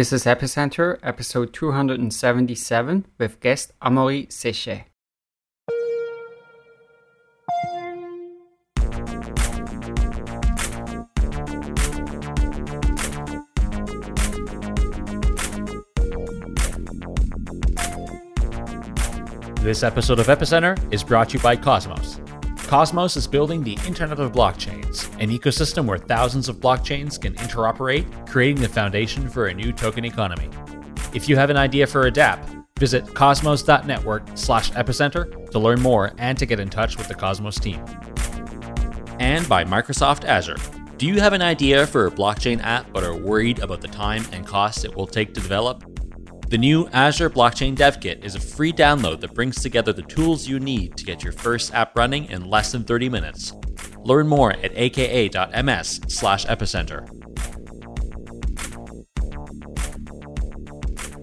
This 0.00 0.14
is 0.14 0.24
Epicenter, 0.24 0.98
episode 1.02 1.52
277, 1.52 3.04
with 3.18 3.38
guest 3.38 3.72
Amaury 3.82 4.28
Séchet. 4.28 4.84
This 19.62 19.82
episode 19.82 20.18
of 20.18 20.28
Epicenter 20.28 20.78
is 20.90 21.04
brought 21.04 21.28
to 21.28 21.36
you 21.36 21.42
by 21.42 21.56
Cosmos. 21.56 22.22
Cosmos 22.70 23.16
is 23.16 23.26
building 23.26 23.64
the 23.64 23.76
Internet 23.84 24.20
of 24.20 24.30
Blockchains, 24.30 25.12
an 25.20 25.28
ecosystem 25.30 25.86
where 25.86 25.98
thousands 25.98 26.48
of 26.48 26.58
blockchains 26.58 27.20
can 27.20 27.34
interoperate, 27.34 28.28
creating 28.28 28.62
the 28.62 28.68
foundation 28.68 29.28
for 29.28 29.48
a 29.48 29.54
new 29.54 29.72
token 29.72 30.04
economy. 30.04 30.48
If 31.12 31.28
you 31.28 31.34
have 31.34 31.50
an 31.50 31.56
idea 31.56 31.84
for 31.84 32.06
a 32.06 32.12
dApp, 32.12 32.64
visit 32.78 33.12
cosmos.network 33.12 34.22
slash 34.36 34.70
epicenter 34.70 35.50
to 35.50 35.58
learn 35.58 35.80
more 35.80 36.12
and 36.18 36.38
to 36.38 36.46
get 36.46 36.60
in 36.60 36.70
touch 36.70 36.96
with 36.96 37.08
the 37.08 37.14
Cosmos 37.16 37.58
team. 37.58 37.84
And 39.18 39.48
by 39.48 39.64
Microsoft 39.64 40.24
Azure. 40.24 40.54
Do 40.96 41.08
you 41.08 41.18
have 41.18 41.32
an 41.32 41.42
idea 41.42 41.88
for 41.88 42.06
a 42.06 42.10
blockchain 42.12 42.62
app 42.62 42.92
but 42.92 43.02
are 43.02 43.16
worried 43.16 43.58
about 43.58 43.80
the 43.80 43.88
time 43.88 44.24
and 44.30 44.46
cost 44.46 44.84
it 44.84 44.94
will 44.94 45.08
take 45.08 45.34
to 45.34 45.40
develop? 45.40 45.82
The 46.50 46.58
new 46.58 46.88
Azure 46.88 47.30
Blockchain 47.30 47.76
Dev 47.76 48.00
Kit 48.00 48.24
is 48.24 48.34
a 48.34 48.40
free 48.40 48.72
download 48.72 49.20
that 49.20 49.34
brings 49.34 49.62
together 49.62 49.92
the 49.92 50.02
tools 50.02 50.48
you 50.48 50.58
need 50.58 50.96
to 50.96 51.04
get 51.04 51.22
your 51.22 51.32
first 51.32 51.72
app 51.72 51.96
running 51.96 52.24
in 52.24 52.44
less 52.44 52.72
than 52.72 52.82
30 52.82 53.08
minutes. 53.08 53.52
Learn 54.00 54.26
more 54.26 54.50
at 54.50 54.72
aka.ms 54.74 56.00
slash 56.08 56.46
epicenter. 56.46 57.06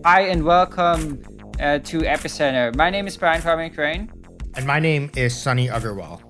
Hi, 0.06 0.22
and 0.22 0.46
welcome 0.46 1.22
uh, 1.60 1.80
to 1.80 2.00
Epicenter. 2.00 2.74
My 2.78 2.90
name 2.90 3.06
is 3.06 3.18
Brian 3.18 3.42
Fabian 3.42 3.74
Crain. 3.74 4.10
And 4.56 4.66
my 4.66 4.80
name 4.80 5.12
is 5.18 5.36
Sunny 5.36 5.68
Aggarwal. 5.68 6.22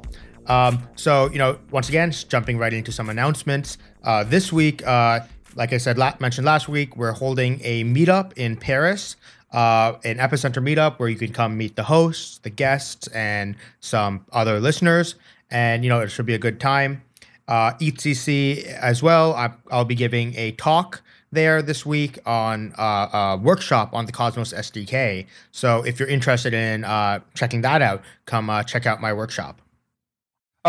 Um, 0.49 0.81
so, 0.95 1.29
you 1.29 1.37
know, 1.37 1.59
once 1.69 1.87
again, 1.87 2.11
jumping 2.11 2.57
right 2.57 2.73
into 2.73 2.91
some 2.91 3.11
announcements. 3.11 3.77
Uh, 4.03 4.23
this 4.23 4.51
week, 4.51 4.81
uh, 4.87 5.19
like 5.57 5.73
I 5.73 5.77
said, 5.77 5.97
la- 5.97 6.13
mentioned 6.19 6.45
last 6.45 6.69
week, 6.69 6.95
we're 6.95 7.11
holding 7.11 7.59
a 7.63 7.83
meetup 7.83 8.31
in 8.37 8.55
Paris, 8.55 9.15
uh, 9.51 9.93
an 10.03 10.17
epicenter 10.17 10.63
meetup 10.63 10.99
where 10.99 11.09
you 11.09 11.15
can 11.17 11.33
come 11.33 11.57
meet 11.57 11.75
the 11.75 11.83
hosts, 11.83 12.37
the 12.37 12.49
guests, 12.49 13.07
and 13.07 13.55
some 13.79 14.25
other 14.31 14.59
listeners. 14.59 15.15
And 15.49 15.83
you 15.83 15.89
know, 15.89 15.99
it 16.01 16.09
should 16.09 16.27
be 16.27 16.35
a 16.35 16.39
good 16.39 16.59
time. 16.59 17.01
Uh, 17.47 17.73
EthCC 17.73 18.65
as 18.65 19.01
well. 19.01 19.33
I, 19.33 19.51
I'll 19.71 19.85
be 19.85 19.95
giving 19.95 20.35
a 20.35 20.51
talk 20.51 21.01
there 21.31 21.61
this 21.61 21.85
week 21.85 22.19
on 22.25 22.73
uh, 22.77 23.09
a 23.11 23.39
workshop 23.41 23.93
on 23.93 24.05
the 24.05 24.11
Cosmos 24.11 24.53
SDK. 24.53 25.25
So 25.51 25.83
if 25.83 25.99
you're 25.99 26.09
interested 26.09 26.53
in 26.53 26.83
uh, 26.83 27.19
checking 27.33 27.61
that 27.61 27.81
out, 27.81 28.03
come 28.25 28.49
uh, 28.49 28.63
check 28.63 28.85
out 28.85 29.01
my 29.01 29.11
workshop. 29.11 29.61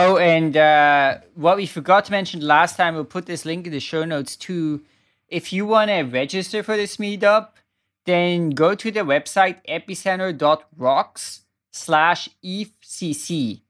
Oh, 0.01 0.17
and 0.17 0.57
uh, 0.57 1.19
what 1.35 1.57
we 1.57 1.67
forgot 1.67 2.05
to 2.05 2.13
mention 2.13 2.41
last 2.41 2.77
time, 2.77 2.95
we'll 2.95 3.05
put 3.05 3.27
this 3.27 3.45
link 3.45 3.67
in 3.67 3.73
the 3.73 3.81
show 3.81 4.05
notes 4.05 4.37
too. 4.37 4.83
If 5.27 5.53
you 5.53 5.67
want 5.67 5.91
to 5.91 6.03
register 6.03 6.63
for 6.63 6.77
this 6.77 6.99
meetup, 6.99 7.49
then 8.07 8.51
go 8.51 8.77
to 8.77 8.93
the 8.93 9.01
website 9.01 9.57
epicenter.rocks 9.69 11.41
slash 11.73 12.29
EthCC. 12.45 13.63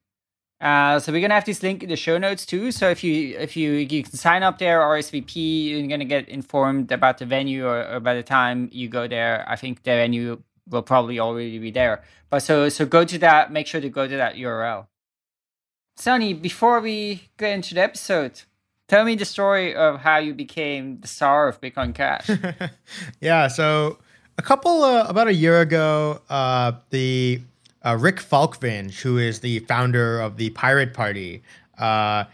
Uh, 0.60 0.98
so 0.98 1.12
we're 1.12 1.22
gonna 1.22 1.32
have 1.32 1.46
this 1.46 1.62
link 1.62 1.82
in 1.82 1.88
the 1.88 1.96
show 1.96 2.18
notes 2.18 2.44
too. 2.44 2.72
So 2.72 2.90
if 2.90 3.02
you 3.02 3.38
if 3.38 3.56
you 3.56 3.72
you 3.72 4.02
can 4.02 4.12
sign 4.12 4.42
up 4.42 4.58
there 4.58 4.80
RSVP, 4.80 5.70
you're 5.70 5.88
gonna 5.88 6.04
get 6.04 6.28
informed 6.28 6.92
about 6.92 7.16
the 7.16 7.24
venue, 7.24 7.66
or, 7.66 7.94
or 7.94 8.00
by 8.00 8.12
the 8.12 8.22
time 8.22 8.68
you 8.70 8.90
go 8.90 9.08
there, 9.08 9.46
I 9.48 9.56
think 9.56 9.82
the 9.82 9.92
venue 9.92 10.42
will 10.68 10.82
probably 10.82 11.18
already 11.20 11.58
be 11.58 11.70
there. 11.70 12.02
But 12.28 12.40
so 12.40 12.68
so 12.68 12.84
go 12.84 13.06
to 13.06 13.18
that. 13.20 13.50
Make 13.50 13.66
sure 13.66 13.80
to 13.80 13.88
go 13.88 14.06
to 14.06 14.16
that 14.18 14.34
URL. 14.34 14.88
Sunny, 15.98 16.32
before 16.32 16.78
we 16.78 17.28
get 17.38 17.50
into 17.50 17.74
the 17.74 17.82
episode, 17.82 18.42
tell 18.86 19.04
me 19.04 19.16
the 19.16 19.24
story 19.24 19.74
of 19.74 19.98
how 19.98 20.18
you 20.18 20.32
became 20.32 21.00
the 21.00 21.08
star 21.08 21.48
of 21.48 21.60
Bitcoin 21.60 21.92
Cash. 21.92 22.30
yeah, 23.20 23.48
so 23.48 23.98
a 24.38 24.42
couple 24.42 24.84
uh, 24.84 25.06
about 25.08 25.26
a 25.26 25.34
year 25.34 25.60
ago, 25.60 26.22
uh, 26.30 26.70
the 26.90 27.40
uh, 27.84 27.96
Rick 27.98 28.18
Falkvinge, 28.18 29.00
who 29.00 29.18
is 29.18 29.40
the 29.40 29.58
founder 29.60 30.20
of 30.20 30.36
the 30.36 30.50
Pirate 30.50 30.94
Party. 30.94 31.42
Uh, 31.76 32.24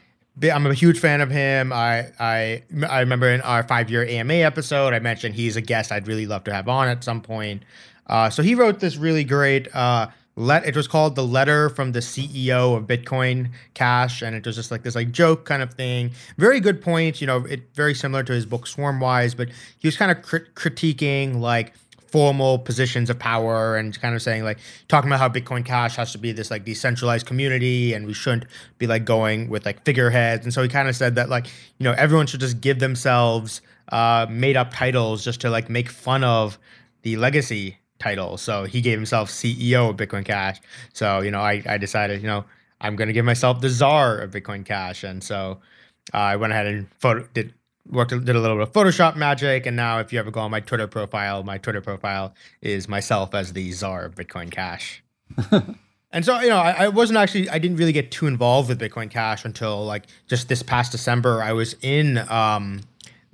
I'm 0.43 0.67
a 0.67 0.75
huge 0.75 0.99
fan 0.99 1.23
of 1.23 1.31
him. 1.31 1.73
I 1.73 2.09
I 2.19 2.63
I 2.87 3.01
remember 3.01 3.31
in 3.31 3.41
our 3.41 3.63
five 3.63 3.89
year 3.89 4.05
AMA 4.05 4.35
episode, 4.35 4.93
I 4.93 4.99
mentioned 4.99 5.37
he's 5.37 5.57
a 5.57 5.63
guest 5.63 5.91
I'd 5.91 6.07
really 6.07 6.27
love 6.27 6.45
to 6.45 6.53
have 6.53 6.69
on 6.69 6.89
at 6.89 7.03
some 7.03 7.23
point. 7.23 7.63
Uh, 8.09 8.29
so 8.29 8.43
he 8.43 8.55
wrote 8.55 8.81
this 8.81 8.99
really 8.99 9.25
great 9.25 9.75
uh, 9.75 10.09
let 10.37 10.67
it 10.67 10.77
was 10.77 10.89
called 10.89 11.15
the 11.15 11.25
letter 11.25 11.69
from 11.69 11.93
the 11.93 12.01
CEO 12.01 12.77
of 12.77 12.85
Bitcoin 12.87 13.51
Cash, 13.75 14.23
and 14.23 14.35
it 14.35 14.45
was 14.45 14.57
just 14.57 14.71
like 14.71 14.83
this 14.83 14.95
like 14.95 15.13
joke 15.13 15.45
kind 15.45 15.63
of 15.63 15.75
thing. 15.75 16.11
Very 16.39 16.61
good 16.61 16.83
point, 16.83 17.21
you 17.21 17.27
know, 17.27 17.45
it 17.45 17.75
very 17.75 17.95
similar 17.95 18.23
to 18.25 18.33
his 18.33 18.47
book 18.47 18.67
Swarmwise, 18.67 19.37
but 19.37 19.49
he 19.79 19.87
was 19.87 19.97
kind 19.97 20.11
of 20.11 20.23
crit- 20.23 20.55
critiquing 20.55 21.41
like 21.41 21.75
formal 22.15 22.61
positions 22.61 23.11
of 23.11 23.19
power 23.19 23.77
and 23.77 24.01
kind 24.01 24.15
of 24.15 24.23
saying 24.23 24.45
like 24.45 24.59
talking 24.87 25.11
about 25.11 25.19
how 25.19 25.29
Bitcoin 25.29 25.65
Cash 25.65 25.97
has 25.97 26.13
to 26.13 26.19
be 26.19 26.31
this 26.31 26.49
like 26.49 26.65
decentralized 26.65 27.27
community 27.27 27.93
and 27.93 28.07
we 28.07 28.13
shouldn't 28.13 28.45
be 28.79 28.87
like 28.87 29.05
going 29.05 29.49
with 29.49 29.67
like 29.67 29.85
figureheads. 29.85 30.45
And 30.45 30.55
so 30.55 30.63
he 30.63 30.69
kind 30.69 30.89
of 30.89 30.95
said 30.95 31.17
that 31.17 31.29
like 31.29 31.47
you 31.79 31.85
know 31.85 31.93
everyone 31.99 32.27
should 32.29 32.39
just 32.39 32.61
give 32.61 32.79
themselves 32.79 33.61
uh, 33.91 34.27
made 34.31 34.57
up 34.57 34.73
titles 34.73 35.25
just 35.25 35.41
to 35.41 35.51
like 35.51 35.69
make 35.69 35.89
fun 35.89 36.23
of 36.23 36.59
the 37.03 37.17
legacy 37.17 37.79
title. 38.05 38.37
So 38.37 38.65
he 38.65 38.81
gave 38.83 38.99
himself 38.99 39.31
CEO 39.31 39.91
of 39.91 39.97
Bitcoin 39.97 40.25
Cash. 40.25 40.61
So, 40.93 41.21
you 41.21 41.31
know, 41.31 41.41
I, 41.41 41.63
I 41.67 41.79
decided, 41.79 42.21
you 42.21 42.27
know, 42.27 42.45
I'm 42.81 42.97
going 42.97 43.09
to 43.09 43.15
give 43.15 43.25
myself 43.25 43.61
the 43.61 43.71
czar 43.71 44.19
of 44.19 44.31
Bitcoin 44.31 44.65
Cash. 44.65 45.05
And 45.05 45.25
so 45.25 45.61
uh, 46.13 46.19
I 46.19 46.37
went 46.37 46.53
ahead 46.53 46.67
and 46.67 46.87
photo, 47.01 47.27
did 47.33 47.55
worked 47.89 48.11
did 48.11 48.37
a 48.37 48.41
little 48.41 48.57
bit 48.59 48.69
of 48.69 48.73
Photoshop 48.73 49.17
magic. 49.17 49.65
And 49.67 49.77
now 49.77 50.01
if 50.01 50.13
you 50.13 50.19
ever 50.19 50.31
go 50.31 50.41
on 50.41 50.51
my 50.51 50.61
Twitter 50.61 50.87
profile, 50.87 51.43
my 51.43 51.59
Twitter 51.59 51.81
profile 51.81 52.35
is 52.61 52.89
myself 52.89 53.35
as 53.35 53.53
the 53.55 53.73
czar 53.73 54.05
of 54.05 54.15
Bitcoin 54.15 54.51
Cash. 54.51 55.03
and 56.13 56.25
so, 56.25 56.39
you 56.41 56.51
know, 56.51 56.59
I, 56.59 56.85
I 56.85 56.89
wasn't 56.89 57.19
actually, 57.19 57.49
I 57.49 57.59
didn't 57.59 57.79
really 57.79 57.93
get 57.93 58.11
too 58.11 58.27
involved 58.27 58.69
with 58.69 58.79
Bitcoin 58.79 59.11
Cash 59.11 59.47
until 59.47 59.85
like 59.85 60.05
just 60.29 60.49
this 60.49 60.63
past 60.63 60.93
December. 60.93 61.43
I 61.43 61.53
was 61.53 61.75
in, 61.81 62.19
um, 62.29 62.81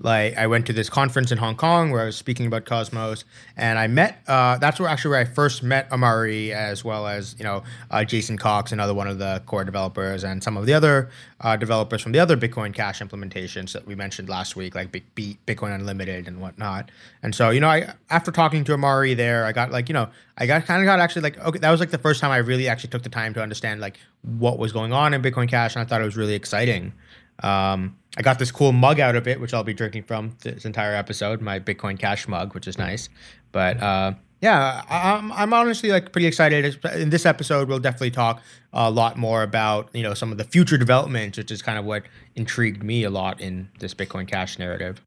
like 0.02 0.36
I 0.38 0.46
went 0.46 0.66
to 0.66 0.72
this 0.72 0.88
conference 0.88 1.30
in 1.30 1.38
Hong 1.38 1.56
Kong 1.56 1.90
where 1.90 2.00
I 2.00 2.06
was 2.06 2.16
speaking 2.16 2.46
about 2.46 2.64
Cosmos, 2.64 3.24
and 3.56 3.78
I 3.78 3.86
met. 3.86 4.22
Uh, 4.26 4.56
that's 4.56 4.80
where 4.80 4.88
actually 4.88 5.10
where 5.10 5.20
I 5.20 5.24
first 5.26 5.62
met 5.62 5.90
Amaury, 5.90 6.50
as 6.50 6.82
well 6.82 7.06
as 7.06 7.36
you 7.38 7.44
know 7.44 7.62
uh, 7.90 8.04
Jason 8.04 8.38
Cox, 8.38 8.72
another 8.72 8.94
one 8.94 9.06
of 9.06 9.18
the 9.18 9.42
core 9.44 9.64
developers, 9.64 10.24
and 10.24 10.42
some 10.42 10.56
of 10.56 10.64
the 10.64 10.72
other 10.72 11.10
uh, 11.42 11.56
developers 11.56 12.00
from 12.00 12.12
the 12.12 12.18
other 12.18 12.36
Bitcoin 12.36 12.72
Cash 12.72 13.00
implementations 13.00 13.72
that 13.72 13.86
we 13.86 13.94
mentioned 13.94 14.28
last 14.28 14.56
week, 14.56 14.74
like 14.74 14.90
Bitcoin 14.90 15.74
Unlimited 15.74 16.26
and 16.26 16.40
whatnot. 16.40 16.90
And 17.22 17.34
so 17.34 17.50
you 17.50 17.60
know, 17.60 17.68
I 17.68 17.92
after 18.08 18.30
talking 18.30 18.64
to 18.64 18.72
Amaury 18.72 19.14
there, 19.14 19.44
I 19.44 19.52
got 19.52 19.70
like 19.70 19.90
you 19.90 19.92
know, 19.92 20.08
I 20.38 20.46
got 20.46 20.64
kind 20.64 20.80
of 20.80 20.86
got 20.86 20.98
actually 20.98 21.22
like 21.22 21.38
okay, 21.38 21.58
that 21.58 21.70
was 21.70 21.78
like 21.78 21.90
the 21.90 21.98
first 21.98 22.22
time 22.22 22.30
I 22.30 22.38
really 22.38 22.68
actually 22.68 22.90
took 22.90 23.02
the 23.02 23.10
time 23.10 23.34
to 23.34 23.42
understand 23.42 23.82
like 23.82 23.98
what 24.22 24.58
was 24.58 24.72
going 24.72 24.94
on 24.94 25.12
in 25.12 25.20
Bitcoin 25.20 25.48
Cash, 25.48 25.74
and 25.74 25.82
I 25.82 25.84
thought 25.84 26.00
it 26.00 26.06
was 26.06 26.16
really 26.16 26.34
exciting. 26.34 26.94
Um, 27.42 27.96
I 28.16 28.22
got 28.22 28.38
this 28.38 28.50
cool 28.50 28.72
mug 28.72 29.00
out 29.00 29.16
of 29.16 29.28
it, 29.28 29.40
which 29.40 29.54
I'll 29.54 29.64
be 29.64 29.74
drinking 29.74 30.04
from 30.04 30.36
this 30.42 30.64
entire 30.64 30.94
episode. 30.94 31.40
My 31.40 31.60
Bitcoin 31.60 31.98
Cash 31.98 32.28
mug, 32.28 32.54
which 32.54 32.66
is 32.66 32.76
nice. 32.76 33.08
But 33.52 33.80
uh, 33.82 34.14
yeah, 34.40 34.82
I'm 34.88 35.30
I'm 35.32 35.52
honestly 35.52 35.90
like 35.90 36.12
pretty 36.12 36.26
excited. 36.26 36.78
In 36.94 37.10
this 37.10 37.26
episode, 37.26 37.68
we'll 37.68 37.78
definitely 37.78 38.10
talk 38.10 38.42
a 38.72 38.90
lot 38.90 39.16
more 39.16 39.42
about 39.42 39.90
you 39.92 40.02
know 40.02 40.14
some 40.14 40.32
of 40.32 40.38
the 40.38 40.44
future 40.44 40.78
developments, 40.78 41.38
which 41.38 41.50
is 41.50 41.62
kind 41.62 41.78
of 41.78 41.84
what 41.84 42.02
intrigued 42.34 42.82
me 42.82 43.04
a 43.04 43.10
lot 43.10 43.40
in 43.40 43.68
this 43.78 43.94
Bitcoin 43.94 44.26
Cash 44.26 44.58
narrative. 44.58 45.00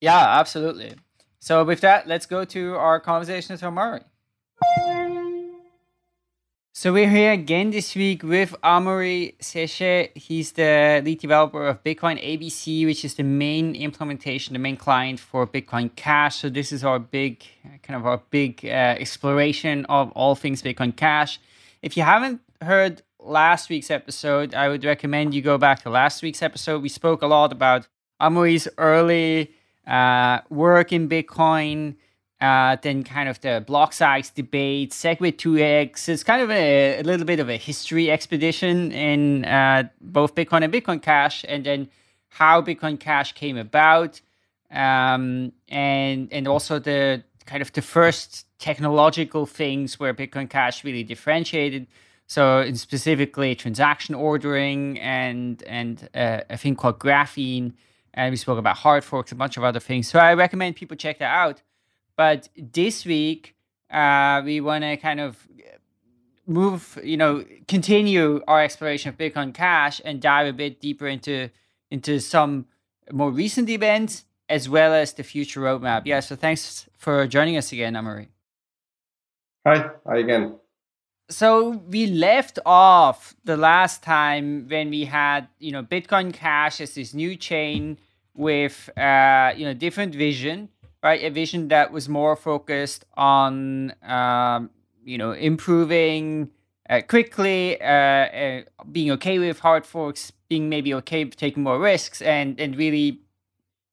Yeah, 0.00 0.38
absolutely. 0.38 0.94
So 1.40 1.64
with 1.64 1.80
that, 1.80 2.06
let's 2.06 2.26
go 2.26 2.44
to 2.44 2.74
our 2.74 3.00
conversation 3.00 3.54
with 3.54 3.62
Amaury. 3.62 4.04
So 6.72 6.92
we're 6.92 7.10
here 7.10 7.32
again 7.32 7.72
this 7.72 7.96
week 7.96 8.22
with 8.22 8.54
Amaury 8.62 9.36
Séchet. 9.38 10.16
He's 10.16 10.52
the 10.52 11.02
lead 11.04 11.18
developer 11.18 11.66
of 11.66 11.82
Bitcoin 11.82 12.22
ABC, 12.24 12.86
which 12.86 13.04
is 13.04 13.14
the 13.14 13.24
main 13.24 13.74
implementation, 13.74 14.52
the 14.52 14.60
main 14.60 14.76
client 14.76 15.18
for 15.18 15.48
Bitcoin 15.48 15.94
Cash. 15.96 16.36
So 16.36 16.48
this 16.48 16.70
is 16.70 16.84
our 16.84 17.00
big, 17.00 17.44
kind 17.82 17.98
of 17.98 18.06
our 18.06 18.22
big 18.30 18.64
uh, 18.64 18.68
exploration 18.68 19.84
of 19.86 20.12
all 20.12 20.36
things 20.36 20.62
Bitcoin 20.62 20.94
Cash. 20.94 21.40
If 21.82 21.96
you 21.96 22.04
haven't 22.04 22.40
heard 22.62 23.02
last 23.18 23.68
week's 23.68 23.90
episode, 23.90 24.54
I 24.54 24.68
would 24.68 24.84
recommend 24.84 25.34
you 25.34 25.42
go 25.42 25.58
back 25.58 25.82
to 25.82 25.90
last 25.90 26.22
week's 26.22 26.40
episode. 26.40 26.82
We 26.82 26.88
spoke 26.88 27.20
a 27.20 27.26
lot 27.26 27.50
about 27.50 27.88
Amaury's 28.20 28.68
early 28.78 29.50
uh, 29.88 30.38
work 30.50 30.92
in 30.92 31.08
Bitcoin, 31.08 31.96
uh, 32.40 32.76
then 32.80 33.04
kind 33.04 33.28
of 33.28 33.40
the 33.40 33.62
block 33.66 33.92
size 33.92 34.30
debate, 34.30 34.92
SegWit2x. 34.92 36.08
It's 36.08 36.24
kind 36.24 36.42
of 36.42 36.50
a, 36.50 37.00
a, 37.00 37.02
little 37.02 37.26
bit 37.26 37.38
of 37.38 37.50
a 37.50 37.56
history 37.56 38.10
expedition 38.10 38.92
in 38.92 39.44
uh, 39.44 39.88
both 40.00 40.34
Bitcoin 40.34 40.64
and 40.64 40.72
Bitcoin 40.72 41.02
Cash, 41.02 41.44
and 41.46 41.64
then 41.64 41.88
how 42.30 42.62
Bitcoin 42.62 42.98
Cash 42.98 43.32
came 43.32 43.56
about. 43.56 44.20
um, 44.70 45.52
and 45.68 46.32
and 46.32 46.46
also 46.48 46.78
the 46.78 47.22
kind 47.46 47.62
of 47.62 47.72
the 47.72 47.82
first 47.82 48.46
technological 48.58 49.46
things 49.46 49.98
where 49.98 50.14
Bitcoin 50.14 50.48
Cash 50.48 50.84
really 50.84 51.02
differentiated. 51.02 51.86
So 52.26 52.72
specifically 52.74 53.54
transaction 53.56 54.14
ordering 54.14 54.98
and 55.00 55.62
and 55.66 56.08
uh, 56.14 56.42
a 56.48 56.56
thing 56.56 56.76
called 56.76 57.00
graphene, 57.00 57.72
and 58.14 58.30
we 58.30 58.36
spoke 58.36 58.58
about 58.58 58.76
hard 58.76 59.02
forks, 59.02 59.32
a 59.32 59.34
bunch 59.34 59.56
of 59.56 59.64
other 59.64 59.80
things. 59.80 60.08
So 60.08 60.18
I 60.20 60.34
recommend 60.34 60.76
people 60.76 60.96
check 60.96 61.18
that 61.18 61.34
out. 61.34 61.62
But 62.20 62.50
this 62.54 63.06
week 63.06 63.56
uh, 63.90 64.42
we 64.44 64.60
want 64.60 64.84
to 64.84 64.98
kind 64.98 65.20
of 65.20 65.48
move, 66.46 66.98
you 67.02 67.16
know, 67.16 67.46
continue 67.66 68.42
our 68.46 68.62
exploration 68.62 69.08
of 69.08 69.16
Bitcoin 69.16 69.54
Cash 69.54 70.02
and 70.04 70.20
dive 70.20 70.46
a 70.46 70.52
bit 70.52 70.82
deeper 70.82 71.06
into 71.06 71.48
into 71.90 72.20
some 72.20 72.66
more 73.10 73.30
recent 73.30 73.70
events 73.70 74.26
as 74.50 74.68
well 74.68 74.92
as 74.92 75.14
the 75.14 75.22
future 75.22 75.62
roadmap. 75.62 76.02
Yeah, 76.04 76.20
so 76.20 76.36
thanks 76.36 76.90
for 76.98 77.26
joining 77.26 77.56
us 77.56 77.72
again, 77.72 77.94
Amaury. 77.94 78.28
Hi, 79.66 79.88
hi 80.06 80.18
again. 80.18 80.56
So 81.30 81.80
we 81.88 82.06
left 82.06 82.58
off 82.66 83.34
the 83.44 83.56
last 83.56 84.02
time 84.02 84.68
when 84.68 84.90
we 84.90 85.06
had, 85.06 85.48
you 85.58 85.72
know, 85.72 85.82
Bitcoin 85.82 86.34
Cash 86.34 86.82
as 86.82 86.94
this 86.96 87.14
new 87.14 87.34
chain 87.34 87.96
with, 88.34 88.90
uh, 88.94 89.54
you 89.56 89.64
know, 89.64 89.72
different 89.72 90.14
vision, 90.14 90.68
right? 91.02 91.22
A 91.22 91.30
vision 91.30 91.68
that 91.68 91.92
was 91.92 92.08
more 92.08 92.36
focused 92.36 93.04
on, 93.14 93.94
um, 94.02 94.70
you 95.04 95.18
know, 95.18 95.32
improving 95.32 96.50
uh, 96.88 97.00
quickly, 97.08 97.80
uh, 97.80 97.86
uh, 97.86 98.62
being 98.90 99.10
okay 99.12 99.38
with 99.38 99.60
hard 99.60 99.86
forks, 99.86 100.32
being 100.48 100.68
maybe 100.68 100.92
okay 100.92 101.24
with 101.24 101.36
taking 101.36 101.62
more 101.62 101.78
risks, 101.78 102.20
and 102.20 102.58
and 102.60 102.76
really 102.76 103.20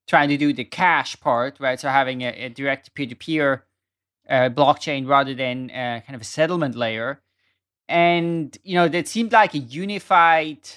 trying 0.07 0.29
to 0.29 0.37
do 0.37 0.51
the 0.51 0.63
cash 0.63 1.19
part, 1.19 1.59
right? 1.59 1.79
So 1.79 1.89
having 1.89 2.21
a, 2.21 2.29
a 2.29 2.49
direct 2.49 2.93
peer-to-peer 2.95 3.65
uh, 4.29 4.49
blockchain 4.49 5.07
rather 5.07 5.33
than 5.33 5.69
uh, 5.69 6.01
kind 6.05 6.15
of 6.15 6.21
a 6.21 6.25
settlement 6.25 6.75
layer, 6.75 7.21
and 7.87 8.57
you 8.63 8.75
know 8.75 8.87
that 8.87 9.07
seemed 9.07 9.31
like 9.31 9.53
a 9.53 9.59
unified 9.59 10.67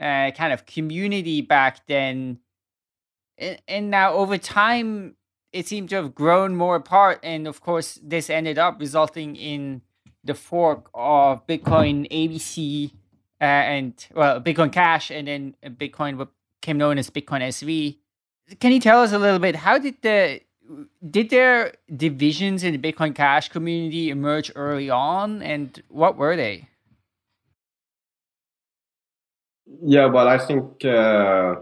uh, 0.00 0.32
kind 0.32 0.52
of 0.52 0.66
community 0.66 1.42
back 1.42 1.86
then, 1.86 2.40
and, 3.38 3.62
and 3.68 3.90
now 3.90 4.14
over 4.14 4.36
time 4.36 5.14
it 5.52 5.66
seemed 5.68 5.90
to 5.90 5.96
have 5.96 6.14
grown 6.14 6.56
more 6.56 6.76
apart, 6.76 7.20
and 7.22 7.46
of 7.46 7.60
course 7.60 7.98
this 8.02 8.30
ended 8.30 8.58
up 8.58 8.78
resulting 8.80 9.36
in 9.36 9.82
the 10.24 10.34
fork 10.34 10.90
of 10.94 11.46
Bitcoin 11.46 12.10
ABC 12.10 12.92
uh, 13.40 13.44
and 13.44 14.06
well 14.14 14.40
Bitcoin 14.40 14.72
Cash, 14.72 15.10
and 15.10 15.28
then 15.28 15.54
Bitcoin 15.64 16.16
what 16.16 16.30
came 16.60 16.78
known 16.78 16.98
as 16.98 17.10
Bitcoin 17.10 17.42
SV 17.42 17.98
can 18.60 18.72
you 18.72 18.80
tell 18.80 19.02
us 19.02 19.12
a 19.12 19.18
little 19.18 19.38
bit 19.38 19.56
how 19.56 19.78
did 19.78 19.96
the 20.02 20.40
did 21.10 21.30
there 21.30 21.74
divisions 21.94 22.64
in 22.64 22.72
the 22.72 22.92
Bitcoin 22.92 23.14
Cash 23.14 23.48
community 23.48 24.10
emerge 24.10 24.50
early 24.54 24.88
on, 24.88 25.42
and 25.42 25.82
what 25.88 26.16
were 26.16 26.36
they? 26.36 26.68
Yeah, 29.84 30.06
well, 30.06 30.28
I 30.28 30.38
think 30.38 30.84
uh, 30.84 31.56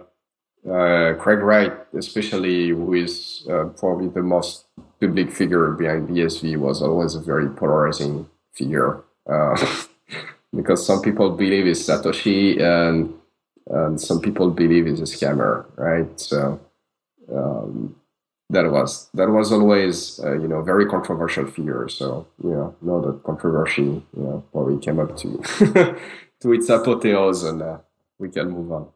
uh, 0.69 1.15
Craig 1.19 1.41
Wright, 1.41 1.73
especially 1.97 2.69
who 2.69 2.95
is 2.95 3.47
uh, 3.51 3.65
probably 3.79 4.09
the 4.09 4.23
most 4.23 4.67
public 5.01 5.33
figure 5.33 5.71
behind 5.73 6.09
BSV, 6.09 6.57
was 6.57 6.83
always 6.83 7.15
a 7.15 7.21
very 7.21 7.49
polarizing 7.49 8.29
figure 8.53 9.03
uh, 9.27 9.57
because 10.57 10.87
some 10.87 11.01
people 11.01 11.31
believe 11.31 11.67
it's 11.67 11.83
Satoshi 11.83 12.61
and 12.61 13.15
and 13.71 14.01
some 14.01 14.21
people 14.21 14.51
believe 14.51 14.87
he's 14.87 15.01
a 15.01 15.05
scammer, 15.05 15.65
right? 15.77 16.19
So 16.19 16.61
um, 17.33 17.95
that 18.51 18.71
was 18.71 19.09
that 19.15 19.29
was 19.29 19.53
always 19.53 20.19
uh, 20.21 20.33
you 20.33 20.49
know 20.49 20.61
very 20.63 20.87
controversial 20.87 21.47
figure. 21.47 21.89
So 21.89 22.27
you 22.43 22.51
know, 22.51 22.75
know 22.83 23.01
that 23.01 23.23
controversy 23.23 23.83
you 23.83 24.05
know 24.17 24.45
probably 24.53 24.79
came 24.79 24.99
up 24.99 25.17
to 25.19 25.43
to 26.41 26.53
its 26.53 26.69
apotheosis, 26.69 27.49
and 27.49 27.63
uh, 27.63 27.79
we 28.19 28.29
can 28.29 28.51
move 28.51 28.73
on. 28.73 28.89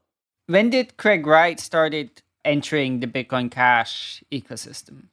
When 0.46 0.70
did 0.70 0.96
Craig 0.96 1.26
Wright 1.26 1.58
started 1.58 2.23
entering 2.44 3.00
the 3.00 3.06
Bitcoin 3.06 3.50
Cash 3.50 4.23
ecosystem? 4.31 5.05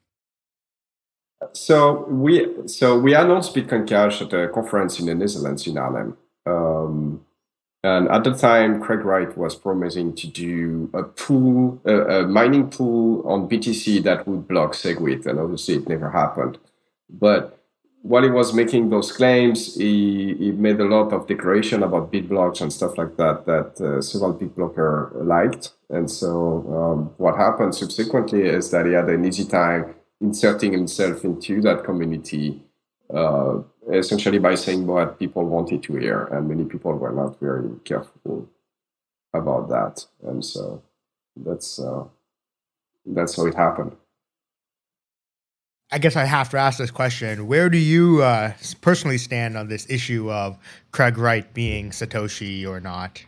So 1.53 2.05
we 2.05 2.67
so 2.67 2.99
we 2.99 3.15
announced 3.15 3.55
Bitcoin 3.55 3.87
Cash 3.87 4.21
at 4.21 4.33
a 4.33 4.49
conference 4.49 4.99
in 4.99 5.07
the 5.07 5.15
Netherlands 5.15 5.65
in 5.65 5.77
Arnhem. 5.77 6.17
Um, 6.45 7.25
and 7.83 8.09
at 8.09 8.23
the 8.23 8.33
time, 8.33 8.79
Craig 8.79 9.03
Wright 9.03 9.35
was 9.35 9.55
promising 9.55 10.13
to 10.15 10.27
do 10.27 10.89
a 10.93 11.01
pool, 11.01 11.81
a, 11.85 12.19
a 12.19 12.27
mining 12.27 12.69
pool 12.69 13.27
on 13.27 13.49
BTC 13.49 14.03
that 14.03 14.27
would 14.27 14.47
block 14.47 14.73
SegWit, 14.73 15.25
and 15.25 15.39
obviously 15.39 15.75
it 15.75 15.89
never 15.89 16.11
happened. 16.11 16.59
But 17.09 17.57
while 18.01 18.23
he 18.23 18.29
was 18.29 18.53
making 18.53 18.89
those 18.89 19.11
claims, 19.11 19.75
he, 19.75 20.33
he 20.35 20.51
made 20.51 20.79
a 20.79 20.85
lot 20.85 21.13
of 21.13 21.27
declaration 21.27 21.83
about 21.83 22.11
big 22.11 22.27
blocks 22.27 22.61
and 22.61 22.73
stuff 22.73 22.97
like 22.97 23.15
that 23.17 23.45
that 23.45 23.79
uh, 23.79 24.01
several 24.01 24.33
big 24.33 24.55
blocker 24.55 25.11
liked. 25.15 25.71
And 25.89 26.09
so 26.09 26.65
um, 26.75 27.13
what 27.17 27.37
happened 27.37 27.75
subsequently 27.75 28.43
is 28.43 28.71
that 28.71 28.85
he 28.85 28.93
had 28.93 29.09
an 29.09 29.25
easy 29.25 29.45
time 29.45 29.95
inserting 30.19 30.71
himself 30.71 31.23
into 31.23 31.61
that 31.61 31.83
community 31.83 32.63
uh, 33.13 33.59
essentially 33.91 34.39
by 34.39 34.55
saying 34.55 34.87
what 34.87 35.19
people 35.19 35.43
wanted 35.45 35.83
to 35.83 35.95
hear, 35.97 36.25
and 36.25 36.47
many 36.47 36.63
people 36.65 36.93
were 36.93 37.11
not 37.11 37.39
very 37.39 37.69
careful 37.83 38.47
about 39.33 39.69
that, 39.69 40.05
and 40.23 40.43
so 40.43 40.81
that's 41.35 41.79
uh, 41.79 42.03
that's 43.05 43.35
how 43.35 43.45
it 43.45 43.55
happened. 43.55 43.95
I 45.91 45.97
guess 45.97 46.15
I 46.15 46.23
have 46.23 46.49
to 46.51 46.57
ask 46.57 46.77
this 46.77 46.91
question: 46.91 47.47
Where 47.47 47.69
do 47.69 47.77
you 47.77 48.21
uh, 48.23 48.53
personally 48.79 49.17
stand 49.17 49.57
on 49.57 49.67
this 49.67 49.85
issue 49.89 50.31
of 50.31 50.57
Craig 50.91 51.17
Wright 51.17 51.53
being 51.53 51.89
Satoshi 51.89 52.65
or 52.65 52.79
not? 52.79 53.25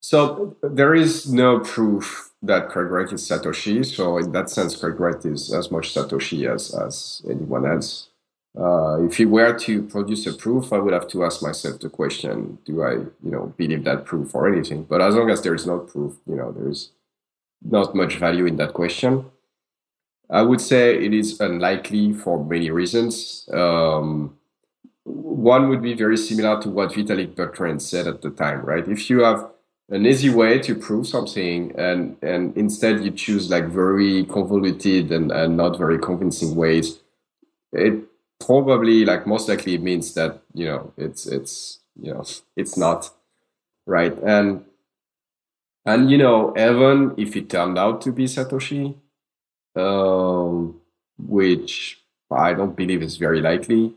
So 0.00 0.56
there 0.62 0.94
is 0.94 1.32
no 1.32 1.60
proof 1.60 2.32
that 2.42 2.68
Craig 2.68 2.90
Wright 2.90 3.12
is 3.12 3.22
Satoshi. 3.22 3.84
So 3.84 4.18
in 4.18 4.32
that 4.32 4.50
sense, 4.50 4.76
Craig 4.76 5.00
Wright 5.00 5.24
is 5.24 5.52
as 5.52 5.70
much 5.70 5.94
Satoshi 5.94 6.52
as 6.52 6.74
as 6.74 7.22
anyone 7.28 7.66
else. 7.66 8.08
Uh, 8.58 9.02
if 9.04 9.16
he 9.16 9.24
were 9.26 9.52
to 9.58 9.82
produce 9.82 10.26
a 10.26 10.32
proof, 10.32 10.72
I 10.72 10.78
would 10.78 10.92
have 10.94 11.08
to 11.08 11.24
ask 11.24 11.42
myself 11.42 11.80
the 11.80 11.88
question: 11.88 12.58
Do 12.66 12.82
I, 12.82 12.92
you 12.92 13.30
know, 13.32 13.54
believe 13.56 13.84
that 13.84 14.04
proof 14.04 14.34
or 14.34 14.52
anything? 14.52 14.84
But 14.84 15.00
as 15.00 15.14
long 15.14 15.30
as 15.30 15.42
there 15.42 15.54
is 15.54 15.66
no 15.66 15.78
proof, 15.78 16.16
you 16.26 16.36
know, 16.36 16.52
there 16.52 16.68
is 16.68 16.90
not 17.62 17.94
much 17.94 18.16
value 18.16 18.44
in 18.44 18.56
that 18.56 18.74
question. 18.74 19.24
I 20.28 20.42
would 20.42 20.60
say 20.60 20.96
it 21.04 21.14
is 21.14 21.40
unlikely 21.40 22.12
for 22.12 22.44
many 22.44 22.70
reasons. 22.70 23.48
Um, 23.52 24.36
one 25.04 25.68
would 25.68 25.82
be 25.82 25.94
very 25.94 26.16
similar 26.16 26.60
to 26.62 26.68
what 26.68 26.90
Vitalik 26.90 27.34
Buterin 27.34 27.80
said 27.80 28.08
at 28.08 28.22
the 28.22 28.30
time, 28.30 28.62
right? 28.62 28.86
If 28.88 29.08
you 29.08 29.20
have 29.20 29.48
an 29.88 30.04
easy 30.04 30.30
way 30.30 30.58
to 30.58 30.74
prove 30.74 31.06
something 31.06 31.72
and 31.78 32.16
and 32.22 32.56
instead 32.56 33.04
you 33.04 33.12
choose 33.12 33.50
like 33.50 33.66
very 33.66 34.24
convoluted 34.24 35.12
and, 35.12 35.30
and 35.30 35.56
not 35.56 35.78
very 35.78 35.98
convincing 35.98 36.56
ways, 36.56 36.98
it 37.72 38.02
probably 38.44 39.04
like 39.04 39.26
most 39.26 39.48
likely 39.48 39.78
means 39.78 40.14
that 40.14 40.42
you 40.54 40.66
know 40.66 40.92
it's 40.96 41.26
it's 41.26 41.78
you 42.00 42.12
know 42.12 42.24
it's 42.56 42.76
not 42.76 43.10
right 43.86 44.18
and 44.24 44.64
and 45.84 46.10
you 46.10 46.18
know 46.18 46.52
even 46.56 47.14
if 47.16 47.36
it 47.36 47.48
turned 47.48 47.78
out 47.78 48.00
to 48.00 48.12
be 48.12 48.24
satoshi 48.24 48.94
um, 49.76 50.80
which 51.18 52.00
i 52.30 52.52
don't 52.52 52.76
believe 52.76 53.02
is 53.02 53.16
very 53.16 53.40
likely 53.40 53.94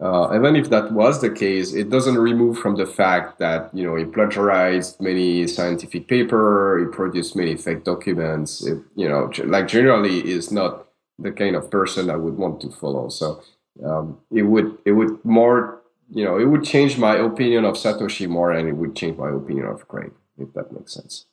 uh, 0.00 0.32
even 0.32 0.54
if 0.54 0.70
that 0.70 0.92
was 0.92 1.20
the 1.20 1.30
case 1.30 1.74
it 1.74 1.90
doesn't 1.90 2.18
remove 2.18 2.58
from 2.58 2.76
the 2.76 2.86
fact 2.86 3.38
that 3.38 3.68
you 3.74 3.84
know 3.84 3.96
he 3.96 4.04
plagiarized 4.04 5.00
many 5.00 5.46
scientific 5.46 6.06
paper 6.06 6.78
he 6.80 6.96
produced 6.96 7.36
many 7.36 7.56
fake 7.56 7.84
documents 7.84 8.64
it, 8.64 8.78
you 8.94 9.08
know 9.08 9.30
like 9.44 9.68
generally 9.68 10.18
is 10.28 10.50
not 10.52 10.86
the 11.18 11.32
kind 11.32 11.56
of 11.56 11.70
person 11.70 12.10
i 12.10 12.16
would 12.16 12.36
want 12.36 12.60
to 12.60 12.70
follow 12.70 13.08
so 13.08 13.42
um, 13.84 14.18
it 14.30 14.42
would 14.42 14.76
it 14.84 14.92
would 14.92 15.24
more 15.24 15.80
you 16.10 16.24
know 16.24 16.38
it 16.38 16.46
would 16.46 16.64
change 16.64 16.98
my 16.98 17.16
opinion 17.16 17.64
of 17.64 17.74
Satoshi 17.74 18.28
more, 18.28 18.52
and 18.52 18.68
it 18.68 18.72
would 18.72 18.96
change 18.96 19.18
my 19.18 19.30
opinion 19.30 19.66
of 19.66 19.86
Craig, 19.88 20.12
if 20.38 20.52
that 20.54 20.72
makes 20.72 20.94
sense. 20.94 21.26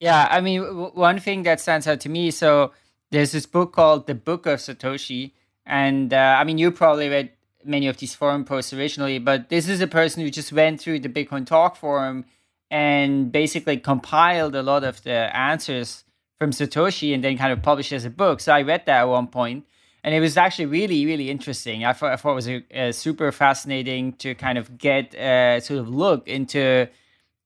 Yeah, 0.00 0.26
I 0.30 0.40
mean, 0.40 0.62
w- 0.62 0.90
one 0.94 1.18
thing 1.20 1.42
that 1.44 1.60
stands 1.60 1.86
out 1.86 2.00
to 2.00 2.08
me. 2.08 2.30
So 2.30 2.72
there's 3.10 3.32
this 3.32 3.46
book 3.46 3.72
called 3.72 4.06
The 4.06 4.14
Book 4.14 4.46
of 4.46 4.58
Satoshi, 4.58 5.32
and 5.66 6.12
uh, 6.12 6.36
I 6.38 6.44
mean, 6.44 6.58
you 6.58 6.72
probably 6.72 7.08
read 7.08 7.30
many 7.64 7.86
of 7.86 7.98
these 7.98 8.14
forum 8.14 8.44
posts 8.44 8.72
originally, 8.72 9.18
but 9.18 9.50
this 9.50 9.68
is 9.68 9.80
a 9.80 9.86
person 9.86 10.22
who 10.22 10.30
just 10.30 10.52
went 10.52 10.80
through 10.80 11.00
the 11.00 11.08
Bitcoin 11.10 11.46
Talk 11.46 11.76
forum 11.76 12.24
and 12.70 13.30
basically 13.30 13.76
compiled 13.76 14.54
a 14.54 14.62
lot 14.62 14.82
of 14.84 15.02
the 15.02 15.36
answers 15.36 16.04
from 16.38 16.52
Satoshi 16.52 17.12
and 17.12 17.22
then 17.22 17.36
kind 17.36 17.52
of 17.52 17.62
published 17.62 17.92
as 17.92 18.06
a 18.06 18.10
book. 18.10 18.40
So 18.40 18.52
I 18.52 18.62
read 18.62 18.86
that 18.86 19.00
at 19.00 19.08
one 19.08 19.26
point 19.26 19.66
and 20.02 20.14
it 20.14 20.20
was 20.20 20.36
actually 20.36 20.66
really 20.66 21.04
really 21.06 21.30
interesting 21.30 21.84
i 21.84 21.92
thought, 21.92 22.12
I 22.12 22.16
thought 22.16 22.32
it 22.32 22.34
was 22.34 22.48
a, 22.48 22.64
a 22.70 22.92
super 22.92 23.30
fascinating 23.32 24.14
to 24.14 24.34
kind 24.34 24.58
of 24.58 24.78
get 24.78 25.14
a 25.14 25.60
sort 25.62 25.80
of 25.80 25.88
look 25.88 26.26
into 26.28 26.88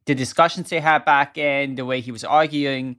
the 0.06 0.14
discussions 0.14 0.70
they 0.70 0.80
had 0.80 1.04
back 1.04 1.38
in 1.38 1.76
the 1.76 1.84
way 1.84 2.00
he 2.00 2.12
was 2.12 2.24
arguing 2.24 2.96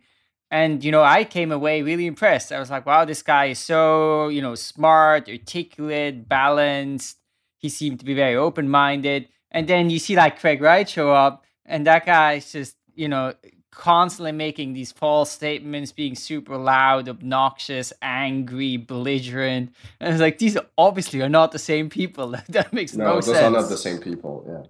And 0.51 0.83
you 0.83 0.91
know, 0.91 1.03
I 1.03 1.23
came 1.25 1.51
away 1.51 1.81
really 1.81 2.05
impressed. 2.05 2.51
I 2.51 2.59
was 2.59 2.69
like, 2.69 2.85
wow, 2.85 3.05
this 3.05 3.23
guy 3.23 3.45
is 3.45 3.59
so, 3.59 4.29
you 4.29 4.41
know, 4.41 4.55
smart, 4.55 5.27
articulate, 5.29 6.27
balanced. 6.29 7.17
He 7.57 7.69
seemed 7.69 7.99
to 7.99 8.05
be 8.05 8.13
very 8.13 8.35
open-minded. 8.35 9.27
And 9.51 9.67
then 9.67 9.89
you 9.89 9.99
see 9.99 10.15
like 10.15 10.39
Craig 10.39 10.61
Wright 10.61 10.87
show 10.87 11.11
up, 11.11 11.43
and 11.65 11.87
that 11.87 12.05
guy's 12.05 12.51
just, 12.51 12.75
you 12.93 13.07
know, 13.07 13.33
constantly 13.71 14.31
making 14.31 14.73
these 14.73 14.91
false 14.91 15.31
statements, 15.31 15.91
being 15.91 16.15
super 16.15 16.57
loud, 16.57 17.09
obnoxious, 17.09 17.91
angry, 18.01 18.77
belligerent. 18.77 19.73
And 19.99 20.13
it's 20.13 20.21
like 20.21 20.37
these 20.37 20.57
obviously 20.77 21.21
are 21.21 21.29
not 21.29 21.51
the 21.51 21.59
same 21.59 21.89
people. 21.89 22.35
that 22.49 22.71
makes 22.71 22.93
no, 22.93 23.05
sense. 23.05 23.09
no 23.09 23.15
those 23.15 23.25
sense. 23.25 23.37
are 23.39 23.61
not 23.61 23.69
the 23.69 23.77
same 23.77 23.99
people. 23.99 24.45
Yeah. 24.47 24.63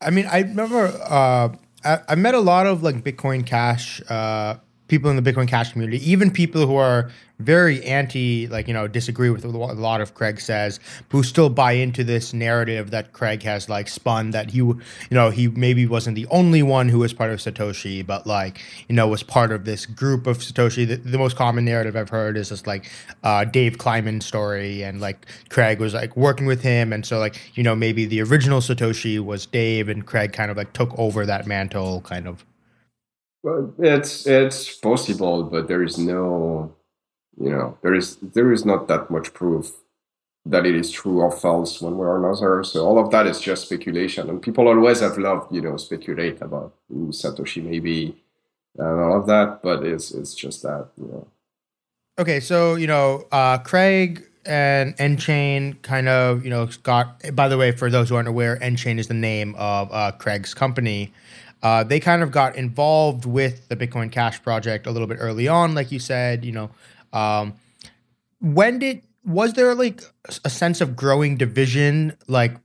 I 0.00 0.10
mean, 0.10 0.26
I 0.26 0.40
remember 0.40 0.86
uh, 0.86 1.48
I, 1.84 2.00
I 2.08 2.14
met 2.16 2.34
a 2.34 2.40
lot 2.40 2.66
of 2.66 2.82
like 2.82 3.02
Bitcoin 3.02 3.46
Cash 3.46 4.02
uh, 4.10 4.56
people 4.88 5.10
in 5.10 5.22
the 5.22 5.32
Bitcoin 5.32 5.48
Cash 5.48 5.72
community, 5.72 6.10
even 6.10 6.30
people 6.30 6.66
who 6.66 6.76
are 6.76 7.10
very 7.38 7.84
anti, 7.84 8.46
like, 8.46 8.66
you 8.66 8.72
know, 8.72 8.88
disagree 8.88 9.28
with 9.28 9.44
a 9.44 9.48
lot 9.48 10.00
of 10.00 10.14
Craig 10.14 10.40
says, 10.40 10.80
who 11.10 11.22
still 11.22 11.50
buy 11.50 11.72
into 11.72 12.02
this 12.02 12.32
narrative 12.32 12.90
that 12.90 13.12
Craig 13.12 13.42
has 13.42 13.68
like 13.68 13.88
spun 13.88 14.30
that 14.30 14.50
he, 14.50 14.58
you 14.58 14.80
know, 15.10 15.30
he 15.30 15.48
maybe 15.48 15.86
wasn't 15.86 16.16
the 16.16 16.26
only 16.28 16.62
one 16.62 16.88
who 16.88 17.00
was 17.00 17.12
part 17.12 17.30
of 17.30 17.40
Satoshi, 17.40 18.06
but 18.06 18.26
like, 18.26 18.62
you 18.88 18.94
know, 18.94 19.06
was 19.06 19.22
part 19.22 19.52
of 19.52 19.64
this 19.64 19.84
group 19.84 20.26
of 20.26 20.38
Satoshi. 20.38 20.86
The, 20.86 20.96
the 20.96 21.18
most 21.18 21.36
common 21.36 21.64
narrative 21.64 21.94
I've 21.94 22.08
heard 22.08 22.36
is 22.36 22.48
this, 22.48 22.66
like 22.66 22.90
uh, 23.22 23.44
Dave 23.44 23.76
Kleiman 23.76 24.20
story 24.20 24.82
and 24.82 25.00
like 25.00 25.26
Craig 25.50 25.78
was 25.78 25.92
like 25.92 26.16
working 26.16 26.46
with 26.46 26.62
him. 26.62 26.92
And 26.92 27.04
so 27.04 27.18
like, 27.18 27.36
you 27.56 27.62
know, 27.62 27.76
maybe 27.76 28.06
the 28.06 28.22
original 28.22 28.60
Satoshi 28.60 29.20
was 29.20 29.44
Dave 29.44 29.88
and 29.88 30.06
Craig 30.06 30.32
kind 30.32 30.50
of 30.50 30.56
like 30.56 30.72
took 30.72 30.98
over 30.98 31.26
that 31.26 31.46
mantle 31.46 32.00
kind 32.02 32.26
of. 32.26 32.44
It's 33.78 34.26
it's 34.26 34.76
possible, 34.76 35.44
but 35.44 35.68
there 35.68 35.82
is 35.82 35.98
no, 35.98 36.74
you 37.40 37.50
know, 37.50 37.78
there 37.82 37.94
is 37.94 38.16
there 38.16 38.52
is 38.52 38.64
not 38.64 38.88
that 38.88 39.10
much 39.10 39.32
proof 39.32 39.72
that 40.44 40.64
it 40.64 40.74
is 40.74 40.90
true 40.90 41.20
or 41.20 41.30
false 41.30 41.80
one 41.80 41.98
way 41.98 42.06
or 42.06 42.18
another. 42.18 42.62
So 42.64 42.84
all 42.84 42.98
of 42.98 43.10
that 43.10 43.26
is 43.26 43.40
just 43.40 43.66
speculation, 43.66 44.28
and 44.28 44.40
people 44.40 44.68
always 44.68 45.00
have 45.00 45.18
loved, 45.18 45.54
you 45.54 45.60
know, 45.60 45.76
speculate 45.76 46.40
about 46.40 46.74
who 46.88 47.08
Satoshi 47.08 47.62
maybe 47.62 48.16
and 48.78 49.00
all 49.00 49.20
of 49.20 49.26
that, 49.26 49.62
but 49.62 49.84
it's 49.84 50.10
it's 50.12 50.34
just 50.34 50.62
that, 50.62 50.88
you 50.96 51.06
know. 51.06 51.26
Okay, 52.18 52.40
so 52.40 52.74
you 52.76 52.86
know, 52.86 53.26
uh, 53.32 53.58
Craig 53.58 54.26
and 54.44 54.96
nChain 54.96 55.80
kind 55.82 56.08
of, 56.08 56.44
you 56.44 56.50
know, 56.50 56.68
got. 56.82 57.34
By 57.34 57.48
the 57.48 57.58
way, 57.58 57.72
for 57.72 57.90
those 57.90 58.08
who 58.08 58.16
aren't 58.16 58.28
aware, 58.28 58.56
nChain 58.58 58.98
is 58.98 59.08
the 59.08 59.14
name 59.14 59.54
of 59.56 59.88
uh, 59.92 60.12
Craig's 60.12 60.54
company. 60.54 61.12
Uh, 61.62 61.82
they 61.82 61.98
kind 61.98 62.22
of 62.22 62.30
got 62.30 62.56
involved 62.56 63.24
with 63.24 63.68
the 63.68 63.76
Bitcoin 63.76 64.12
Cash 64.12 64.42
project 64.42 64.86
a 64.86 64.90
little 64.90 65.08
bit 65.08 65.18
early 65.20 65.48
on, 65.48 65.74
like 65.74 65.90
you 65.90 65.98
said. 65.98 66.44
You 66.44 66.52
know, 66.52 66.70
um, 67.12 67.54
when 68.40 68.78
did 68.78 69.02
was 69.24 69.54
there 69.54 69.74
like 69.74 70.02
a 70.44 70.50
sense 70.50 70.80
of 70.80 70.94
growing 70.94 71.36
division, 71.36 72.16
like 72.28 72.56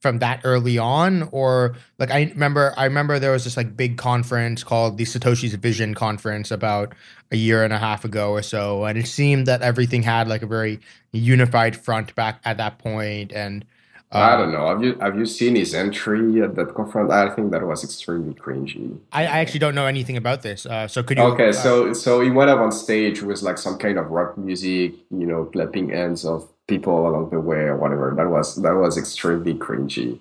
from 0.00 0.20
that 0.20 0.40
early 0.44 0.78
on, 0.78 1.28
or 1.32 1.74
like 1.98 2.10
I 2.10 2.24
remember, 2.24 2.72
I 2.76 2.84
remember 2.84 3.18
there 3.18 3.32
was 3.32 3.44
this 3.44 3.56
like 3.56 3.76
big 3.76 3.96
conference 3.96 4.62
called 4.62 4.96
the 4.96 5.04
Satoshi's 5.04 5.54
Vision 5.54 5.94
Conference 5.94 6.50
about 6.50 6.94
a 7.30 7.36
year 7.36 7.64
and 7.64 7.72
a 7.72 7.78
half 7.78 8.04
ago 8.04 8.30
or 8.30 8.42
so, 8.42 8.84
and 8.84 8.96
it 8.96 9.06
seemed 9.06 9.46
that 9.46 9.62
everything 9.62 10.02
had 10.02 10.28
like 10.28 10.42
a 10.42 10.46
very 10.46 10.80
unified 11.12 11.76
front 11.76 12.14
back 12.14 12.40
at 12.44 12.56
that 12.58 12.78
point, 12.78 13.32
and 13.32 13.64
I 14.10 14.36
don't 14.36 14.52
know. 14.52 14.66
Have 14.68 14.82
you 14.82 14.94
have 15.00 15.18
you 15.18 15.26
seen 15.26 15.54
his 15.54 15.74
entry 15.74 16.40
at 16.42 16.54
that 16.54 16.74
conference? 16.74 17.12
I 17.12 17.28
think 17.28 17.50
that 17.50 17.66
was 17.66 17.84
extremely 17.84 18.32
cringy. 18.32 18.98
I, 19.12 19.24
I 19.24 19.38
actually 19.40 19.60
don't 19.60 19.74
know 19.74 19.84
anything 19.84 20.16
about 20.16 20.40
this. 20.40 20.64
Uh, 20.64 20.88
so 20.88 21.02
could 21.02 21.18
you? 21.18 21.24
Okay, 21.24 21.50
uh, 21.50 21.52
so 21.52 21.92
so 21.92 22.22
he 22.22 22.30
went 22.30 22.48
up 22.48 22.58
on 22.58 22.72
stage 22.72 23.20
with 23.20 23.42
like 23.42 23.58
some 23.58 23.76
kind 23.76 23.98
of 23.98 24.10
rock 24.10 24.38
music, 24.38 24.94
you 25.10 25.26
know, 25.26 25.44
clapping 25.44 25.90
hands 25.90 26.24
of 26.24 26.48
people 26.66 27.06
along 27.06 27.30
the 27.30 27.40
way 27.40 27.64
or 27.64 27.76
whatever. 27.76 28.14
That 28.16 28.28
was 28.28 28.56
that 28.56 28.74
was 28.74 28.96
extremely 28.96 29.54
cringy. 29.54 30.20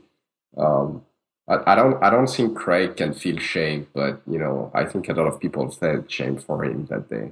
Um, 0.57 1.05
I, 1.47 1.71
I 1.71 1.75
don't 1.75 2.03
I 2.03 2.09
don't 2.09 2.27
think 2.27 2.57
Craig 2.57 2.97
can 2.97 3.13
feel 3.13 3.37
shame, 3.37 3.87
but 3.93 4.21
you 4.29 4.37
know, 4.37 4.69
I 4.73 4.83
think 4.83 5.07
a 5.07 5.13
lot 5.13 5.27
of 5.27 5.39
people 5.39 5.71
felt 5.71 6.11
shame 6.11 6.37
for 6.37 6.65
him 6.65 6.87
that 6.87 7.09
day. 7.09 7.31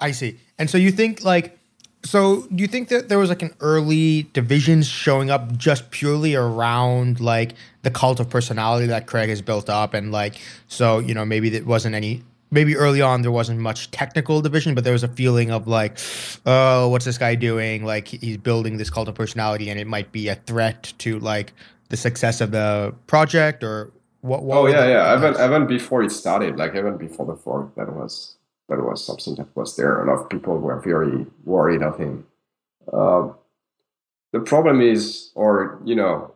I 0.00 0.10
see. 0.10 0.40
And 0.58 0.68
so 0.68 0.76
you 0.76 0.90
think 0.90 1.22
like 1.22 1.58
so, 2.06 2.46
do 2.54 2.62
you 2.62 2.68
think 2.68 2.88
that 2.88 3.08
there 3.08 3.18
was 3.18 3.28
like 3.28 3.42
an 3.42 3.52
early 3.60 4.24
divisions 4.32 4.86
showing 4.86 5.28
up 5.28 5.56
just 5.56 5.90
purely 5.90 6.36
around 6.36 7.20
like 7.20 7.54
the 7.82 7.90
cult 7.90 8.20
of 8.20 8.30
personality 8.30 8.86
that 8.86 9.06
Craig 9.06 9.28
has 9.28 9.42
built 9.42 9.68
up, 9.68 9.92
and 9.92 10.12
like 10.12 10.36
so 10.68 11.00
you 11.00 11.14
know 11.14 11.24
maybe 11.24 11.50
there 11.50 11.64
wasn't 11.64 11.94
any 11.94 12.22
maybe 12.52 12.76
early 12.76 13.02
on 13.02 13.22
there 13.22 13.32
wasn't 13.32 13.58
much 13.58 13.90
technical 13.90 14.40
division, 14.40 14.74
but 14.74 14.84
there 14.84 14.92
was 14.92 15.02
a 15.02 15.08
feeling 15.08 15.50
of 15.50 15.66
like, 15.66 15.98
oh, 16.46 16.88
what's 16.88 17.04
this 17.04 17.18
guy 17.18 17.34
doing? 17.34 17.84
Like 17.84 18.06
he's 18.06 18.36
building 18.36 18.76
this 18.76 18.88
cult 18.88 19.08
of 19.08 19.16
personality, 19.16 19.68
and 19.68 19.80
it 19.80 19.88
might 19.88 20.12
be 20.12 20.28
a 20.28 20.36
threat 20.36 20.92
to 20.98 21.18
like 21.18 21.52
the 21.88 21.96
success 21.96 22.40
of 22.40 22.52
the 22.52 22.94
project 23.08 23.64
or 23.64 23.92
what? 24.20 24.44
what 24.44 24.58
oh 24.58 24.66
yeah, 24.66 24.86
yeah. 24.86 25.16
Even 25.16 25.34
even 25.34 25.66
before 25.66 26.04
it 26.04 26.12
started, 26.12 26.56
like 26.56 26.76
even 26.76 26.96
before 26.96 27.26
the 27.26 27.34
fork, 27.36 27.74
that 27.74 27.92
was 27.92 28.35
that 28.68 28.82
was 28.82 29.04
something 29.04 29.34
that 29.36 29.54
was 29.54 29.76
there. 29.76 30.02
A 30.02 30.06
lot 30.06 30.22
of 30.22 30.28
people 30.28 30.58
were 30.58 30.80
very 30.80 31.26
worried 31.44 31.82
of 31.82 31.98
him. 31.98 32.26
Uh, 32.92 33.28
the 34.32 34.40
problem 34.40 34.80
is, 34.80 35.30
or 35.34 35.80
you 35.84 35.94
know, 35.94 36.32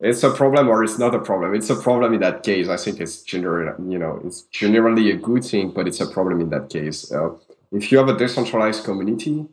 it's 0.00 0.24
a 0.24 0.30
problem 0.30 0.68
or 0.68 0.82
it's 0.82 0.98
not 0.98 1.14
a 1.14 1.20
problem. 1.20 1.54
It's 1.54 1.70
a 1.70 1.76
problem 1.76 2.12
in 2.12 2.20
that 2.20 2.42
case. 2.42 2.68
I 2.68 2.76
think 2.76 3.00
it's 3.00 3.22
generally, 3.22 3.72
you 3.90 3.98
know, 3.98 4.20
it's 4.24 4.42
generally 4.50 5.10
a 5.10 5.16
good 5.16 5.44
thing, 5.44 5.70
but 5.70 5.86
it's 5.86 6.00
a 6.00 6.06
problem 6.06 6.40
in 6.40 6.50
that 6.50 6.68
case. 6.70 7.10
Uh, 7.12 7.30
if 7.70 7.90
you 7.90 7.98
have 7.98 8.08
a 8.08 8.18
decentralized 8.18 8.84
community 8.84 9.46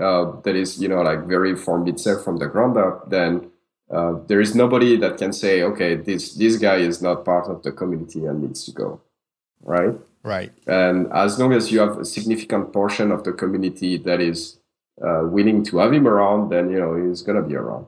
uh, 0.00 0.40
that 0.40 0.56
is, 0.56 0.80
you 0.80 0.88
know, 0.88 1.02
like 1.02 1.26
very 1.26 1.54
formed 1.54 1.88
itself 1.88 2.24
from 2.24 2.38
the 2.38 2.46
ground 2.46 2.78
up, 2.78 3.10
then 3.10 3.50
uh, 3.90 4.14
there 4.26 4.40
is 4.40 4.54
nobody 4.54 4.96
that 4.96 5.18
can 5.18 5.32
say, 5.32 5.62
okay, 5.62 5.94
this 5.94 6.34
this 6.34 6.56
guy 6.56 6.76
is 6.76 7.02
not 7.02 7.24
part 7.24 7.46
of 7.48 7.62
the 7.62 7.70
community 7.70 8.24
and 8.24 8.42
needs 8.42 8.64
to 8.64 8.72
go, 8.72 9.00
right? 9.62 9.94
Right. 10.24 10.52
And 10.66 11.12
as 11.12 11.38
long 11.38 11.52
as 11.52 11.70
you 11.70 11.80
have 11.80 11.98
a 11.98 12.04
significant 12.04 12.72
portion 12.72 13.12
of 13.12 13.24
the 13.24 13.32
community 13.32 13.98
that 13.98 14.22
is 14.22 14.58
uh, 15.00 15.20
willing 15.24 15.62
to 15.64 15.78
have 15.78 15.92
him 15.92 16.08
around, 16.08 16.48
then 16.48 16.70
you 16.70 16.80
know 16.80 16.94
he's 16.96 17.20
gonna 17.20 17.42
be 17.42 17.54
around. 17.54 17.86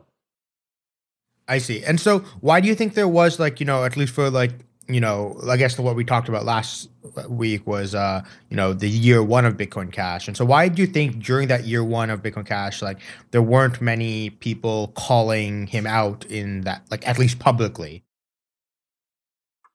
I 1.48 1.58
see. 1.58 1.82
And 1.82 1.98
so, 1.98 2.20
why 2.40 2.60
do 2.60 2.68
you 2.68 2.74
think 2.74 2.94
there 2.94 3.08
was 3.08 3.40
like 3.40 3.58
you 3.58 3.66
know 3.66 3.84
at 3.84 3.96
least 3.96 4.12
for 4.12 4.28
like 4.28 4.52
you 4.86 5.00
know 5.00 5.40
I 5.48 5.56
guess 5.56 5.78
what 5.78 5.96
we 5.96 6.04
talked 6.04 6.28
about 6.28 6.44
last 6.44 6.90
week 7.28 7.66
was 7.66 7.94
uh 7.94 8.22
you 8.50 8.56
know 8.56 8.74
the 8.74 8.88
year 8.88 9.22
one 9.22 9.46
of 9.46 9.56
Bitcoin 9.56 9.90
Cash, 9.90 10.28
and 10.28 10.36
so 10.36 10.44
why 10.44 10.68
do 10.68 10.82
you 10.82 10.88
think 10.88 11.22
during 11.22 11.48
that 11.48 11.64
year 11.64 11.82
one 11.82 12.10
of 12.10 12.22
Bitcoin 12.22 12.44
Cash 12.44 12.82
like 12.82 12.98
there 13.30 13.42
weren't 13.42 13.80
many 13.80 14.28
people 14.28 14.88
calling 14.88 15.68
him 15.68 15.86
out 15.86 16.26
in 16.26 16.62
that 16.62 16.82
like 16.90 17.08
at 17.08 17.18
least 17.18 17.38
publicly? 17.38 18.02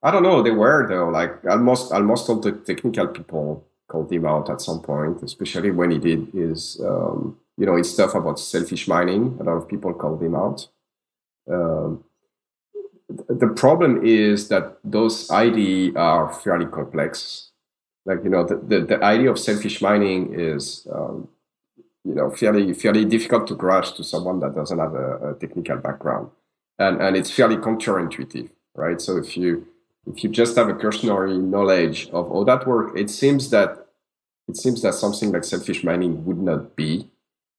I 0.03 0.11
don't 0.11 0.23
know. 0.23 0.41
They 0.41 0.51
were 0.51 0.87
though. 0.87 1.09
Like 1.09 1.45
almost 1.45 1.91
almost 1.91 2.29
all 2.29 2.39
the 2.39 2.53
technical 2.53 3.07
people 3.07 3.65
called 3.87 4.11
him 4.11 4.25
out 4.25 4.49
at 4.49 4.61
some 4.61 4.81
point, 4.81 5.21
especially 5.21 5.71
when 5.71 5.91
he 5.91 5.99
did 5.99 6.29
his 6.33 6.79
um, 6.83 7.37
you 7.57 7.65
know 7.65 7.75
his 7.75 7.93
stuff 7.93 8.15
about 8.15 8.39
selfish 8.39 8.87
mining. 8.87 9.37
A 9.39 9.43
lot 9.43 9.57
of 9.57 9.67
people 9.67 9.93
called 9.93 10.21
him 10.23 10.35
out. 10.35 10.67
Um, 11.51 12.03
the 13.27 13.47
problem 13.47 14.05
is 14.05 14.47
that 14.47 14.77
those 14.83 15.29
ID 15.29 15.95
are 15.95 16.33
fairly 16.33 16.65
complex. 16.65 17.49
Like 18.05 18.23
you 18.23 18.29
know, 18.29 18.43
the, 18.43 18.55
the, 18.55 18.79
the 18.81 19.03
idea 19.03 19.29
of 19.29 19.37
selfish 19.37 19.81
mining 19.81 20.33
is 20.33 20.87
um, 20.91 21.27
you 22.03 22.15
know 22.15 22.31
fairly 22.31 22.73
fairly 22.73 23.05
difficult 23.05 23.45
to 23.47 23.55
grasp 23.55 23.97
to 23.97 24.03
someone 24.03 24.39
that 24.39 24.55
doesn't 24.55 24.79
have 24.79 24.95
a, 24.95 25.31
a 25.31 25.33
technical 25.35 25.77
background, 25.77 26.31
and 26.79 26.99
and 26.99 27.15
it's 27.15 27.29
fairly 27.29 27.57
counterintuitive, 27.57 28.49
right? 28.73 28.99
So 28.99 29.17
if 29.17 29.37
you 29.37 29.67
if 30.07 30.23
you 30.23 30.29
just 30.29 30.55
have 30.55 30.69
a 30.69 30.73
cursory 30.73 31.37
knowledge 31.37 32.09
of 32.09 32.31
all 32.31 32.45
that 32.45 32.67
work, 32.67 32.97
it 32.97 33.09
seems 33.09 33.49
that 33.51 33.87
it 34.47 34.57
seems 34.57 34.81
that 34.81 34.95
something 34.95 35.31
like 35.31 35.43
selfish 35.43 35.83
mining 35.83 36.25
would 36.25 36.39
not 36.39 36.75
be, 36.75 37.09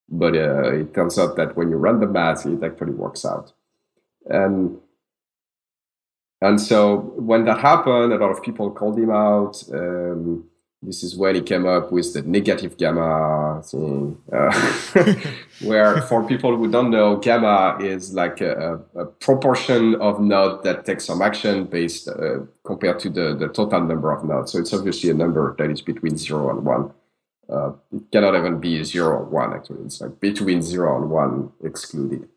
but 0.09 0.35
uh, 0.35 0.73
it 0.73 0.93
turns 0.93 1.19
out 1.19 1.37
that 1.37 1.57
when 1.57 1.71
you 1.71 1.77
run 1.77 2.01
the 2.01 2.07
math, 2.07 2.45
it 2.45 2.63
actually 2.63 2.93
works 2.93 3.25
out. 3.25 3.53
And 4.27 4.79
and 6.41 6.61
so 6.61 6.97
when 7.17 7.45
that 7.45 7.61
happened, 7.61 8.13
a 8.13 8.19
lot 8.19 8.31
of 8.31 8.43
people 8.43 8.71
called 8.73 8.99
him 8.99 9.11
out. 9.11 9.63
Um, 9.73 10.49
this 10.83 11.05
is 11.05 11.17
when 11.17 11.37
he 11.37 11.41
came 11.41 11.65
up 11.65 11.93
with 11.93 12.13
the 12.13 12.23
negative 12.23 12.77
gamma 12.77 13.63
thing, 13.65 14.19
uh, 14.33 14.53
where 15.63 16.03
for 16.03 16.27
people 16.27 16.57
who 16.57 16.69
don't 16.69 16.91
know, 16.91 17.17
gamma 17.17 17.79
is 17.81 18.13
like 18.13 18.41
a, 18.41 18.81
a 18.97 19.05
proportion 19.05 19.95
of 19.97 20.21
node 20.21 20.65
that 20.65 20.85
takes 20.85 21.05
some 21.05 21.23
action 21.23 21.65
based 21.65 22.09
uh, 22.09 22.41
compared 22.65 22.99
to 22.99 23.09
the, 23.09 23.37
the 23.37 23.47
total 23.49 23.81
number 23.81 24.11
of 24.11 24.25
nodes. 24.25 24.53
So 24.53 24.59
it's 24.59 24.73
obviously 24.73 25.11
a 25.11 25.15
number 25.15 25.55
that 25.57 25.71
is 25.71 25.81
between 25.81 26.17
zero 26.17 26.51
and 26.51 26.65
one. 26.65 26.93
Uh, 27.49 27.73
it 27.93 28.11
cannot 28.11 28.35
even 28.35 28.59
be 28.59 28.83
zero 28.83 29.19
or 29.19 29.25
one 29.25 29.53
actually. 29.53 29.85
It's 29.85 30.01
like 30.01 30.19
between 30.19 30.63
zero 30.63 31.01
and 31.01 31.11
one 31.11 31.53
excluded. 31.63 32.29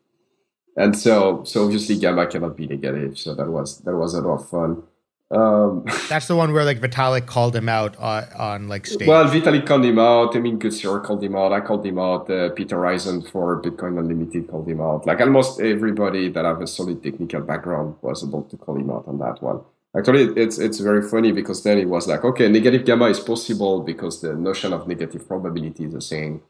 And 0.76 0.96
so, 0.96 1.42
so 1.44 1.64
obviously 1.64 1.98
gamma 1.98 2.26
cannot 2.26 2.56
be 2.56 2.68
negative. 2.68 3.18
So 3.18 3.34
that 3.34 3.48
was 3.48 3.78
that 3.80 3.96
was 3.96 4.14
a 4.14 4.20
lot 4.20 4.40
of 4.40 4.48
fun. 4.48 4.82
Um, 5.30 5.84
That's 6.08 6.28
the 6.28 6.36
one 6.36 6.52
where 6.52 6.64
like 6.64 6.80
Vitalik 6.80 7.26
called 7.26 7.56
him 7.56 7.68
out 7.68 7.96
on, 7.96 8.24
on 8.38 8.68
like 8.68 8.86
stage. 8.86 9.08
well, 9.08 9.24
Vitalik 9.28 9.66
called 9.66 9.84
him 9.84 9.98
out. 9.98 10.36
Emin 10.36 10.58
Gün 10.58 10.70
Sirer 10.70 11.00
called 11.00 11.22
him 11.22 11.34
out. 11.34 11.52
I 11.52 11.60
called 11.60 11.84
him 11.84 11.98
out. 11.98 12.30
Uh, 12.30 12.50
Peter 12.50 12.76
Rizun 12.76 13.28
for 13.28 13.60
Bitcoin 13.60 13.98
Unlimited 13.98 14.48
called 14.48 14.68
him 14.68 14.80
out. 14.80 15.06
Like 15.06 15.20
almost 15.20 15.60
everybody 15.60 16.28
that 16.28 16.44
have 16.44 16.60
a 16.60 16.66
solid 16.66 17.02
technical 17.02 17.40
background 17.40 17.96
was 18.02 18.22
able 18.22 18.42
to 18.44 18.56
call 18.56 18.76
him 18.76 18.90
out 18.90 19.04
on 19.08 19.18
that 19.18 19.42
one. 19.42 19.60
Actually, 19.96 20.40
it's 20.40 20.58
it's 20.58 20.78
very 20.78 21.02
funny 21.02 21.32
because 21.32 21.62
then 21.64 21.78
it 21.78 21.88
was 21.88 22.06
like, 22.06 22.22
okay, 22.24 22.48
negative 22.48 22.84
gamma 22.84 23.06
is 23.06 23.18
possible 23.18 23.80
because 23.80 24.20
the 24.20 24.34
notion 24.34 24.72
of 24.72 24.86
negative 24.86 25.26
probability 25.26 25.84
is 25.84 25.92
the 25.92 26.00
same. 26.00 26.42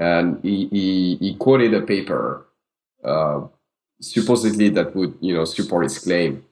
And 0.00 0.38
he, 0.42 0.68
he, 0.68 1.16
he 1.16 1.34
quoted 1.34 1.74
a 1.74 1.82
paper, 1.82 2.46
uh, 3.04 3.40
supposedly 4.00 4.68
that 4.70 4.94
would 4.96 5.18
you 5.20 5.34
know 5.34 5.44
support 5.44 5.84
his 5.84 5.98
claim 5.98 6.44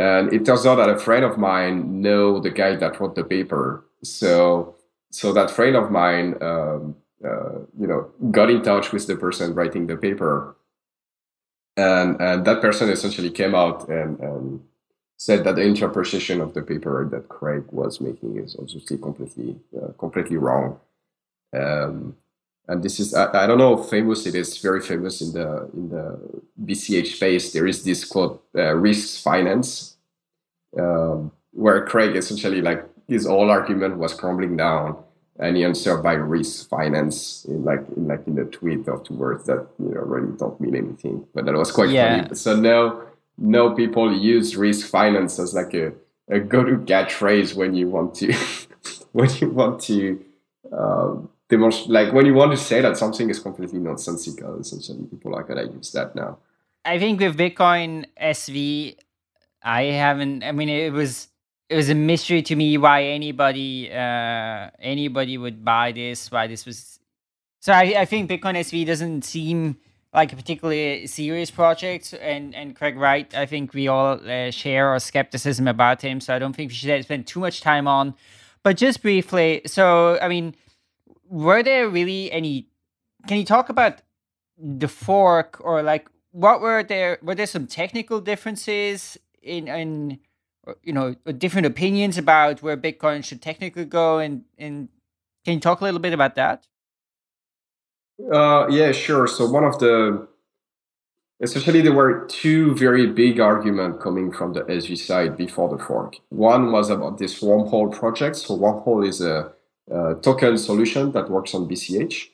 and 0.00 0.32
it 0.32 0.46
turns 0.46 0.64
out 0.64 0.76
that 0.76 0.88
a 0.88 0.98
friend 0.98 1.24
of 1.24 1.36
mine 1.36 2.00
know 2.00 2.40
the 2.40 2.50
guy 2.50 2.74
that 2.74 2.98
wrote 2.98 3.14
the 3.14 3.24
paper. 3.24 3.84
So 4.02 4.76
so 5.10 5.32
that 5.34 5.50
friend 5.50 5.76
of 5.76 5.90
mine, 5.90 6.36
um, 6.40 6.96
uh, 7.22 7.58
you 7.78 7.86
know, 7.86 8.10
got 8.30 8.50
in 8.50 8.62
touch 8.62 8.92
with 8.92 9.06
the 9.06 9.16
person 9.16 9.54
writing 9.54 9.86
the 9.86 9.96
paper, 9.96 10.56
and 11.76 12.18
and 12.20 12.46
that 12.46 12.62
person 12.62 12.88
essentially 12.88 13.30
came 13.30 13.54
out 13.54 13.88
and, 13.90 14.18
and 14.20 14.62
said 15.18 15.44
that 15.44 15.56
the 15.56 15.62
interpretation 15.62 16.40
of 16.40 16.54
the 16.54 16.62
paper 16.62 17.06
that 17.10 17.28
Craig 17.28 17.64
was 17.70 18.00
making 18.00 18.38
is 18.38 18.56
obviously 18.58 18.96
completely 18.96 19.58
uh, 19.76 19.92
completely 19.98 20.38
wrong. 20.38 20.80
Um, 21.52 22.16
and 22.70 22.84
this 22.84 23.00
is 23.00 23.12
I, 23.12 23.42
I, 23.42 23.46
don't 23.46 23.58
know 23.58 23.76
how 23.76 23.82
famous 23.82 24.26
it 24.26 24.34
is 24.34 24.56
very 24.58 24.80
famous 24.80 25.20
in 25.20 25.32
the 25.32 25.68
in 25.74 25.88
the 25.90 26.18
bch 26.64 27.16
space 27.16 27.52
there 27.52 27.66
is 27.66 27.82
this 27.84 28.04
quote 28.04 28.42
uh, 28.56 28.74
risks 28.74 29.20
finance 29.20 29.96
um, 30.78 31.32
where 31.52 31.84
craig 31.84 32.16
essentially 32.16 32.62
like 32.62 32.86
his 33.08 33.26
whole 33.26 33.50
argument 33.50 33.98
was 33.98 34.14
crumbling 34.14 34.56
down 34.56 34.96
and 35.40 35.56
he 35.56 35.64
answered 35.64 36.00
by 36.02 36.12
risk 36.12 36.68
finance 36.68 37.44
in 37.46 37.64
like 37.64 37.84
in 37.96 38.06
like 38.06 38.24
in 38.26 38.38
a 38.38 38.44
tweet 38.44 38.86
of 38.86 39.02
two 39.02 39.14
words 39.14 39.44
that 39.46 39.66
you 39.80 39.92
know 39.92 40.02
really 40.02 40.32
don't 40.38 40.60
mean 40.60 40.76
anything 40.76 41.26
but 41.34 41.44
that 41.44 41.54
was 41.54 41.72
quite 41.72 41.90
yeah. 41.90 42.22
funny 42.22 42.34
so 42.34 42.54
now 42.54 43.02
now 43.36 43.74
people 43.74 44.16
use 44.16 44.56
risk 44.56 44.86
finance 44.86 45.38
as 45.38 45.54
like 45.54 45.74
a, 45.74 45.92
a 46.28 46.38
go-to 46.38 46.76
catchphrase 46.78 47.56
when 47.56 47.74
you 47.74 47.88
want 47.88 48.14
to 48.14 48.32
when 49.12 49.28
you 49.40 49.50
want 49.50 49.80
to 49.80 50.24
um, 50.72 51.28
demonstrate 51.50 51.90
like 51.90 52.12
when 52.12 52.24
you 52.24 52.34
want 52.34 52.52
to 52.52 52.56
say 52.56 52.80
that 52.80 52.96
something 52.96 53.28
is 53.28 53.38
completely 53.38 53.80
nonsensical 53.80 54.58
essentially 54.60 55.04
people 55.06 55.34
are 55.34 55.42
gonna 55.42 55.64
use 55.64 55.92
that 55.92 56.14
now. 56.14 56.38
I 56.84 56.98
think 56.98 57.20
with 57.20 57.36
bitcoin 57.36 58.06
sv 58.18 58.96
i 59.62 59.82
haven't 59.82 60.42
i 60.42 60.52
mean 60.52 60.68
it 60.68 60.92
was 60.92 61.28
it 61.68 61.76
was 61.76 61.90
a 61.90 61.94
mystery 61.94 62.40
to 62.42 62.56
me 62.56 62.78
why 62.78 63.02
anybody 63.02 63.90
uh 63.92 64.70
anybody 64.78 65.36
would 65.36 65.62
buy 65.64 65.92
this 65.92 66.30
why 66.30 66.46
this 66.46 66.64
was 66.64 66.98
so 67.60 67.72
i, 67.72 67.94
I 67.98 68.04
think 68.06 68.30
bitcoin 68.30 68.56
sv 68.68 68.86
doesn't 68.86 69.24
seem 69.24 69.76
like 70.14 70.32
a 70.32 70.36
particularly 70.36 71.06
serious 71.06 71.50
project 71.50 72.14
and 72.14 72.54
and 72.54 72.74
craig 72.74 72.96
wright 72.96 73.34
i 73.34 73.44
think 73.44 73.74
we 73.74 73.88
all 73.88 74.18
uh, 74.26 74.50
share 74.50 74.88
our 74.88 75.00
skepticism 75.00 75.68
about 75.68 76.00
him 76.00 76.20
so 76.20 76.34
i 76.34 76.38
don't 76.38 76.54
think 76.56 76.70
we 76.70 76.74
should 76.74 77.04
spend 77.04 77.26
too 77.26 77.40
much 77.40 77.60
time 77.60 77.86
on 77.86 78.14
but 78.62 78.76
just 78.78 79.02
briefly 79.02 79.60
so 79.66 80.18
i 80.22 80.28
mean 80.28 80.54
were 81.30 81.62
there 81.62 81.88
really 81.88 82.30
any 82.32 82.66
can 83.26 83.38
you 83.38 83.44
talk 83.44 83.68
about 83.68 84.02
the 84.58 84.88
fork 84.88 85.58
or 85.60 85.82
like 85.82 86.10
what 86.32 86.60
were 86.60 86.82
there 86.82 87.18
were 87.22 87.34
there 87.34 87.46
some 87.46 87.66
technical 87.66 88.20
differences 88.20 89.16
in 89.42 89.68
in 89.68 90.18
you 90.82 90.92
know 90.92 91.14
different 91.38 91.66
opinions 91.66 92.18
about 92.18 92.62
where 92.62 92.76
bitcoin 92.76 93.24
should 93.24 93.40
technically 93.40 93.84
go 93.84 94.18
and 94.18 94.44
and 94.58 94.88
can 95.44 95.54
you 95.54 95.60
talk 95.60 95.80
a 95.80 95.84
little 95.84 96.00
bit 96.00 96.12
about 96.12 96.34
that? 96.34 96.66
Uh 98.32 98.66
yeah 98.68 98.92
sure. 98.92 99.26
So 99.26 99.48
one 99.48 99.64
of 99.64 99.78
the 99.78 100.28
essentially 101.40 101.80
there 101.80 101.94
were 101.94 102.26
two 102.26 102.74
very 102.74 103.06
big 103.06 103.40
arguments 103.40 104.02
coming 104.02 104.30
from 104.30 104.52
the 104.52 104.60
sv 104.62 104.98
side 104.98 105.36
before 105.36 105.74
the 105.74 105.82
fork. 105.82 106.16
One 106.28 106.70
was 106.72 106.90
about 106.90 107.18
this 107.18 107.40
wormhole 107.40 107.90
project. 107.90 108.36
So 108.36 108.58
wormhole 108.58 109.06
is 109.06 109.22
a 109.22 109.52
token 110.22 110.58
solution 110.58 111.12
that 111.12 111.30
works 111.30 111.54
on 111.54 111.68
BCH. 111.68 112.28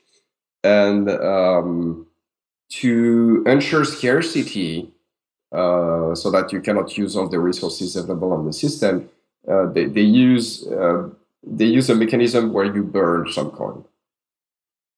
And 0.64 1.08
um, 1.10 2.06
to 2.70 3.44
ensure 3.46 3.84
scarcity, 3.84 4.90
uh, 5.52 6.14
so 6.14 6.30
that 6.30 6.52
you 6.52 6.60
cannot 6.60 6.98
use 6.98 7.16
all 7.16 7.28
the 7.28 7.38
resources 7.38 7.96
available 7.96 8.32
on 8.32 8.44
the 8.44 8.52
system, 8.52 9.08
uh, 9.48 9.66
they, 9.66 9.84
they 9.84 10.02
use 10.02 10.66
uh, 10.66 11.08
they 11.46 11.66
use 11.66 11.88
a 11.88 11.94
mechanism 11.94 12.52
where 12.52 12.64
you 12.64 12.82
burn 12.82 13.30
some 13.30 13.50
coin, 13.52 13.84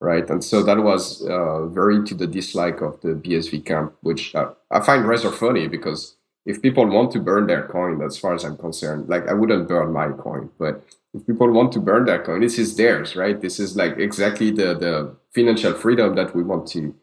right? 0.00 0.28
And 0.30 0.42
so 0.42 0.62
that 0.62 0.82
was 0.82 1.22
uh, 1.26 1.66
very 1.66 2.02
to 2.06 2.14
the 2.14 2.26
dislike 2.26 2.80
of 2.80 2.98
the 3.02 3.08
BSV 3.08 3.66
camp, 3.66 3.94
which 4.00 4.34
uh, 4.34 4.52
I 4.70 4.80
find 4.80 5.06
rather 5.06 5.30
funny 5.30 5.68
because 5.68 6.16
if 6.46 6.62
people 6.62 6.86
want 6.86 7.12
to 7.12 7.20
burn 7.20 7.46
their 7.46 7.68
coin, 7.68 8.00
as 8.00 8.16
far 8.16 8.34
as 8.34 8.44
I'm 8.44 8.56
concerned, 8.56 9.10
like 9.10 9.28
I 9.28 9.34
wouldn't 9.34 9.68
burn 9.68 9.92
my 9.92 10.08
coin, 10.08 10.48
but 10.58 10.82
if 11.18 11.26
people 11.26 11.50
want 11.50 11.72
to 11.72 11.80
burn 11.80 12.04
that 12.06 12.24
coin, 12.24 12.40
this 12.40 12.58
is 12.58 12.76
theirs, 12.76 13.16
right? 13.16 13.40
This 13.40 13.58
is 13.58 13.76
like 13.76 13.98
exactly 13.98 14.50
the 14.50 14.74
the 14.74 15.16
financial 15.34 15.74
freedom 15.74 16.14
that 16.14 16.34
we 16.34 16.42
want 16.42 16.66
to 16.68 16.94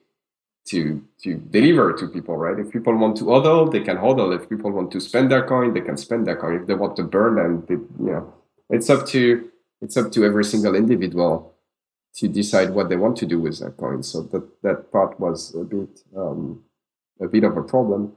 to 0.70 1.04
to 1.24 1.36
deliver 1.36 1.94
to 1.94 2.08
people, 2.08 2.38
right? 2.38 2.60
If 2.60 2.72
people 2.72 2.96
want 2.96 3.18
to 3.18 3.26
hodl, 3.26 3.72
they 3.72 3.82
can 3.82 3.98
hodl. 3.98 4.36
If 4.36 4.50
people 4.50 4.72
want 4.72 4.92
to 4.92 5.00
spend 5.00 5.32
their 5.32 5.46
coin, 5.46 5.74
they 5.74 5.82
can 5.82 5.98
spend 5.98 6.26
their 6.26 6.38
coin. 6.38 6.56
If 6.62 6.68
they 6.68 6.74
want 6.74 6.96
to 6.98 7.04
burn, 7.04 7.36
then 7.36 7.64
they, 7.68 7.76
you 8.04 8.12
know, 8.12 8.34
it's 8.70 8.90
up 8.90 9.06
to 9.08 9.50
it's 9.82 9.98
up 9.98 10.12
to 10.14 10.26
every 10.26 10.46
single 10.46 10.76
individual 10.76 11.54
to 12.16 12.28
decide 12.28 12.70
what 12.72 12.88
they 12.90 12.96
want 12.96 13.18
to 13.18 13.26
do 13.26 13.40
with 13.40 13.60
that 13.60 13.78
coin. 13.78 14.02
So 14.02 14.22
that 14.32 14.62
that 14.64 14.92
part 14.92 15.20
was 15.20 15.54
a 15.56 15.64
bit 15.64 16.02
um, 16.16 16.64
a 17.20 17.28
bit 17.28 17.44
of 17.44 17.58
a 17.58 17.64
problem, 17.64 18.14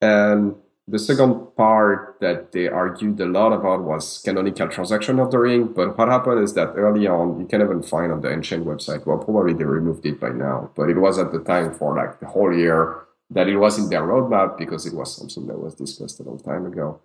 and 0.00 0.54
the 0.90 0.98
second 0.98 1.54
part 1.56 2.16
that 2.20 2.50
they 2.50 2.66
argued 2.66 3.20
a 3.20 3.26
lot 3.26 3.52
about 3.52 3.84
was 3.84 4.20
canonical 4.24 4.68
transaction 4.68 5.20
ordering. 5.20 5.72
But 5.72 5.96
what 5.96 6.08
happened 6.08 6.42
is 6.42 6.54
that 6.54 6.72
early 6.74 7.06
on, 7.06 7.38
you 7.38 7.46
can 7.46 7.62
even 7.62 7.82
find 7.82 8.10
on 8.10 8.20
the 8.20 8.28
nChain 8.28 8.64
website, 8.64 9.06
well, 9.06 9.18
probably 9.18 9.54
they 9.54 9.64
removed 9.64 10.04
it 10.04 10.18
by 10.18 10.30
now, 10.30 10.70
but 10.74 10.90
it 10.90 10.98
was 10.98 11.18
at 11.18 11.30
the 11.32 11.40
time 11.40 11.72
for 11.74 11.96
like 11.96 12.18
the 12.18 12.26
whole 12.26 12.52
year 12.54 13.06
that 13.30 13.46
it 13.46 13.56
was 13.56 13.78
in 13.78 13.88
their 13.88 14.02
roadmap 14.02 14.58
because 14.58 14.84
it 14.84 14.94
was 14.94 15.16
something 15.16 15.46
that 15.46 15.62
was 15.62 15.76
discussed 15.76 16.18
a 16.18 16.24
long 16.24 16.40
time 16.40 16.66
ago. 16.66 17.00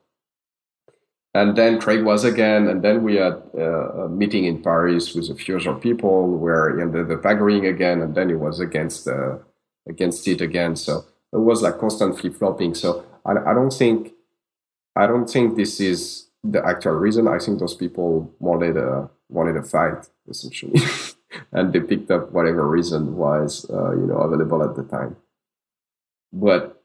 And 1.36 1.56
then 1.56 1.80
Craig 1.80 2.04
was 2.04 2.24
again, 2.24 2.68
and 2.68 2.82
then 2.82 3.04
we 3.04 3.18
had 3.18 3.44
uh, 3.56 4.06
a 4.06 4.10
meeting 4.10 4.46
in 4.46 4.64
Paris 4.64 5.14
with 5.14 5.30
a 5.30 5.36
few 5.36 5.58
other 5.58 5.76
people 5.76 6.30
where 6.38 6.76
he 6.76 6.82
ended 6.82 7.12
up 7.12 7.26
agreeing 7.26 7.66
again, 7.68 8.02
and 8.02 8.16
then 8.16 8.30
he 8.30 8.36
was 8.36 8.60
against 8.60 9.08
uh, 9.08 9.38
against 9.88 10.28
it 10.28 10.42
again. 10.42 10.76
So 10.78 11.04
it 11.34 11.40
was 11.40 11.62
like 11.62 11.78
constant 11.78 12.18
flip 12.18 12.36
flopping. 12.36 12.74
So 12.74 13.04
I, 13.26 13.52
I 13.52 13.54
don't 13.54 13.74
think 13.74 14.14
I 14.96 15.08
don't 15.08 15.30
think 15.30 15.56
this 15.56 15.80
is 15.80 16.28
the 16.44 16.66
actual 16.66 16.94
reason. 16.94 17.28
I 17.28 17.40
think 17.40 17.60
those 17.60 17.76
people 17.76 18.34
wanted 18.40 18.78
a 18.78 19.10
wanted 19.30 19.58
a 19.58 19.64
fight 19.64 20.08
essentially, 20.30 20.80
and 21.52 21.74
they 21.74 21.80
picked 21.80 22.12
up 22.12 22.32
whatever 22.32 22.68
reason 22.68 23.16
was 23.16 23.66
uh, 23.70 23.92
you 23.92 24.06
know 24.06 24.18
available 24.18 24.64
at 24.64 24.76
the 24.76 24.84
time. 24.84 25.18
But 26.32 26.84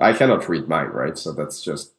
I 0.00 0.12
cannot 0.12 0.48
read 0.48 0.68
mine, 0.68 0.88
right? 0.88 1.16
So 1.18 1.32
that's 1.32 1.62
just 1.62 1.92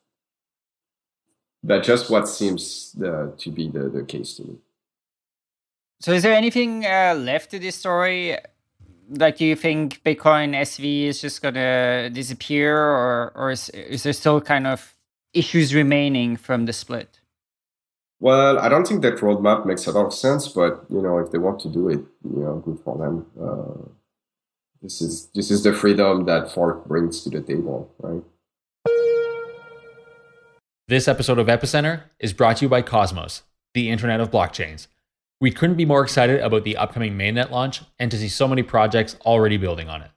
that's 1.63 1.85
just 1.85 2.09
what 2.09 2.27
seems 2.27 2.95
uh, 3.03 3.31
to 3.37 3.51
be 3.51 3.69
the, 3.69 3.89
the 3.89 4.03
case 4.03 4.35
to 4.37 4.43
me. 4.43 4.55
So, 5.99 6.11
is 6.11 6.23
there 6.23 6.33
anything 6.33 6.83
uh, 6.83 7.13
left 7.15 7.51
to 7.51 7.59
this 7.59 7.75
story 7.75 8.35
like 9.17 9.37
do 9.37 9.45
you 9.45 9.55
think 9.55 10.01
bitcoin 10.03 10.55
sv 10.55 11.05
is 11.05 11.21
just 11.21 11.41
gonna 11.41 12.09
disappear 12.09 12.77
or 12.77 13.31
or 13.35 13.51
is, 13.51 13.69
is 13.69 14.03
there 14.03 14.13
still 14.13 14.39
kind 14.39 14.67
of 14.67 14.95
issues 15.33 15.73
remaining 15.73 16.35
from 16.35 16.65
the 16.65 16.73
split? 16.73 17.19
Well 18.19 18.59
i 18.59 18.69
don't 18.69 18.87
think 18.87 19.01
that 19.01 19.15
roadmap 19.15 19.65
makes 19.65 19.87
a 19.87 19.91
lot 19.91 20.05
of 20.07 20.13
sense 20.13 20.47
but 20.47 20.85
you 20.89 21.01
know 21.01 21.17
if 21.17 21.31
they 21.31 21.37
want 21.37 21.59
to 21.61 21.69
do 21.69 21.89
it 21.89 21.99
you 22.23 22.41
know 22.43 22.61
good 22.65 22.79
for 22.83 22.97
them. 22.97 23.25
Uh, 23.39 23.89
this 24.81 25.01
is 25.01 25.27
this 25.35 25.51
is 25.51 25.63
the 25.63 25.73
freedom 25.73 26.25
that 26.25 26.51
fork 26.51 26.85
brings 26.85 27.23
to 27.23 27.29
the 27.29 27.41
table 27.41 27.93
right? 27.99 28.23
This 30.87 31.07
episode 31.07 31.39
of 31.39 31.47
epicenter 31.47 32.03
is 32.19 32.33
brought 32.33 32.57
to 32.57 32.65
you 32.65 32.69
by 32.69 32.81
cosmos 32.81 33.43
the 33.73 33.89
internet 33.89 34.19
of 34.19 34.29
blockchains 34.31 34.87
we 35.41 35.51
couldn't 35.51 35.75
be 35.75 35.85
more 35.85 36.03
excited 36.03 36.39
about 36.39 36.63
the 36.63 36.77
upcoming 36.77 37.17
mainnet 37.17 37.49
launch 37.49 37.81
and 37.97 38.11
to 38.11 38.17
see 38.17 38.29
so 38.29 38.47
many 38.47 38.61
projects 38.61 39.17
already 39.25 39.57
building 39.57 39.89
on 39.89 40.03
it. 40.03 40.11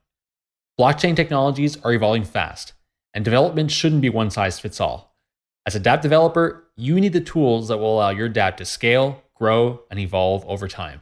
Blockchain 0.78 1.16
technologies 1.16 1.78
are 1.82 1.92
evolving 1.94 2.24
fast, 2.24 2.74
and 3.14 3.24
development 3.24 3.70
shouldn't 3.70 4.02
be 4.02 4.10
one 4.10 4.30
size 4.30 4.60
fits 4.60 4.80
all. 4.80 5.16
As 5.64 5.74
a 5.74 5.80
dApp 5.80 6.02
developer, 6.02 6.68
you 6.76 7.00
need 7.00 7.14
the 7.14 7.22
tools 7.22 7.68
that 7.68 7.78
will 7.78 7.94
allow 7.94 8.10
your 8.10 8.28
dApp 8.28 8.58
to 8.58 8.66
scale, 8.66 9.22
grow, 9.34 9.80
and 9.90 9.98
evolve 9.98 10.44
over 10.46 10.68
time. 10.68 11.00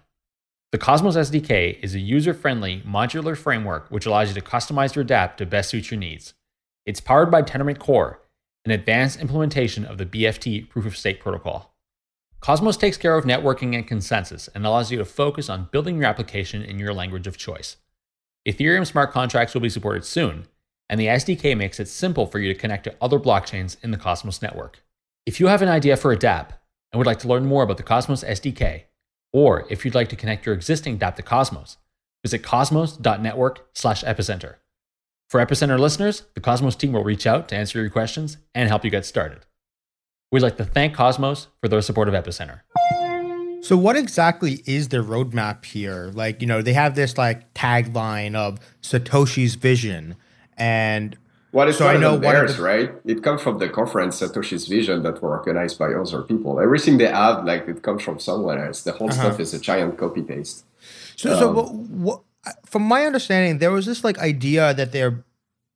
The 0.70 0.78
Cosmos 0.78 1.16
SDK 1.16 1.82
is 1.82 1.94
a 1.94 2.00
user 2.00 2.32
friendly, 2.32 2.80
modular 2.86 3.36
framework 3.36 3.90
which 3.90 4.06
allows 4.06 4.28
you 4.28 4.34
to 4.34 4.40
customize 4.40 4.94
your 4.94 5.04
dApp 5.04 5.36
to 5.38 5.46
best 5.46 5.70
suit 5.70 5.90
your 5.90 5.98
needs. 5.98 6.34
It's 6.86 7.00
powered 7.00 7.30
by 7.30 7.42
Tendermint 7.42 7.80
Core, 7.80 8.20
an 8.64 8.70
advanced 8.70 9.20
implementation 9.20 9.84
of 9.84 9.98
the 9.98 10.06
BFT 10.06 10.68
proof 10.68 10.86
of 10.86 10.96
stake 10.96 11.20
protocol. 11.20 11.71
Cosmos 12.42 12.76
takes 12.76 12.96
care 12.96 13.16
of 13.16 13.24
networking 13.24 13.76
and 13.76 13.86
consensus 13.86 14.48
and 14.48 14.66
allows 14.66 14.90
you 14.90 14.98
to 14.98 15.04
focus 15.04 15.48
on 15.48 15.68
building 15.70 15.96
your 15.96 16.06
application 16.06 16.64
in 16.64 16.76
your 16.76 16.92
language 16.92 17.28
of 17.28 17.36
choice. 17.36 17.76
Ethereum 18.44 18.84
smart 18.84 19.12
contracts 19.12 19.54
will 19.54 19.60
be 19.60 19.68
supported 19.68 20.04
soon, 20.04 20.48
and 20.90 20.98
the 20.98 21.06
SDK 21.06 21.56
makes 21.56 21.78
it 21.78 21.86
simple 21.86 22.26
for 22.26 22.40
you 22.40 22.52
to 22.52 22.58
connect 22.58 22.82
to 22.82 22.96
other 23.00 23.20
blockchains 23.20 23.76
in 23.84 23.92
the 23.92 23.96
Cosmos 23.96 24.42
network. 24.42 24.82
If 25.24 25.38
you 25.38 25.46
have 25.46 25.62
an 25.62 25.68
idea 25.68 25.96
for 25.96 26.10
a 26.10 26.16
dApp 26.16 26.48
and 26.90 26.98
would 26.98 27.06
like 27.06 27.20
to 27.20 27.28
learn 27.28 27.46
more 27.46 27.62
about 27.62 27.76
the 27.76 27.84
Cosmos 27.84 28.24
SDK, 28.24 28.86
or 29.32 29.64
if 29.70 29.84
you'd 29.84 29.94
like 29.94 30.08
to 30.08 30.16
connect 30.16 30.44
your 30.44 30.56
existing 30.56 30.98
dApp 30.98 31.14
to 31.14 31.22
Cosmos, 31.22 31.76
visit 32.24 32.42
cosmos.network/epicenter. 32.42 34.54
For 35.30 35.46
Epicenter 35.46 35.78
listeners, 35.78 36.24
the 36.34 36.40
Cosmos 36.40 36.74
team 36.74 36.92
will 36.92 37.04
reach 37.04 37.24
out 37.24 37.48
to 37.50 37.56
answer 37.56 37.80
your 37.80 37.88
questions 37.88 38.38
and 38.52 38.68
help 38.68 38.84
you 38.84 38.90
get 38.90 39.06
started. 39.06 39.46
We'd 40.32 40.40
like 40.42 40.56
to 40.56 40.64
thank 40.64 40.94
Cosmos 40.94 41.48
for 41.60 41.68
their 41.68 41.82
support 41.82 42.08
of 42.08 42.14
Epicenter. 42.14 42.60
So 43.62 43.76
what 43.76 43.96
exactly 43.96 44.62
is 44.66 44.88
their 44.88 45.02
roadmap 45.02 45.64
here? 45.66 46.10
Like, 46.14 46.40
you 46.40 46.46
know, 46.48 46.62
they 46.62 46.72
have 46.72 46.94
this 46.94 47.16
like 47.18 47.52
tagline 47.54 48.34
of 48.34 48.58
Satoshi's 48.82 49.54
vision 49.54 50.16
and 50.56 51.16
What 51.52 51.68
is 51.68 51.76
So 51.76 51.86
I 51.86 51.98
know 51.98 52.14
of 52.14 52.22
one 52.24 52.34
theirs, 52.34 52.56
the- 52.56 52.62
right? 52.62 52.90
It 53.04 53.22
comes 53.22 53.42
from 53.42 53.58
the 53.58 53.68
conference 53.68 54.20
Satoshi's 54.22 54.66
Vision 54.66 55.02
that 55.02 55.20
were 55.22 55.36
organized 55.38 55.78
by 55.78 55.92
other 55.92 56.22
people. 56.22 56.58
Everything 56.58 56.96
they 56.96 57.08
have, 57.08 57.44
like 57.44 57.68
it 57.68 57.82
comes 57.82 58.02
from 58.02 58.18
somewhere 58.18 58.66
else. 58.66 58.82
The 58.82 58.92
whole 58.92 59.10
Uh-huh. 59.10 59.20
stuff 59.20 59.38
is 59.38 59.52
a 59.52 59.60
giant 59.60 59.98
copy 59.98 60.22
paste. 60.22 60.64
So, 61.16 61.38
so 61.38 61.48
Um, 61.50 61.54
what, 61.54 61.68
what, 62.06 62.20
from 62.64 62.82
my 62.84 63.04
understanding, 63.04 63.58
there 63.58 63.70
was 63.70 63.84
this 63.84 64.02
like 64.02 64.18
idea 64.18 64.72
that 64.72 64.92
they're 64.92 65.24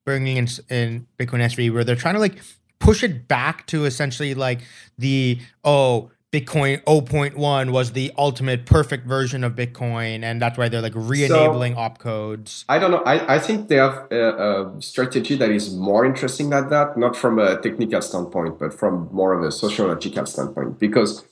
bringing 0.07 0.38
in 0.38 0.49
in 0.71 1.07
Bitcoin 1.19 1.42
SV 1.45 1.71
where 1.73 1.85
they're 1.85 1.95
trying 2.05 2.14
to 2.14 2.21
like 2.21 2.37
push 2.79 3.03
it 3.03 3.29
back 3.29 3.67
to 3.69 3.85
essentially 3.85 4.35
like 4.35 4.61
the 4.99 5.39
oh 5.65 6.11
Bitcoin 6.33 6.83
0.1 6.85 7.71
was 7.71 7.93
the 7.93 8.12
ultimate 8.19 8.67
perfect 8.67 9.07
version 9.07 9.43
of 9.45 9.55
Bitcoin, 9.55 10.23
and 10.23 10.43
that's 10.43 10.59
why 10.59 10.69
they're 10.69 10.83
like 10.83 10.93
re-enabling 10.95 11.75
opcodes. 11.77 12.65
I 12.69 12.79
don't 12.79 12.91
know. 12.91 13.03
I, 13.07 13.37
I 13.37 13.39
think 13.39 13.69
they 13.69 13.77
have 13.77 14.07
a, 14.11 14.75
a 14.77 14.83
strategy 14.83 15.37
that 15.37 15.51
is 15.51 15.75
more 15.75 16.05
interesting 16.05 16.51
than 16.51 16.69
that, 16.69 16.99
not 16.99 17.17
from 17.17 17.39
a 17.39 17.59
technical 17.61 18.03
standpoint, 18.03 18.59
but 18.59 18.75
from 18.75 19.09
more 19.12 19.33
of 19.33 19.45
a 19.45 19.53
sociological 19.53 20.27
standpoint. 20.27 20.79
Because 20.79 21.25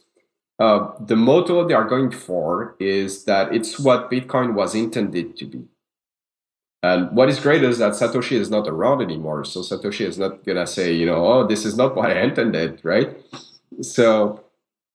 uh, 0.58 0.92
the 1.00 1.16
motto 1.16 1.66
they 1.66 1.74
are 1.74 1.84
going 1.84 2.10
for 2.10 2.76
is 2.78 3.24
that 3.24 3.52
it's 3.52 3.78
what 3.78 4.10
Bitcoin 4.10 4.54
was 4.54 4.74
intended 4.74 5.36
to 5.36 5.44
be. 5.44 5.64
And 6.84 7.00
what 7.16 7.30
is 7.30 7.40
great 7.40 7.62
is 7.64 7.78
that 7.78 7.92
Satoshi 7.94 8.36
is 8.44 8.50
not 8.50 8.68
around 8.68 9.00
anymore. 9.00 9.42
So 9.46 9.60
Satoshi 9.60 10.04
is 10.06 10.18
not 10.18 10.44
going 10.44 10.58
to 10.58 10.66
say, 10.66 10.92
you 10.92 11.06
know, 11.06 11.20
oh, 11.32 11.46
this 11.46 11.64
is 11.64 11.78
not 11.78 11.96
what 11.96 12.10
I 12.10 12.20
intended, 12.20 12.72
right? 12.82 13.08
So, 13.80 14.44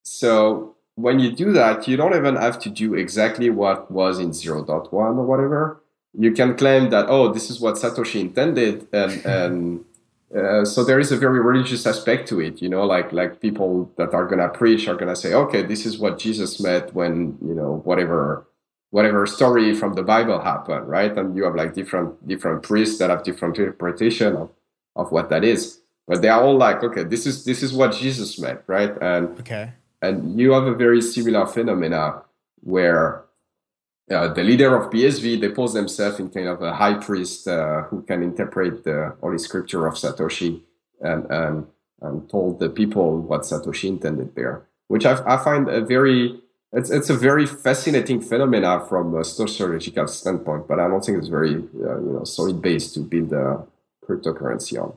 so 0.04 0.76
when 0.94 1.18
you 1.20 1.32
do 1.32 1.52
that, 1.54 1.88
you 1.88 1.98
don't 1.98 2.16
even 2.16 2.36
have 2.36 2.60
to 2.60 2.70
do 2.70 2.94
exactly 2.94 3.50
what 3.50 3.90
was 3.90 4.20
in 4.20 4.30
0.1 4.30 4.94
or 4.94 5.26
whatever. 5.32 5.82
You 6.14 6.32
can 6.32 6.56
claim 6.56 6.92
that, 6.92 7.08
oh, 7.10 7.34
this 7.34 7.50
is 7.50 7.60
what 7.60 7.74
Satoshi 7.76 8.20
intended. 8.22 8.88
And, 8.94 9.26
and 9.26 9.86
uh, 10.36 10.66
so 10.66 10.84
there 10.84 11.00
is 11.00 11.12
a 11.12 11.18
very 11.18 11.40
religious 11.40 11.88
aspect 11.88 12.28
to 12.30 12.40
it, 12.40 12.62
you 12.62 12.70
know, 12.70 12.86
like, 12.86 13.12
like 13.12 13.42
people 13.42 13.92
that 13.98 14.14
are 14.14 14.28
going 14.28 14.44
to 14.48 14.50
preach 14.50 14.88
are 14.88 14.96
going 14.96 15.14
to 15.16 15.16
say, 15.16 15.34
okay, 15.34 15.64
this 15.64 15.88
is 15.88 15.98
what 15.98 16.20
Jesus 16.20 16.60
meant 16.60 16.94
when, 16.94 17.40
you 17.42 17.56
know, 17.56 17.82
whatever, 17.84 18.46
whatever 18.92 19.26
story 19.28 19.74
from 19.76 19.94
the 19.94 20.04
Bible 20.04 20.40
happened, 20.42 20.88
right? 20.88 21.16
And 21.18 21.36
you 21.36 21.44
have 21.44 21.56
like 21.56 21.74
different, 21.74 22.28
different 22.28 22.64
priests 22.64 22.98
that 23.00 23.10
have 23.10 23.24
different 23.24 23.58
interpretation 23.58 24.36
of, 24.36 24.50
of 24.96 25.12
what 25.12 25.30
that 25.30 25.44
is. 25.44 25.80
But 26.08 26.22
they 26.22 26.30
are 26.30 26.42
all 26.42 26.58
like, 26.58 26.84
okay, 26.84 27.04
this 27.04 27.26
is, 27.28 27.46
this 27.46 27.62
is 27.62 27.72
what 27.72 27.94
Jesus 27.94 28.40
meant, 28.40 28.62
right? 28.68 28.92
And, 29.02 29.40
Okay. 29.40 29.74
and 30.02 30.40
you 30.40 30.52
have 30.54 30.64
a 30.64 30.74
very 30.74 31.02
similar 31.02 31.46
phenomena 31.46 32.24
where 32.62 33.26
uh, 34.12 34.34
the 34.34 34.44
leader 34.44 34.76
of 34.76 34.92
BSV 34.92 35.40
they 35.40 35.50
pose 35.50 35.74
themselves 35.74 36.20
in 36.20 36.30
kind 36.30 36.48
of 36.48 36.62
a 36.64 36.74
high 36.74 36.96
priest 36.96 37.48
uh, 37.48 37.84
who 37.84 38.02
can 38.02 38.24
interpret 38.24 38.84
the 38.84 39.16
holy 39.22 39.38
scripture 39.38 39.86
of 39.86 39.94
Satoshi 39.94 40.62
and 41.00 41.30
and, 41.30 41.68
and 42.02 42.28
told 42.28 42.60
the 42.60 42.70
people 42.70 43.20
what 43.22 43.42
Satoshi 43.42 43.88
intended 43.88 44.34
there, 44.36 44.66
which 44.88 45.06
I, 45.06 45.22
I 45.28 45.38
find 45.44 45.70
a 45.70 45.82
very 45.82 46.42
it's 46.72 46.90
it's 46.90 47.10
a 47.10 47.16
very 47.16 47.46
fascinating 47.46 48.22
phenomena 48.22 48.86
from 48.88 49.16
a 49.16 49.24
sociological 49.24 50.08
standpoint, 50.08 50.68
but 50.68 50.80
I 50.80 50.88
don't 50.88 51.04
think 51.04 51.18
it's 51.18 51.28
very 51.28 51.56
uh, 51.56 52.00
you 52.00 52.14
know 52.14 52.24
solid 52.24 52.62
base 52.62 52.92
to 52.94 53.00
build 53.00 53.34
a 53.34 53.66
cryptocurrency 54.08 54.82
on. 54.82 54.94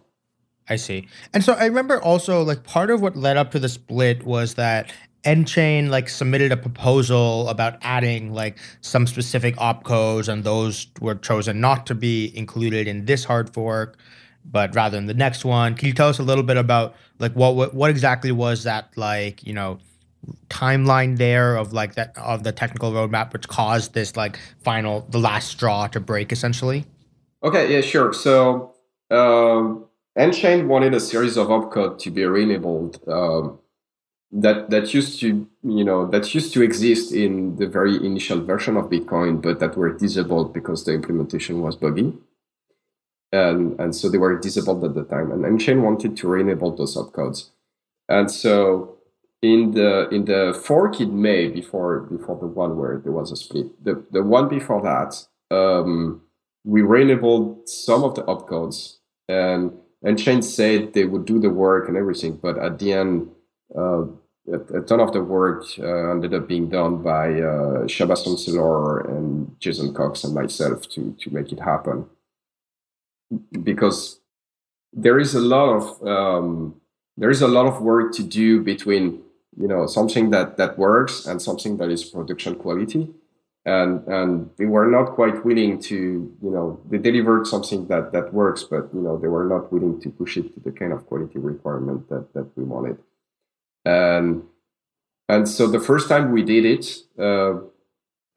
I 0.69 0.77
see. 0.77 1.09
And 1.35 1.43
so 1.43 1.55
I 1.55 1.67
remember 1.67 2.01
also 2.01 2.43
like 2.43 2.63
part 2.65 2.91
of 2.91 3.01
what 3.01 3.17
led 3.17 3.37
up 3.37 3.51
to 3.53 3.59
the 3.59 3.69
split 3.69 4.25
was 4.25 4.55
that 4.55 4.93
nChain 5.25 5.89
like 5.89 6.09
submitted 6.09 6.51
a 6.51 6.57
proposal 6.57 7.49
about 7.49 7.79
adding 7.83 8.33
like 8.33 8.59
some 8.81 9.07
specific 9.07 9.55
opcodes 9.57 10.29
and 10.29 10.43
those 10.45 10.89
were 11.01 11.15
chosen 11.15 11.61
not 11.61 11.87
to 11.87 11.95
be 11.95 12.37
included 12.37 12.89
in 12.89 13.05
this 13.05 13.25
hard 13.25 13.53
fork 13.53 13.97
but 14.45 14.75
rather 14.75 14.99
in 14.99 15.07
the 15.07 15.15
next 15.15 15.45
one. 15.45 15.75
Can 15.75 15.87
you 15.87 15.95
tell 15.95 16.09
us 16.09 16.19
a 16.19 16.23
little 16.23 16.43
bit 16.43 16.57
about 16.57 16.95
like 17.19 17.33
what 17.33 17.55
what, 17.55 17.75
what 17.75 17.91
exactly 17.91 18.33
was 18.33 18.65
that 18.65 18.91
like, 18.97 19.45
you 19.47 19.53
know, 19.53 19.79
timeline 20.49 21.17
there 21.19 21.57
of 21.57 21.73
like 21.73 21.95
that 21.95 22.17
of 22.17 22.45
the 22.45 22.53
technical 22.53 22.93
roadmap 22.93 23.33
which 23.33 23.49
caused 23.49 23.95
this 23.95 24.17
like 24.17 24.39
final 24.63 25.07
the 25.11 25.19
last 25.19 25.49
straw 25.49 25.87
to 25.89 26.01
break 26.01 26.33
essentially? 26.33 26.85
Okay, 27.43 27.73
yeah, 27.75 27.81
sure. 27.81 28.13
So 28.13 28.75
um, 29.11 29.87
nChain 30.17 30.67
wanted 30.67 30.95
a 30.95 31.01
series 31.01 31.37
of 31.37 31.49
opcode 31.49 31.99
to 31.99 32.11
be 32.11 32.25
re-enabled 32.25 33.01
um, 33.09 33.59
that 34.31 34.71
that 34.71 34.95
used 34.95 35.21
to 35.21 35.47
you 35.63 35.85
know 35.85 36.07
that 36.07 36.35
used 36.35 36.55
to 36.55 36.63
exist 36.63 37.13
in 37.13 37.57
the 37.57 37.67
very 37.67 37.97
initial 37.97 38.41
version 38.45 38.77
of 38.77 38.87
Bitcoin, 38.87 39.43
but 39.43 39.61
that 39.61 39.77
were 39.77 39.93
disabled 39.93 40.55
because 40.55 40.85
the 40.85 40.93
implementation 40.93 41.61
was 41.61 41.77
buggy, 41.77 42.15
and 43.33 43.79
and 43.81 43.95
so 43.95 44.09
they 44.09 44.19
were 44.19 44.39
disabled 44.39 44.85
at 44.85 44.95
the 44.95 45.05
time. 45.05 45.31
And 45.33 45.45
nChain 45.45 45.83
wanted 45.83 46.17
to 46.17 46.29
re-enable 46.29 46.75
those 46.77 46.97
opcodes, 46.97 47.51
and 48.09 48.31
so 48.31 48.97
in 49.43 49.73
the 49.73 50.09
in 50.11 50.25
the 50.25 50.59
fork 50.65 51.01
in 51.01 51.21
May 51.21 51.49
before 51.49 52.01
before 52.01 52.39
the 52.39 52.47
one 52.47 52.77
where 52.79 52.99
there 52.99 53.13
was 53.13 53.33
a 53.33 53.37
split, 53.37 53.85
the 53.85 54.03
the 54.11 54.23
one 54.23 54.49
before 54.49 54.83
that. 54.83 55.27
Um, 55.55 56.23
we 56.65 56.81
re-enabled 56.81 57.69
some 57.69 58.05
of 58.05 58.15
the 58.15 58.23
opcodes 58.23 58.99
and 59.29 59.73
and 60.05 60.19
Chain 60.19 60.43
said 60.43 60.93
they 60.93 61.05
would 61.05 61.25
do 61.25 61.39
the 61.39 61.51
work 61.51 61.89
and 61.89 61.97
everything, 61.97 62.37
but 62.37 62.59
at 62.59 62.79
the 62.79 62.93
end, 62.93 63.31
uh, 63.77 64.03
a, 64.53 64.59
a, 64.75 64.81
ton 64.81 64.99
of 64.99 65.13
the 65.13 65.23
work 65.23 65.65
uh, 65.79 66.11
ended 66.11 66.35
up 66.35 66.49
being 66.49 66.69
done 66.69 67.03
by 67.03 67.41
uh, 67.41 67.87
Shammah 67.87 68.17
Chancellor 68.17 69.01
and 69.01 69.55
Jason 69.61 69.95
Cox 69.95 70.25
and 70.25 70.35
myself 70.35 70.89
to 70.91 71.17
to 71.21 71.31
make 71.31 71.53
it 71.53 71.61
happen. 71.61 72.07
Because 73.63 74.21
there 74.93 75.19
is 75.19 75.35
a 75.35 75.41
lot 75.41 75.69
of 75.69 76.07
um, 76.07 76.81
there 77.17 77.31
is 77.31 77.43
a 77.43 77.49
lot 77.49 77.67
of 77.67 77.81
work 77.81 78.13
to 78.15 78.23
do 78.23 78.61
between 78.61 79.23
you 79.57 79.69
know 79.69 79.87
something 79.87 80.31
that 80.31 80.57
that 80.57 80.79
works 80.79 81.27
and 81.27 81.41
something 81.41 81.77
that 81.77 81.91
is 81.91 82.05
production 82.05 82.55
quality. 82.55 83.09
And 83.65 84.05
and 84.09 84.51
they 84.57 84.67
were 84.67 84.89
not 84.89 85.13
quite 85.15 85.45
willing 85.45 85.79
to 85.83 85.97
you 86.43 86.51
know 86.51 86.81
they 86.91 86.99
delivered 86.99 87.47
something 87.47 87.87
that 87.87 88.11
that 88.13 88.35
works 88.35 88.65
but 88.65 88.89
you 88.93 89.01
know 89.01 89.17
they 89.17 89.29
were 89.29 89.45
not 89.45 89.73
willing 89.73 90.01
to 90.01 90.11
push 90.11 90.37
it 90.37 90.53
to 90.55 90.61
the 90.61 90.73
kind 90.73 90.93
of 90.93 91.07
quality 91.07 91.39
requirement 91.39 92.09
that 92.09 92.33
that 92.35 92.47
we 92.57 92.65
wanted. 92.65 92.99
And 93.85 94.45
and 95.29 95.49
so 95.49 95.69
the 95.69 95.81
first 95.81 96.09
time 96.09 96.33
we 96.33 96.43
did 96.43 96.65
it 96.65 96.87
uh, 97.19 97.61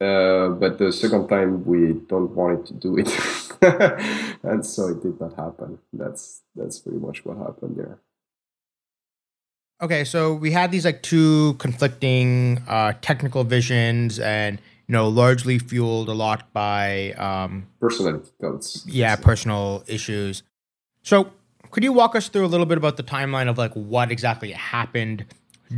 uh, 0.04 0.50
but 0.50 0.78
the 0.78 0.92
second 0.92 1.26
time 1.28 1.64
we 1.64 1.94
don't 2.06 2.30
want 2.30 2.66
to 2.66 2.74
do 2.74 2.98
it. 2.98 3.08
And 4.42 4.64
so 4.64 4.88
it 4.88 5.02
did 5.02 5.18
not 5.18 5.34
happen. 5.34 5.78
That's 5.92 6.42
that's 6.54 6.78
pretty 6.78 6.98
much 6.98 7.24
what 7.24 7.38
happened 7.38 7.76
there 7.76 7.98
Okay, 9.82 10.04
so 10.04 10.32
we 10.32 10.52
had 10.52 10.72
these 10.72 10.86
like 10.86 11.02
two 11.02 11.54
conflicting 11.54 12.62
uh, 12.66 12.94
technical 13.02 13.44
visions, 13.44 14.18
and 14.18 14.58
you 14.86 14.92
know, 14.92 15.08
largely 15.08 15.58
fueled 15.58 16.08
a 16.08 16.14
lot 16.14 16.50
by 16.54 17.12
um, 17.12 17.66
personality 17.78 18.30
codes 18.40 18.84
yeah, 18.88 19.16
personal 19.16 19.84
issues. 19.86 20.42
So, 21.02 21.30
could 21.70 21.84
you 21.84 21.92
walk 21.92 22.16
us 22.16 22.28
through 22.28 22.46
a 22.46 22.48
little 22.48 22.64
bit 22.64 22.78
about 22.78 22.96
the 22.96 23.02
timeline 23.02 23.50
of 23.50 23.58
like 23.58 23.74
what 23.74 24.10
exactly 24.10 24.52
happened 24.52 25.26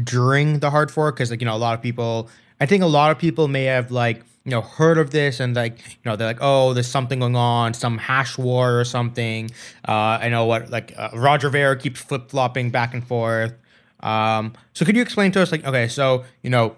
during 0.05 0.61
the 0.61 0.71
hard 0.71 0.93
fork? 0.93 1.17
Because 1.17 1.33
like 1.33 1.41
you 1.41 1.47
know, 1.47 1.57
a 1.57 1.59
lot 1.59 1.75
of 1.75 1.83
people, 1.83 2.29
I 2.61 2.67
think 2.67 2.85
a 2.85 2.87
lot 2.87 3.11
of 3.11 3.19
people 3.19 3.49
may 3.49 3.65
have 3.65 3.91
like 3.91 4.23
you 4.45 4.53
know 4.53 4.61
heard 4.61 4.97
of 4.97 5.11
this 5.11 5.41
and 5.41 5.57
like 5.57 5.77
you 5.77 5.97
know 6.07 6.15
they're 6.15 6.29
like 6.29 6.39
oh 6.41 6.73
there's 6.73 6.87
something 6.87 7.19
going 7.19 7.37
on 7.37 7.75
some 7.75 7.99
hash 7.99 8.39
war 8.39 8.81
or 8.81 8.85
something 8.85 9.51
uh 9.87 10.17
i 10.23 10.31
know 10.31 10.47
what 10.47 10.71
like 10.71 10.95
uh, 10.97 11.11
roger 11.13 11.51
ver 11.51 11.77
keeps 11.77 12.01
flip-flopping 12.01 12.71
back 12.71 12.95
and 12.95 13.07
forth 13.07 13.53
um 14.01 14.53
so 14.73 14.85
could 14.85 14.97
you 14.97 15.03
explain 15.03 15.33
to 15.33 15.41
us 15.41 15.51
like 15.51 15.65
okay 15.65 15.89
so 15.89 16.25
you 16.43 16.51
know 16.51 16.77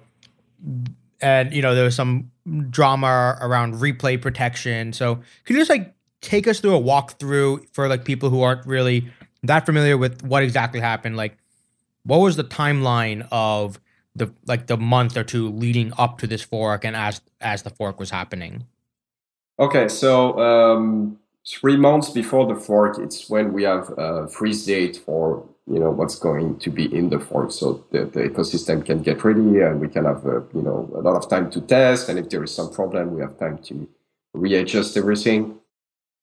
and 1.20 1.52
you 1.52 1.62
know 1.62 1.74
there 1.74 1.84
was 1.84 1.94
some 1.94 2.30
drama 2.70 3.36
around 3.40 3.74
replay 3.74 4.20
protection 4.20 4.92
so 4.92 5.16
could 5.44 5.54
you 5.54 5.58
just 5.58 5.70
like 5.70 5.94
take 6.20 6.46
us 6.46 6.60
through 6.60 6.76
a 6.76 6.80
walkthrough 6.80 7.66
for 7.72 7.88
like 7.88 8.04
people 8.04 8.30
who 8.30 8.42
aren't 8.42 8.66
really 8.66 9.10
that 9.42 9.66
familiar 9.66 9.96
with 9.96 10.22
what 10.22 10.42
exactly 10.42 10.80
happened, 10.80 11.16
like 11.16 11.36
what 12.04 12.18
was 12.18 12.36
the 12.36 12.44
timeline 12.44 13.26
of 13.30 13.80
the 14.14 14.32
like 14.46 14.66
the 14.66 14.76
month 14.76 15.16
or 15.16 15.24
two 15.24 15.50
leading 15.50 15.92
up 15.96 16.18
to 16.18 16.26
this 16.26 16.42
fork 16.42 16.84
and 16.84 16.96
as 16.96 17.20
as 17.40 17.62
the 17.62 17.70
fork 17.70 17.98
was 17.98 18.10
happening? 18.10 18.66
Okay, 19.58 19.88
so 19.88 20.38
um, 20.38 21.18
three 21.46 21.76
months 21.76 22.10
before 22.10 22.46
the 22.46 22.58
fork, 22.58 22.98
it's 22.98 23.28
when 23.28 23.52
we 23.52 23.62
have 23.64 23.92
a 23.96 24.26
freeze 24.28 24.64
date 24.64 24.96
for 24.96 25.46
you 25.72 25.78
know 25.78 25.90
what's 25.90 26.18
going 26.18 26.58
to 26.58 26.70
be 26.70 26.84
in 26.98 27.10
the 27.10 27.20
fork, 27.20 27.52
so 27.52 27.84
the, 27.92 28.04
the 28.04 28.22
ecosystem 28.28 28.84
can 28.84 29.02
get 29.02 29.22
ready 29.24 29.60
and 29.60 29.80
we 29.80 29.88
can 29.88 30.04
have 30.04 30.26
a, 30.26 30.42
you 30.52 30.62
know 30.62 30.90
a 30.94 31.00
lot 31.00 31.16
of 31.16 31.28
time 31.28 31.50
to 31.52 31.60
test. 31.60 32.08
And 32.08 32.18
if 32.18 32.28
there 32.30 32.42
is 32.42 32.54
some 32.54 32.70
problem, 32.72 33.14
we 33.14 33.20
have 33.20 33.38
time 33.38 33.58
to 33.68 33.88
readjust 34.34 34.96
everything. 34.96 35.60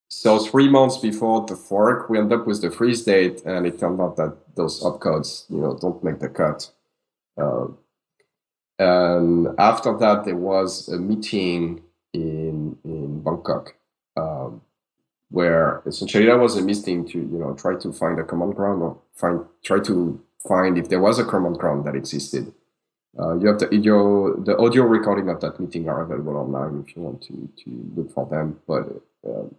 So 0.09 0.39
three 0.39 0.69
months 0.69 0.97
before 0.97 1.45
the 1.45 1.55
fork, 1.55 2.09
we 2.09 2.17
end 2.17 2.31
up 2.31 2.47
with 2.47 2.61
the 2.61 2.71
freeze 2.71 3.03
date, 3.03 3.41
and 3.45 3.65
it 3.65 3.79
turned 3.79 3.99
out 3.99 4.15
that 4.17 4.37
those 4.55 4.81
opcodes, 4.81 5.49
you 5.49 5.57
know, 5.57 5.77
don't 5.79 6.03
make 6.03 6.19
the 6.19 6.29
cut. 6.29 6.69
Uh, 7.37 7.67
and 8.79 9.47
after 9.57 9.97
that, 9.97 10.25
there 10.25 10.35
was 10.35 10.87
a 10.89 10.97
meeting 10.97 11.81
in 12.13 12.77
in 12.83 13.21
Bangkok, 13.21 13.75
um, 14.15 14.61
where 15.29 15.81
essentially 15.85 16.25
that 16.25 16.39
was 16.39 16.57
a 16.57 16.61
meeting 16.61 17.07
to 17.07 17.17
you 17.19 17.37
know 17.37 17.53
try 17.53 17.75
to 17.75 17.91
find 17.91 18.19
a 18.19 18.23
common 18.23 18.51
ground 18.51 18.81
or 18.81 18.97
find 19.13 19.45
try 19.63 19.79
to 19.79 20.21
find 20.47 20.77
if 20.77 20.89
there 20.89 21.01
was 21.01 21.19
a 21.19 21.25
common 21.25 21.53
ground 21.53 21.85
that 21.85 21.95
existed. 21.95 22.53
Uh, 23.19 23.35
you 23.39 23.47
have 23.47 23.59
the 23.59 23.67
audio 23.67 24.39
the 24.41 24.57
audio 24.57 24.83
recording 24.83 25.27
of 25.29 25.41
that 25.41 25.59
meeting 25.59 25.89
are 25.89 26.01
available 26.03 26.37
online 26.37 26.83
if 26.87 26.95
you 26.95 27.01
want 27.01 27.21
to 27.21 27.49
to 27.57 27.91
look 27.95 28.11
for 28.13 28.25
them, 28.27 28.59
but. 28.67 29.01
Um, 29.27 29.55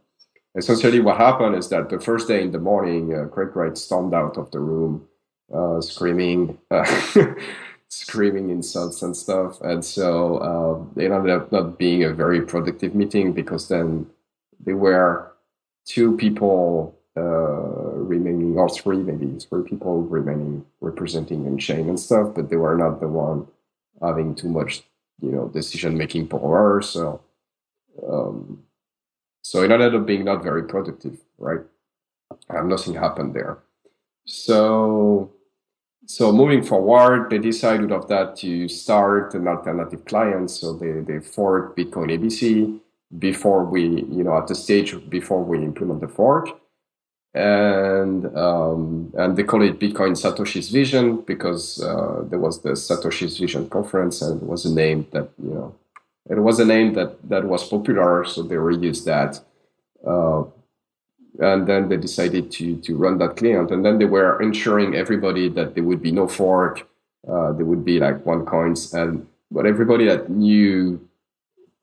essentially 0.55 0.99
what 1.01 1.17
happened 1.17 1.55
is 1.55 1.69
that 1.69 1.89
the 1.89 2.01
first 2.01 2.29
day 2.29 2.43
in 2.43 2.51
the 2.51 2.59
morning, 2.59 3.15
uh, 3.15 3.27
Craig 3.27 3.55
Wright 3.55 3.77
stormed 3.79 4.13
out 4.13 4.37
of 4.37 4.51
the 4.51 4.59
room, 4.59 5.07
uh, 5.55 5.81
screaming, 5.81 6.59
screaming 7.89 8.51
insults 8.51 9.03
and 9.03 9.17
stuff. 9.17 9.61
And 9.61 9.85
so 9.85 10.39
uh, 10.39 11.01
it 11.01 11.11
ended 11.11 11.31
up 11.31 11.53
not 11.53 11.79
being 11.79 12.05
a 12.05 12.13
very 12.13 12.43
productive 12.43 12.95
meeting 12.95 13.33
because 13.33 13.69
then 13.69 14.07
they 14.65 14.75
were 14.75 15.33
two 15.89 16.17
people 16.17 16.95
uh, 17.17 17.97
remaining, 18.13 18.57
or 18.57 18.69
three 18.69 18.99
maybe, 18.99 19.39
three 19.41 19.65
people 19.65 20.03
remaining 20.03 20.65
representing 20.81 21.45
nChain 21.45 21.89
and 21.89 21.99
stuff, 21.99 22.35
but 22.35 22.51
they 22.51 22.57
were 22.57 22.77
not 22.77 23.01
the 23.01 23.09
one 23.09 23.47
having 24.01 24.35
too 24.35 24.49
much, 24.49 24.83
you 25.21 25.33
know, 25.33 25.49
decision 25.49 25.97
making 25.97 26.29
power. 26.29 26.81
So. 26.83 27.21
Um, 28.07 28.63
so 29.43 29.63
it 29.63 29.71
ended 29.71 29.95
up 29.95 30.05
being 30.05 30.25
not 30.25 30.43
very 30.43 30.65
productive, 30.65 31.19
right? 31.39 31.61
Nothing 32.53 32.95
happened 32.95 33.35
there. 33.35 33.59
So, 34.27 35.33
so 36.05 36.33
moving 36.33 36.63
forward, 36.63 37.31
they 37.31 37.39
decided 37.39 37.91
of 37.91 38.09
that 38.09 38.37
to 38.37 38.69
start 38.69 39.35
an 39.35 39.49
alternative 39.49 40.05
client. 40.05 40.51
So 40.51 40.75
they 40.75 41.01
they 41.01 41.21
forked 41.21 41.79
Bitcoin 41.79 42.11
ABC 42.13 42.79
before 43.17 43.65
we, 43.65 43.83
you 43.87 44.23
know, 44.25 44.37
at 44.37 44.49
the 44.49 44.55
stage 44.55 44.95
before 45.09 45.43
we 45.43 45.59
implement 45.59 46.01
the 46.01 46.09
fork, 46.09 46.49
and 47.35 48.37
um, 48.37 49.13
and 49.17 49.37
they 49.37 49.45
call 49.45 49.63
it 49.63 49.79
Bitcoin 49.79 50.15
Satoshi's 50.17 50.71
Vision 50.71 51.21
because 51.23 51.83
uh, 51.83 52.23
there 52.29 52.39
was 52.39 52.63
the 52.63 52.71
Satoshi's 52.71 53.39
Vision 53.39 53.69
conference 53.69 54.23
and 54.23 54.43
it 54.43 54.49
was 54.49 54.65
a 54.65 54.75
name 54.75 55.07
that 55.13 55.29
you 55.43 55.55
know 55.55 55.75
it 56.29 56.39
was 56.39 56.59
a 56.61 56.65
name 56.65 56.95
that 56.95 57.17
that 57.29 57.45
was 57.45 57.67
popular, 57.67 58.25
so 58.25 58.43
they 58.43 58.57
reused 58.57 59.05
that. 59.05 59.41
Uh, 60.07 60.45
and 61.41 61.67
then 61.67 61.89
they 61.89 61.97
decided 61.97 62.51
to 62.53 62.77
to 62.79 62.97
run 62.97 63.19
that 63.19 63.37
client, 63.37 63.71
and 63.71 63.85
then 63.85 63.99
they 63.99 64.05
were 64.05 64.41
ensuring 64.43 64.95
everybody 64.95 65.49
that 65.49 65.75
there 65.75 65.85
would 65.85 66.03
be 66.03 66.13
no 66.13 66.27
fork, 66.27 66.87
uh, 67.29 67.53
there 67.53 67.65
would 67.65 67.85
be 67.85 67.99
like 68.01 68.25
one 68.27 68.45
coins, 68.45 68.93
and 68.93 69.27
but 69.51 69.67
everybody 69.67 70.05
that 70.07 70.29
knew 70.29 71.01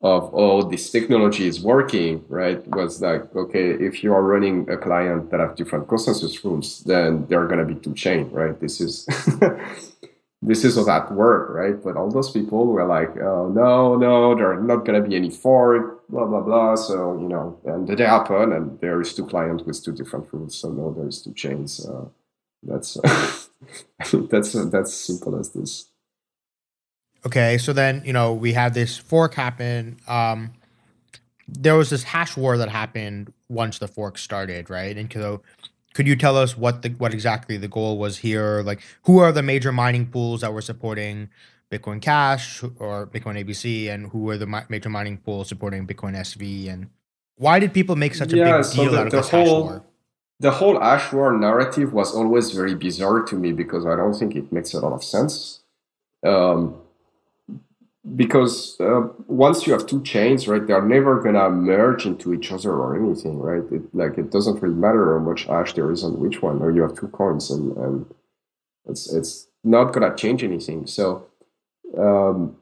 of 0.02 0.34
all 0.34 0.62
this 0.62 0.90
technology 0.90 1.46
is 1.46 1.60
working, 1.60 2.22
right, 2.28 2.66
was 2.68 3.00
like, 3.00 3.34
okay, 3.34 3.70
if 3.70 4.04
you 4.04 4.12
are 4.12 4.22
running 4.22 4.68
a 4.70 4.76
client 4.76 5.30
that 5.30 5.40
have 5.40 5.56
different 5.56 5.88
consensus 5.88 6.44
rules, 6.44 6.80
then 6.80 7.26
there 7.28 7.40
are 7.40 7.46
going 7.46 7.66
to 7.66 7.74
be 7.74 7.80
two 7.80 7.94
chain, 7.94 8.30
right? 8.30 8.60
This 8.60 8.80
is 8.80 9.06
this 10.42 10.64
is 10.64 10.74
that 10.84 11.12
work, 11.12 11.50
right? 11.50 11.82
But 11.82 11.96
all 11.96 12.10
those 12.10 12.30
people 12.30 12.66
were 12.66 12.84
like, 12.84 13.16
oh, 13.16 13.48
no, 13.48 13.96
no, 13.96 14.34
there 14.34 14.52
are 14.52 14.62
not 14.62 14.84
going 14.84 15.02
to 15.02 15.08
be 15.08 15.16
any 15.16 15.30
fork, 15.30 16.06
blah, 16.08 16.26
blah, 16.26 16.42
blah. 16.42 16.74
So, 16.76 17.18
you 17.18 17.28
know, 17.28 17.58
and 17.64 17.88
they 17.88 18.04
happen, 18.04 18.52
and 18.52 18.78
there 18.80 19.00
is 19.00 19.14
two 19.14 19.26
clients 19.26 19.64
with 19.64 19.82
two 19.82 19.92
different 19.92 20.32
rules. 20.32 20.56
So, 20.56 20.70
no, 20.70 20.92
there's 20.92 21.22
two 21.22 21.32
chains. 21.32 21.84
Uh, 21.84 22.04
that's, 22.62 22.94
that's, 24.30 24.52
that's 24.52 24.94
simple 24.94 25.38
as 25.38 25.50
this. 25.50 25.86
Okay. 27.26 27.58
So 27.58 27.72
then, 27.72 28.02
you 28.04 28.12
know, 28.12 28.32
we 28.32 28.52
had 28.52 28.72
this 28.72 28.96
fork 28.96 29.34
happen. 29.34 29.98
Um, 30.06 30.52
there 31.48 31.74
was 31.74 31.90
this 31.90 32.04
hash 32.04 32.36
war 32.36 32.56
that 32.56 32.68
happened 32.68 33.32
once 33.48 33.80
the 33.80 33.88
fork 33.88 34.16
started, 34.16 34.70
right? 34.70 34.96
And 34.96 35.12
so 35.12 35.42
could 35.92 36.06
you 36.06 36.14
tell 36.14 36.36
us 36.36 36.56
what 36.56 36.82
the 36.82 36.90
what 36.90 37.12
exactly 37.12 37.56
the 37.56 37.68
goal 37.68 37.98
was 37.98 38.18
here? 38.18 38.62
Like, 38.62 38.80
who 39.04 39.18
are 39.18 39.32
the 39.32 39.42
major 39.42 39.72
mining 39.72 40.06
pools 40.06 40.42
that 40.42 40.52
were 40.52 40.62
supporting 40.62 41.28
Bitcoin 41.70 42.00
Cash 42.00 42.62
or 42.78 43.08
Bitcoin 43.08 43.42
ABC, 43.42 43.88
and 43.90 44.10
who 44.10 44.20
were 44.20 44.38
the 44.38 44.46
mi- 44.46 44.68
major 44.68 44.88
mining 44.88 45.18
pools 45.18 45.48
supporting 45.48 45.86
Bitcoin 45.86 46.14
SV? 46.14 46.70
And 46.72 46.90
why 47.36 47.58
did 47.58 47.72
people 47.72 47.96
make 47.96 48.14
such 48.14 48.32
a 48.32 48.36
yeah, 48.36 48.58
big 48.58 48.64
so 48.66 48.82
deal 48.82 48.92
the, 48.92 49.00
out 49.00 49.06
of 49.06 49.12
this 49.12 49.30
whole, 49.30 49.64
hash 49.64 49.72
war? 49.72 49.84
The 50.38 50.50
whole 50.52 50.78
hash 50.78 51.12
war 51.12 51.32
narrative 51.32 51.92
was 51.92 52.14
always 52.14 52.52
very 52.52 52.76
bizarre 52.76 53.22
to 53.22 53.34
me 53.36 53.52
because 53.52 53.84
I 53.84 53.96
don't 53.96 54.14
think 54.14 54.36
it 54.36 54.52
makes 54.52 54.74
a 54.74 54.80
lot 54.80 54.92
of 54.92 55.02
sense. 55.02 55.60
Um, 56.24 56.82
because 58.14 58.78
uh, 58.80 59.08
once 59.26 59.66
you 59.66 59.72
have 59.72 59.86
two 59.86 60.02
chains, 60.02 60.46
right, 60.46 60.64
they're 60.64 60.84
never 60.84 61.20
gonna 61.20 61.50
merge 61.50 62.06
into 62.06 62.32
each 62.32 62.52
other 62.52 62.72
or 62.72 62.96
anything, 62.96 63.38
right? 63.38 63.64
It, 63.72 63.94
like 63.94 64.16
it 64.16 64.30
doesn't 64.30 64.62
really 64.62 64.76
matter 64.76 65.18
how 65.18 65.24
much 65.24 65.48
ash 65.48 65.72
there 65.74 65.90
is 65.90 66.04
on 66.04 66.20
which 66.20 66.40
one, 66.40 66.62
or 66.62 66.70
you 66.70 66.82
have 66.82 66.96
two 66.96 67.08
coins, 67.08 67.50
and, 67.50 67.76
and 67.76 68.06
it's 68.84 69.12
it's 69.12 69.48
not 69.64 69.92
gonna 69.92 70.14
change 70.14 70.44
anything. 70.44 70.86
So 70.86 71.26
um, 71.98 72.56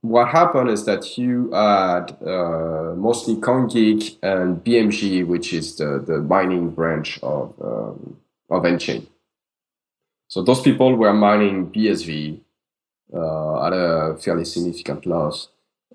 what 0.00 0.28
happened 0.28 0.70
is 0.70 0.86
that 0.86 1.18
you 1.18 1.50
had 1.50 2.16
uh, 2.24 2.94
mostly 2.96 3.36
CoinGeek 3.36 4.16
and 4.22 4.64
BMG, 4.64 5.26
which 5.26 5.52
is 5.52 5.76
the 5.76 5.98
the 5.98 6.18
mining 6.18 6.70
branch 6.70 7.18
of 7.22 7.54
um, 7.60 8.16
of 8.48 8.62
nChain. 8.62 9.06
So 10.28 10.42
those 10.42 10.60
people 10.62 10.96
were 10.96 11.12
mining 11.12 11.70
BSV 11.70 12.40
at 13.14 13.72
a 13.72 14.16
fairly 14.20 14.44
significant 14.44 15.06
loss. 15.06 15.48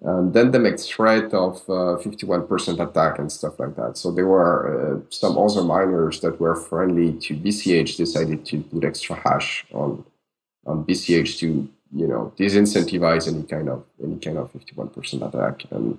And 0.04 0.34
then 0.34 0.50
they 0.50 0.58
make 0.58 0.80
threat 0.80 1.32
of 1.32 1.58
uh, 1.70 2.02
51% 2.02 2.80
attack 2.80 3.20
and 3.20 3.32
stuff 3.32 3.60
like 3.60 3.76
that. 3.76 3.98
So 3.98 4.12
there 4.12 4.26
were 4.26 4.98
uh, 4.98 5.02
some 5.10 5.38
other 5.38 5.64
miners 5.64 6.22
that 6.22 6.40
were 6.40 6.56
friendly 6.56 7.14
to 7.20 7.36
BCH 7.36 7.98
decided 7.98 8.44
to 8.48 8.62
put 8.64 8.84
extra 8.84 9.16
hash 9.16 9.66
on 9.74 10.04
on 10.66 10.86
BCH 10.86 11.40
to 11.40 11.68
you 11.94 12.08
know 12.08 12.32
disincentivize 12.38 13.28
any 13.28 13.44
kind 13.44 13.70
of 13.70 13.84
any 14.02 14.18
kind 14.18 14.38
of 14.38 14.52
51% 14.54 15.28
attack 15.28 15.66
and 15.72 15.98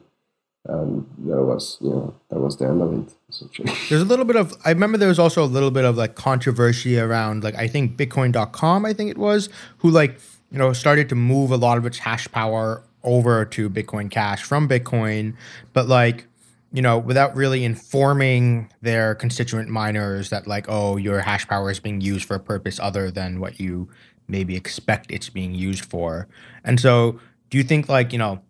and 0.65 1.07
that 1.27 1.43
was 1.43 1.77
you 1.81 1.91
know 1.91 2.15
that 2.31 2.39
was 2.39 2.57
the 2.57 2.67
end 2.67 2.81
of 2.81 2.93
it 2.93 3.13
essentially 3.29 3.73
there's 3.89 4.01
a 4.01 4.05
little 4.05 4.25
bit 4.25 4.37
of 4.37 4.55
i 4.65 4.71
remember 4.71 4.97
there 4.97 5.09
was 5.09 5.19
also 5.19 5.43
a 5.45 5.47
little 5.47 5.73
bit 5.73 5.85
of 5.85 5.97
like 5.97 6.15
controversy 6.15 6.99
around 6.99 7.43
like 7.43 7.55
i 7.57 7.67
think 7.67 7.97
bitcoin.com 7.97 8.87
i 8.87 8.93
think 8.93 9.11
it 9.11 9.19
was 9.19 9.49
who 9.79 9.91
like 9.91 10.19
you 10.53 10.59
know, 10.59 10.73
started 10.73 11.09
to 11.09 11.15
move 11.15 11.51
a 11.51 11.57
lot 11.57 11.79
of 11.79 11.87
its 11.87 11.99
hash 11.99 12.31
power 12.31 12.85
over 13.03 13.45
to 13.47 13.71
Bitcoin 13.71 14.11
Cash 14.11 14.43
from 14.43 14.69
Bitcoin, 14.69 15.35
but 15.73 15.89
like, 15.89 16.27
you 16.73 16.83
know, 16.83 16.99
without 16.99 17.35
really 17.35 17.65
informing 17.65 18.71
their 18.83 19.15
constituent 19.15 19.69
miners 19.69 20.31
that 20.31 20.47
like, 20.47 20.67
oh, 20.69 20.97
your 20.97 21.21
hash 21.21 21.47
power 21.49 21.71
is 21.71 21.81
being 21.81 22.01
used 22.01 22.27
for 22.27 22.35
a 22.35 22.41
purpose 22.41 22.79
other 22.79 23.11
than 23.11 23.41
what 23.41 23.59
you 23.59 23.89
maybe 24.29 24.55
expect 24.55 25.11
it's 25.11 25.29
being 25.29 25.55
used 25.55 25.85
for. 25.85 26.29
And 26.65 26.79
so, 26.79 27.19
do 27.51 27.59
you 27.59 27.65
think 27.65 27.89
like, 27.89 28.13
you 28.13 28.19
know, 28.19 28.41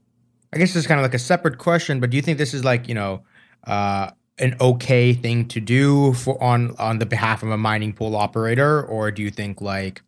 I 0.53 0.59
guess 0.59 0.69
this 0.71 0.83
is 0.83 0.87
kind 0.87 1.01
of 1.01 1.05
like 1.05 1.15
a 1.15 1.19
separate 1.19 1.59
question, 1.59 1.99
but 1.99 2.11
do 2.11 2.17
you 2.17 2.23
think 2.23 2.37
this 2.37 2.53
is 2.53 2.65
like, 2.65 2.89
you 2.89 2.95
know, 2.95 3.23
uh, 3.65 4.11
an 4.39 4.57
okay 4.61 5.13
thing 5.13 5.47
to 5.49 5.61
do 5.61 6.13
for 6.15 6.43
on 6.43 6.75
on 6.79 6.99
the 6.99 7.07
behalf 7.07 7.43
of 7.43 7.51
a 7.51 7.57
mining 7.57 7.93
pool 7.93 8.17
operator, 8.17 8.83
or 8.83 9.11
do 9.11 9.23
you 9.23 9.31
think 9.31 9.61
like 9.61 10.03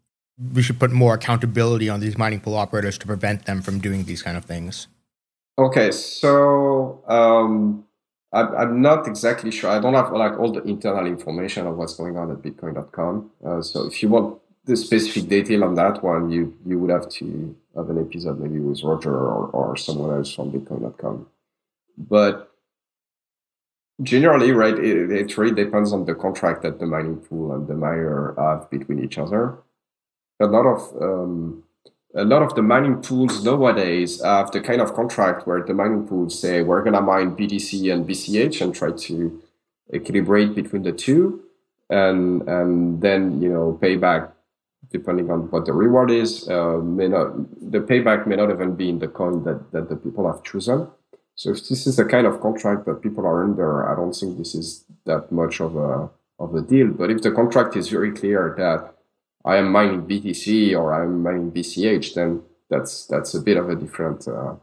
we 0.53 0.63
should 0.63 0.79
put 0.79 0.91
more 0.91 1.15
accountability 1.15 1.89
on 1.89 2.01
these 2.01 2.19
mining 2.19 2.41
pool 2.41 2.57
operators 2.57 2.99
to 2.99 3.07
prevent 3.07 3.47
them 3.47 3.63
from 3.63 3.79
doing 3.79 4.05
these 4.05 4.23
kind 4.23 4.37
of 4.37 4.45
things. 4.45 4.89
Okay, 5.59 5.93
so 5.93 7.03
um, 7.07 7.85
I, 8.33 8.63
am 8.63 8.83
not 8.83 9.07
exactly 9.07 9.53
sure. 9.53 9.71
I 9.71 9.79
don't 9.79 9.95
have 9.95 10.13
like 10.13 10.39
all 10.39 10.51
the 10.51 10.63
internal 10.65 11.07
information 11.07 11.67
of 11.67 11.77
what's 11.77 11.95
going 11.95 12.17
on 12.17 12.33
at 12.33 12.39
Bitcoin.com. 12.39 13.31
Uh, 13.45 13.63
so 13.63 13.87
if 13.87 14.03
you 14.03 14.09
want 14.09 14.41
the 14.65 14.77
specific 14.77 15.29
detail 15.29 15.63
on 15.63 15.75
that 15.77 16.03
one, 16.03 16.31
you 16.31 16.57
you 16.67 16.79
would 16.81 16.91
have 16.91 17.09
to 17.09 17.55
have 17.77 17.91
an 17.91 18.01
episode 18.01 18.41
maybe 18.41 18.59
with 18.59 18.83
Roger 18.83 19.15
or, 19.15 19.47
or 19.49 19.77
someone 19.77 20.17
else 20.17 20.35
from 20.35 20.51
Bitcoin.com. 20.51 21.27
But 21.97 22.51
generally, 24.03 24.51
right, 24.51 24.77
it, 24.77 25.13
it 25.13 25.39
really 25.39 25.55
depends 25.55 25.93
on 25.93 26.05
the 26.05 26.15
contract 26.17 26.63
that 26.63 26.81
the 26.81 26.87
mining 26.87 27.19
pool 27.19 27.53
and 27.53 27.69
the 27.69 27.75
miner 27.75 28.35
have 28.37 28.69
between 28.71 29.05
each 29.05 29.19
other. 29.19 29.59
A 30.45 30.49
lot 30.57 30.67
of 30.67 30.81
um, 31.03 31.63
a 32.15 32.25
lot 32.25 32.43
of 32.43 32.55
the 32.55 32.63
mining 32.63 32.97
pools 33.03 33.43
nowadays 33.45 34.23
have 34.23 34.51
the 34.53 34.61
kind 34.61 34.81
of 34.81 34.95
contract 34.95 35.47
where 35.47 35.63
the 35.65 35.75
mining 35.75 36.07
pools 36.07 36.39
say 36.39 36.63
we're 36.63 36.83
gonna 36.83 37.01
mine 37.01 37.35
BTC 37.37 37.93
and 37.93 38.07
BCH 38.07 38.61
and 38.61 38.75
try 38.75 38.91
to 39.07 39.43
equilibrate 39.93 40.55
between 40.55 40.83
the 40.83 40.93
two, 40.93 41.43
and 41.89 42.47
and 42.49 43.01
then 43.01 43.41
you 43.43 43.51
know 43.53 43.79
pay 43.81 43.97
back 43.97 44.31
depending 44.93 45.31
on 45.31 45.51
what 45.51 45.65
the 45.65 45.73
reward 45.73 46.11
is. 46.11 46.49
Uh, 46.49 46.79
may 46.99 47.09
not 47.09 47.29
the 47.75 47.81
payback 47.81 48.27
may 48.27 48.37
not 48.37 48.51
even 48.51 48.77
be 48.77 48.89
in 48.89 48.99
the 48.99 49.09
coin 49.09 49.43
that 49.45 49.73
that 49.73 49.89
the 49.89 49.97
people 49.97 50.31
have 50.31 50.43
chosen. 50.45 50.89
So 51.37 51.51
if 51.51 51.69
this 51.69 51.87
is 51.87 51.97
the 51.97 52.05
kind 52.05 52.27
of 52.27 52.41
contract 52.41 52.87
that 52.87 53.03
people 53.03 53.27
are 53.27 53.43
under, 53.43 53.91
I 53.91 53.97
don't 53.97 54.15
think 54.15 54.39
this 54.39 54.55
is 54.55 54.85
that 55.05 55.33
much 55.33 55.61
of 55.61 55.75
a 55.77 56.11
of 56.39 56.55
a 56.55 56.63
deal. 56.63 56.89
But 56.89 57.11
if 57.11 57.23
the 57.23 57.33
contract 57.33 57.77
is 57.77 57.89
very 57.89 58.13
clear 58.13 58.55
that 58.59 58.94
I 59.45 59.57
am 59.57 59.71
mining 59.71 60.07
BTC 60.07 60.77
or 60.79 60.95
I'm 60.95 61.23
mining 61.23 61.53
BCH, 61.53 62.15
then 62.15 62.43
that's 62.71 63.07
that's 63.07 63.35
a 63.35 63.41
bit 63.41 63.57
of 63.57 63.69
a 63.69 63.77
different 63.77 64.27
uh, 64.27 64.55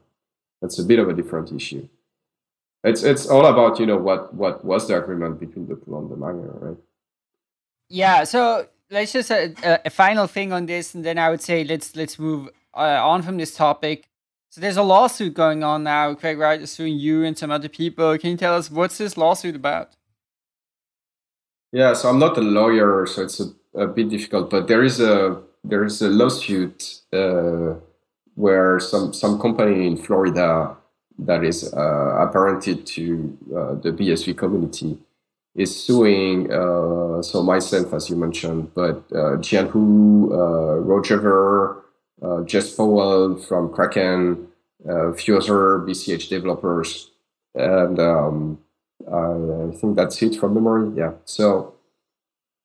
that's 0.62 0.80
a 0.80 0.84
bit 0.84 1.00
of 1.00 1.10
a 1.10 1.13
different 1.13 1.52
issue. 1.52 1.88
It's 2.84 3.04
it's 3.04 3.28
all 3.28 3.46
about 3.46 3.80
you 3.80 3.86
know 3.86 3.98
what 3.98 4.34
what 4.34 4.65
was 4.65 4.88
the 4.88 4.98
agreement 4.98 5.39
between 5.39 5.67
the 5.67 5.76
pool 5.76 6.00
and 6.00 6.10
the 6.10 6.15
miner, 6.15 6.52
right? 6.60 6.78
Yeah. 7.89 8.24
So 8.24 8.67
let's 8.89 9.12
just 9.12 9.32
uh, 9.32 9.50
a, 9.63 9.80
a 9.86 9.89
final 9.89 10.28
thing 10.28 10.52
on 10.52 10.65
this, 10.65 10.96
and 10.96 11.06
then 11.06 11.17
I 11.20 11.30
would 11.30 11.41
say 11.41 11.63
let's 11.63 11.96
let's 11.96 12.17
move 12.17 12.50
uh, 12.74 13.00
on 13.04 13.22
from 13.22 13.38
this 13.38 13.56
topic. 13.56 14.08
So 14.50 14.60
there's 14.60 14.78
a 14.78 14.84
lawsuit 14.84 15.34
going 15.34 15.63
on 15.63 15.84
now. 15.84 16.13
Craig 16.13 16.38
Wright 16.38 16.62
is 16.62 16.72
suing 16.72 16.98
you 16.98 17.24
and 17.24 17.38
some 17.38 17.52
other 17.52 17.70
people. 17.70 18.17
Can 18.17 18.32
you 18.32 18.38
tell 18.38 18.56
us 18.56 18.70
what's 18.70 18.98
this 18.98 19.15
lawsuit 19.15 19.56
about? 19.56 19.96
Yeah, 21.72 21.94
so 21.94 22.10
I'm 22.10 22.20
not 22.20 22.38
a 22.38 22.41
lawyer, 22.41 23.06
so 23.06 23.24
it's 23.24 23.39
a, 23.39 23.46
a 23.76 23.88
bit 23.88 24.10
difficult. 24.10 24.50
But 24.50 24.68
there 24.68 24.84
is 24.84 25.00
a 25.00 25.42
there 25.64 25.84
is 25.84 26.02
a 26.02 26.10
lawsuit 26.10 27.02
uh, 27.14 27.76
where 28.36 28.80
some 28.80 29.14
some 29.14 29.40
company 29.40 29.88
in 29.88 29.98
Florida 29.98 30.76
that 31.20 31.44
is 31.44 31.74
uh, 31.74 31.78
apparented 31.78 32.86
to 32.86 33.38
uh, 33.56 33.76
the 33.76 33.92
BSV 33.92 34.38
community 34.38 34.98
is 35.56 35.76
suing. 35.76 36.52
Uh, 36.52 37.22
so 37.22 37.44
myself, 37.44 37.94
as 37.94 38.10
you 38.10 38.16
mentioned, 38.16 38.74
but 38.74 39.04
uh, 39.12 39.38
Jihan 39.38 39.74
Wu, 39.74 40.34
uh, 40.34 40.78
Roger 40.78 41.84
uh, 42.22 42.44
Jess 42.44 42.74
Powell 42.76 43.38
from 43.38 43.72
Kraken, 43.74 44.48
a 44.88 45.14
few 45.14 45.38
other 45.38 45.80
BCH 45.80 46.30
developers, 46.30 47.12
and 47.54 48.00
um, 48.00 48.60
I 49.12 49.76
think 49.76 49.96
that's 49.96 50.22
it 50.22 50.36
from 50.36 50.54
memory. 50.54 50.92
Yeah. 50.96 51.14
So 51.26 51.76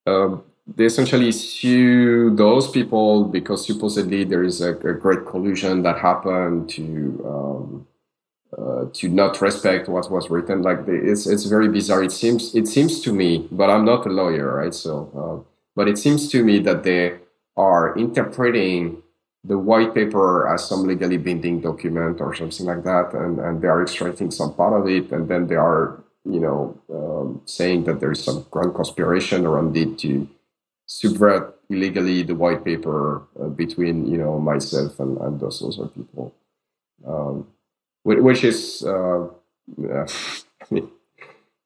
um, 0.06 0.44
they 0.66 0.84
essentially 0.84 1.30
sue 1.30 2.34
those 2.34 2.68
people 2.70 3.24
because 3.24 3.66
supposedly 3.66 4.24
there 4.24 4.42
is 4.42 4.60
a, 4.60 4.70
a 4.70 4.94
great 4.94 5.24
collusion 5.26 5.82
that 5.82 5.98
happened 5.98 6.68
to 6.70 7.24
um, 7.24 7.86
uh, 8.56 8.86
to 8.92 9.08
not 9.08 9.40
respect 9.40 9.88
what 9.88 10.10
was 10.10 10.28
written. 10.30 10.62
Like 10.62 10.80
it's 10.88 11.26
it's 11.26 11.44
very 11.44 11.68
bizarre. 11.68 12.02
It 12.02 12.12
seems 12.12 12.54
it 12.54 12.66
seems 12.66 13.00
to 13.02 13.12
me, 13.12 13.46
but 13.52 13.70
I'm 13.70 13.84
not 13.84 14.06
a 14.06 14.08
lawyer, 14.08 14.56
right? 14.56 14.74
So, 14.74 14.92
uh, 15.14 15.50
but 15.76 15.88
it 15.88 15.98
seems 15.98 16.28
to 16.30 16.42
me 16.42 16.58
that 16.60 16.82
they 16.82 17.18
are 17.56 17.96
interpreting 17.96 19.02
the 19.44 19.58
white 19.58 19.94
paper 19.94 20.48
as 20.48 20.68
some 20.68 20.84
legally 20.84 21.16
binding 21.16 21.60
document 21.60 22.20
or 22.20 22.34
something 22.34 22.66
like 22.66 22.82
that, 22.82 23.14
and, 23.14 23.38
and 23.38 23.62
they 23.62 23.68
are 23.68 23.82
extracting 23.82 24.30
some 24.30 24.52
part 24.54 24.80
of 24.80 24.88
it, 24.88 25.12
and 25.12 25.28
then 25.28 25.46
they 25.46 25.54
are, 25.54 26.02
you 26.24 26.40
know, 26.40 26.76
um, 26.92 27.40
saying 27.44 27.84
that 27.84 28.00
there 28.00 28.10
is 28.10 28.24
some 28.24 28.44
grand 28.50 28.74
conspiration 28.74 29.46
around 29.46 29.76
it 29.76 29.98
to 29.98 30.28
subvert 30.86 31.58
illegally 31.68 32.22
the 32.22 32.34
white 32.34 32.64
paper 32.64 33.22
uh, 33.40 33.48
between, 33.48 34.06
you 34.06 34.18
know, 34.18 34.38
myself 34.38 34.98
and, 35.00 35.18
and 35.18 35.40
those 35.40 35.62
other 35.78 35.88
people, 35.88 36.32
um, 37.06 37.46
which 38.04 38.44
is, 38.44 38.84
uh, 38.86 39.28
yeah, 39.76 40.06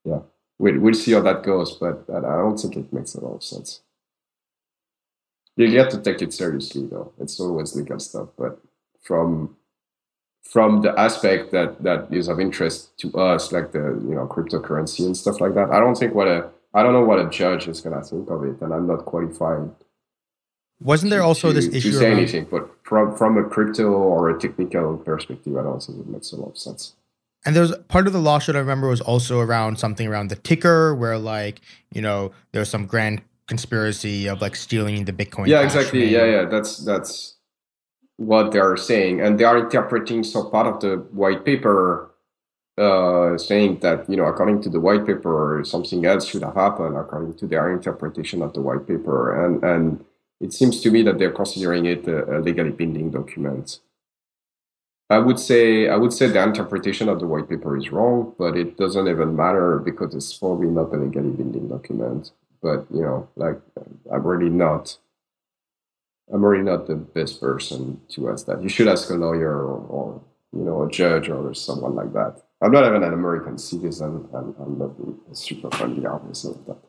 yeah, 0.04 0.20
we'll, 0.58 0.80
we'll 0.80 0.94
see 0.94 1.12
how 1.12 1.20
that 1.20 1.42
goes, 1.42 1.72
but 1.72 2.04
I 2.08 2.20
don't 2.20 2.58
think 2.58 2.76
it 2.76 2.92
makes 2.92 3.14
a 3.14 3.20
lot 3.20 3.36
of 3.36 3.44
sense. 3.44 3.82
You 5.56 5.70
get 5.70 5.90
to 5.90 6.00
take 6.00 6.22
it 6.22 6.32
seriously 6.32 6.86
though. 6.86 7.12
It's 7.20 7.38
always 7.38 7.76
legal 7.76 8.00
stuff 8.00 8.28
but 8.38 8.58
from 9.02 9.56
from 10.42 10.82
the 10.82 10.98
aspect 10.98 11.52
that 11.52 11.82
that 11.82 12.12
is 12.12 12.28
of 12.28 12.40
interest 12.40 12.96
to 12.98 13.12
us 13.14 13.52
like 13.52 13.72
the 13.72 13.78
you 14.08 14.14
know 14.14 14.26
cryptocurrency 14.26 15.04
and 15.04 15.16
stuff 15.16 15.40
like 15.40 15.54
that 15.54 15.70
i 15.70 15.78
don't 15.78 15.96
think 15.96 16.14
what 16.14 16.28
a 16.28 16.48
i 16.74 16.82
don't 16.82 16.92
know 16.92 17.04
what 17.04 17.18
a 17.18 17.28
judge 17.30 17.68
is 17.68 17.80
going 17.80 17.98
to 17.98 18.04
think 18.06 18.28
of 18.30 18.44
it 18.44 18.60
and 18.60 18.72
i'm 18.72 18.86
not 18.86 19.04
qualified 19.04 19.70
wasn't 20.82 21.10
there 21.10 21.22
also 21.22 21.48
to, 21.48 21.54
this 21.54 21.66
issue 21.66 21.92
to 21.92 21.98
say 21.98 22.12
anything 22.12 22.46
but 22.50 22.68
from 22.82 23.14
from 23.16 23.38
a 23.38 23.44
crypto 23.44 23.90
or 23.92 24.30
a 24.30 24.38
technical 24.40 24.96
perspective 24.98 25.56
i 25.56 25.62
don't 25.62 25.82
think 25.82 25.98
it 25.98 26.06
makes 26.06 26.32
a 26.32 26.36
lot 26.36 26.50
of 26.50 26.58
sense 26.58 26.94
and 27.44 27.56
there's 27.56 27.74
part 27.88 28.06
of 28.06 28.12
the 28.12 28.20
lawsuit 28.20 28.54
I 28.54 28.58
remember 28.58 28.88
was 28.88 29.00
also 29.00 29.40
around 29.40 29.78
something 29.78 30.06
around 30.06 30.28
the 30.28 30.36
ticker, 30.36 30.94
where 30.94 31.18
like 31.18 31.60
you 31.92 32.02
know 32.02 32.32
there's 32.52 32.68
some 32.68 32.86
grand 32.86 33.22
conspiracy 33.46 34.28
of 34.28 34.40
like 34.40 34.56
stealing 34.56 35.04
the 35.04 35.12
Bitcoin. 35.12 35.46
Yeah, 35.46 35.62
exactly. 35.62 36.06
Yeah, 36.06 36.24
yeah. 36.24 36.44
That's 36.44 36.78
that's 36.78 37.36
what 38.16 38.52
they 38.52 38.58
are 38.58 38.76
saying, 38.76 39.20
and 39.20 39.38
they 39.38 39.44
are 39.44 39.58
interpreting 39.58 40.22
some 40.22 40.50
part 40.50 40.66
of 40.66 40.80
the 40.80 40.96
white 41.12 41.44
paper, 41.44 42.09
uh, 42.78 43.36
saying 43.38 43.78
that 43.80 44.08
you 44.08 44.16
know, 44.16 44.24
according 44.24 44.62
to 44.62 44.68
the 44.68 44.80
white 44.80 45.06
paper, 45.06 45.62
something 45.64 46.04
else 46.04 46.26
should 46.26 46.42
have 46.42 46.54
happened 46.54 46.96
according 46.96 47.34
to 47.34 47.46
their 47.46 47.72
interpretation 47.72 48.42
of 48.42 48.52
the 48.52 48.60
white 48.60 48.86
paper, 48.86 49.44
and 49.44 49.62
and 49.64 50.04
it 50.40 50.52
seems 50.52 50.80
to 50.80 50.90
me 50.90 51.02
that 51.02 51.18
they're 51.18 51.32
considering 51.32 51.86
it 51.86 52.06
a, 52.08 52.38
a 52.38 52.40
legally 52.40 52.70
binding 52.70 53.10
document. 53.10 53.80
I 55.10 55.18
would 55.18 55.40
say 55.40 55.88
I 55.88 55.96
would 55.96 56.12
say 56.12 56.28
the 56.28 56.42
interpretation 56.42 57.08
of 57.08 57.20
the 57.20 57.26
white 57.26 57.48
paper 57.48 57.76
is 57.76 57.90
wrong, 57.90 58.34
but 58.38 58.56
it 58.56 58.76
doesn't 58.76 59.08
even 59.08 59.36
matter 59.36 59.78
because 59.78 60.14
it's 60.14 60.32
probably 60.38 60.68
not 60.68 60.94
a 60.94 60.96
legally 60.96 61.30
binding 61.30 61.68
document 61.68 62.32
but 62.62 62.86
you 62.92 63.02
know, 63.02 63.28
like 63.36 63.60
I'm 64.12 64.22
really 64.22 64.50
not. 64.50 64.96
I'm 66.32 66.44
really 66.44 66.62
not 66.62 66.86
the 66.86 66.94
best 66.94 67.40
person 67.40 68.00
to 68.10 68.30
ask 68.30 68.46
that. 68.46 68.62
You 68.62 68.68
should 68.68 68.86
ask 68.86 69.10
a 69.10 69.14
lawyer 69.14 69.52
or, 69.52 69.78
or 69.78 70.20
you 70.52 70.62
know 70.62 70.82
a 70.84 70.90
judge 70.90 71.28
or 71.28 71.52
someone 71.54 71.94
like 71.94 72.12
that. 72.12 72.42
I'm 72.62 72.72
not 72.72 72.86
even 72.86 73.02
an 73.02 73.14
American 73.14 73.56
citizen, 73.56 74.28
and 74.34 74.54
I'm 74.60 74.78
not 74.78 75.36
super 75.36 75.70
friendly, 75.70 76.06
obviously. 76.06 76.56
But. 76.66 76.82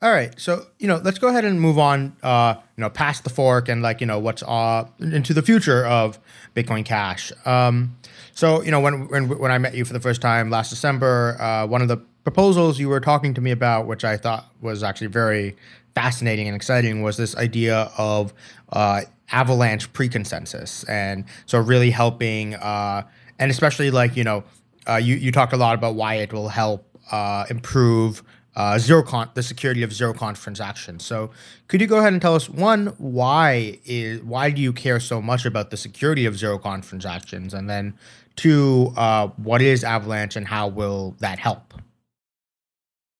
All 0.00 0.12
right, 0.12 0.38
so 0.38 0.66
you 0.78 0.86
know, 0.86 1.00
let's 1.02 1.18
go 1.18 1.28
ahead 1.28 1.44
and 1.44 1.60
move 1.60 1.78
on. 1.78 2.14
Uh, 2.22 2.54
you 2.76 2.82
know, 2.82 2.90
past 2.90 3.24
the 3.24 3.30
fork 3.30 3.68
and 3.68 3.82
like 3.82 4.00
you 4.00 4.06
know 4.06 4.18
what's 4.18 4.42
uh 4.42 4.86
into 5.00 5.32
the 5.32 5.42
future 5.42 5.86
of 5.86 6.18
Bitcoin 6.54 6.84
Cash. 6.84 7.32
Um, 7.46 7.96
so 8.32 8.62
you 8.62 8.70
know, 8.70 8.80
when 8.80 9.08
when 9.08 9.28
when 9.38 9.50
I 9.50 9.58
met 9.58 9.74
you 9.74 9.84
for 9.84 9.92
the 9.92 10.00
first 10.00 10.20
time 10.20 10.50
last 10.50 10.70
December, 10.70 11.40
uh, 11.40 11.66
one 11.66 11.82
of 11.82 11.88
the 11.88 11.96
proposals 12.22 12.78
you 12.78 12.88
were 12.88 13.00
talking 13.00 13.34
to 13.34 13.40
me 13.40 13.50
about, 13.50 13.86
which 13.86 14.04
I 14.04 14.16
thought 14.16 14.46
was 14.60 14.82
actually 14.82 15.06
very 15.08 15.56
fascinating 15.94 16.48
and 16.48 16.56
exciting, 16.56 17.02
was 17.02 17.16
this 17.16 17.36
idea 17.36 17.90
of 17.96 18.34
uh, 18.72 19.02
avalanche 19.30 19.92
pre-consensus, 19.92 20.84
and 20.84 21.24
so 21.46 21.58
really 21.58 21.90
helping, 21.90 22.54
uh, 22.56 23.02
and 23.38 23.50
especially 23.50 23.90
like 23.90 24.16
you 24.16 24.24
know, 24.24 24.44
uh, 24.88 24.96
you 24.96 25.16
you 25.16 25.32
talked 25.32 25.52
a 25.52 25.56
lot 25.56 25.74
about 25.74 25.94
why 25.94 26.14
it 26.14 26.32
will 26.32 26.48
help 26.48 26.86
uh, 27.10 27.44
improve. 27.50 28.22
Uh, 28.56 28.78
zero 28.78 29.02
con 29.02 29.28
the 29.34 29.42
security 29.42 29.82
of 29.82 29.92
zero 29.92 30.14
conf 30.14 30.40
transactions. 30.40 31.04
So, 31.04 31.32
could 31.66 31.80
you 31.80 31.88
go 31.88 31.98
ahead 31.98 32.12
and 32.12 32.22
tell 32.22 32.36
us 32.36 32.48
one 32.48 32.86
why 32.98 33.80
is 33.84 34.22
why 34.22 34.50
do 34.50 34.62
you 34.62 34.72
care 34.72 35.00
so 35.00 35.20
much 35.20 35.44
about 35.44 35.72
the 35.72 35.76
security 35.76 36.24
of 36.24 36.38
zero 36.38 36.56
conf 36.56 36.88
transactions, 36.88 37.52
and 37.52 37.68
then 37.68 37.98
two, 38.36 38.92
uh, 38.96 39.26
what 39.36 39.60
is 39.60 39.82
Avalanche 39.82 40.36
and 40.36 40.46
how 40.46 40.68
will 40.68 41.16
that 41.18 41.40
help? 41.40 41.73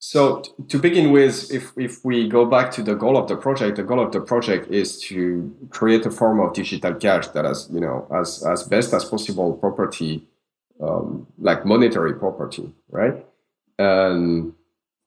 So 0.07 0.43
to 0.69 0.79
begin 0.79 1.12
with, 1.12 1.51
if, 1.51 1.73
if 1.79 2.05
we 2.05 2.29
go 2.29 2.45
back 2.45 2.71
to 2.73 2.83
the 2.83 2.94
goal 2.94 3.17
of 3.17 3.27
the 3.27 3.37
project, 3.37 3.77
the 3.77 3.83
goal 3.83 4.00
of 4.00 4.13
the 4.13 4.21
project 4.21 4.71
is 4.71 5.00
to 5.05 5.50
create 5.71 6.05
a 6.05 6.11
form 6.11 6.40
of 6.40 6.52
digital 6.52 6.92
cash 6.92 7.29
that 7.29 7.46
has, 7.46 7.71
you 7.73 7.81
know, 7.81 8.07
as, 8.15 8.44
as 8.44 8.65
best 8.65 8.92
as 8.92 9.07
possible 9.07 9.55
property, 9.55 10.29
um, 10.79 11.27
like 11.38 11.65
monetary 11.65 12.13
property, 12.13 12.71
right? 12.90 13.25
And, 13.79 14.52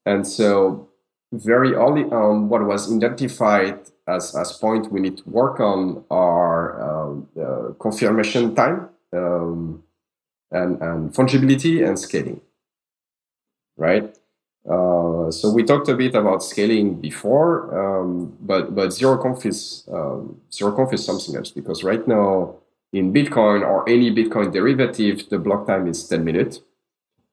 and 0.08 0.26
so 0.26 0.89
very 1.32 1.76
early 1.76 2.06
on, 2.06 2.50
what 2.50 2.66
was 2.66 2.91
identified 2.91 3.80
as, 4.08 4.36
as 4.36 4.52
point 4.54 4.91
we 4.91 5.00
need 5.00 5.18
to 5.18 5.30
work 5.30 5.60
on 5.60 6.06
are 6.10 6.82
um, 6.82 7.28
uh, 7.39 7.74
confirmation 7.74 8.56
time 8.56 8.89
um, 9.14 9.84
and, 10.50 10.82
and 10.82 11.14
fungibility 11.14 11.88
and 11.88 12.00
scaling, 12.00 12.41
right? 13.78 14.18
Uh, 14.70 15.32
so 15.32 15.49
we 15.49 15.63
talked 15.63 15.88
a 15.88 15.95
bit 15.95 16.13
about 16.15 16.43
scaling 16.43 16.99
before, 16.99 17.51
um, 17.74 18.36
but 18.41 18.76
but 18.76 18.91
zero 18.91 19.18
conf 19.18 19.45
is 19.45 19.88
um, 19.91 20.41
zero 20.51 20.72
conf 20.74 20.91
is 20.93 21.05
something 21.05 21.36
else 21.36 21.51
because 21.51 21.84
right 21.84 22.05
now 22.07 22.55
in 22.93 23.13
Bitcoin 23.13 23.61
or 23.61 23.88
any 23.88 24.13
Bitcoin 24.13 24.51
derivative, 24.51 25.30
the 25.30 25.38
block 25.38 25.68
time 25.68 25.88
is 25.88 26.07
10 26.07 26.24
minutes. 26.24 26.61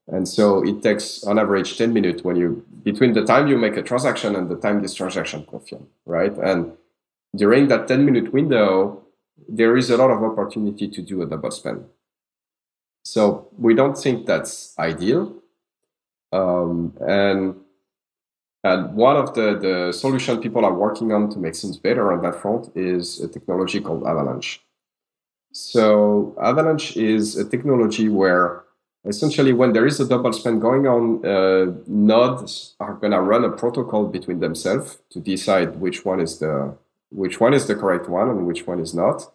And 0.06 0.28
so 0.28 0.62
it 0.62 0.82
takes 0.82 1.24
on 1.24 1.38
average 1.38 1.78
10 1.78 1.92
minutes 1.92 2.22
when 2.22 2.36
you 2.36 2.64
between 2.82 3.14
the 3.14 3.24
time 3.24 3.48
you 3.48 3.56
make 3.56 3.76
a 3.76 3.82
transaction 3.82 4.36
and 4.36 4.50
the 4.50 4.56
time 4.56 4.82
this 4.82 4.94
transaction 4.94 5.46
confirmed, 5.46 5.86
right? 6.04 6.36
And 6.36 6.72
during 7.34 7.68
that 7.68 7.88
10 7.88 8.04
minute 8.04 8.32
window, 8.32 9.02
there 9.48 9.76
is 9.76 9.90
a 9.90 9.96
lot 9.96 10.10
of 10.10 10.22
opportunity 10.22 10.88
to 10.88 11.02
do 11.02 11.22
a 11.22 11.26
double 11.26 11.50
spend. 11.50 11.84
So 13.04 13.48
we 13.58 13.74
don't 13.74 13.96
think 13.96 14.26
that's 14.26 14.78
ideal. 14.78 15.34
Um, 16.38 16.92
and 17.00 17.54
and 18.64 18.94
one 18.94 19.16
of 19.16 19.34
the, 19.34 19.58
the 19.66 19.92
solution 19.92 20.40
people 20.40 20.64
are 20.64 20.72
working 20.72 21.12
on 21.12 21.28
to 21.30 21.38
make 21.38 21.54
things 21.54 21.76
better 21.76 22.12
on 22.12 22.22
that 22.22 22.40
front 22.40 22.74
is 22.74 23.20
a 23.20 23.28
technology 23.28 23.78
called 23.78 24.06
Avalanche. 24.06 24.62
So 25.52 26.34
Avalanche 26.42 26.96
is 26.96 27.36
a 27.36 27.44
technology 27.46 28.08
where 28.08 28.64
essentially 29.04 29.52
when 29.52 29.74
there 29.74 29.86
is 29.86 30.00
a 30.00 30.08
double 30.08 30.32
spend 30.32 30.62
going 30.62 30.86
on, 30.86 31.24
uh, 31.26 31.72
nodes 31.86 32.74
are 32.80 32.94
going 32.94 33.12
to 33.12 33.20
run 33.20 33.44
a 33.44 33.50
protocol 33.50 34.06
between 34.06 34.40
themselves 34.40 34.98
to 35.10 35.20
decide 35.20 35.76
which 35.76 36.04
one 36.06 36.20
is 36.20 36.38
the 36.38 36.74
which 37.10 37.38
one 37.38 37.54
is 37.54 37.66
the 37.66 37.76
correct 37.76 38.08
one 38.08 38.28
and 38.30 38.46
which 38.46 38.66
one 38.66 38.80
is 38.80 38.92
not. 38.94 39.30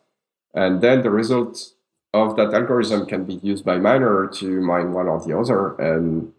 And 0.54 0.82
then 0.82 1.04
the 1.04 1.12
result 1.12 1.74
of 2.14 2.36
that 2.36 2.54
algorithm 2.54 3.06
can 3.06 3.24
be 3.24 3.36
used 3.36 3.64
by 3.64 3.78
miner 3.78 4.28
to 4.40 4.60
mine 4.60 4.92
one 4.92 5.08
or 5.08 5.22
the 5.26 5.38
other. 5.38 5.76
And, 5.76 6.34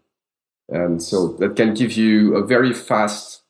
and 0.71 1.03
so 1.03 1.27
that 1.33 1.55
can 1.57 1.73
give 1.73 1.91
you 1.93 2.35
a 2.35 2.45
very 2.45 2.73
fast, 2.73 3.43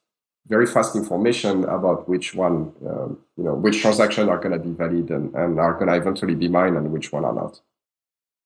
very 0.48 0.66
fast 0.66 0.96
information 0.96 1.64
about 1.66 2.10
which 2.10 2.34
one, 2.34 2.74
um, 2.90 3.20
you 3.38 3.44
know, 3.44 3.54
which 3.54 3.80
transactions 3.80 4.28
are 4.28 4.40
going 4.40 4.52
to 4.52 4.60
be 4.60 4.74
valid 4.74 5.12
and, 5.12 5.34
and 5.36 5.60
are 5.60 5.76
going 5.76 5.88
to 5.88 5.96
eventually 5.96 6.34
be 6.34 6.48
mine 6.48 6.76
and 6.76 6.92
which 6.92 7.12
one 7.12 7.24
are 7.24 7.34
not. 7.34 7.62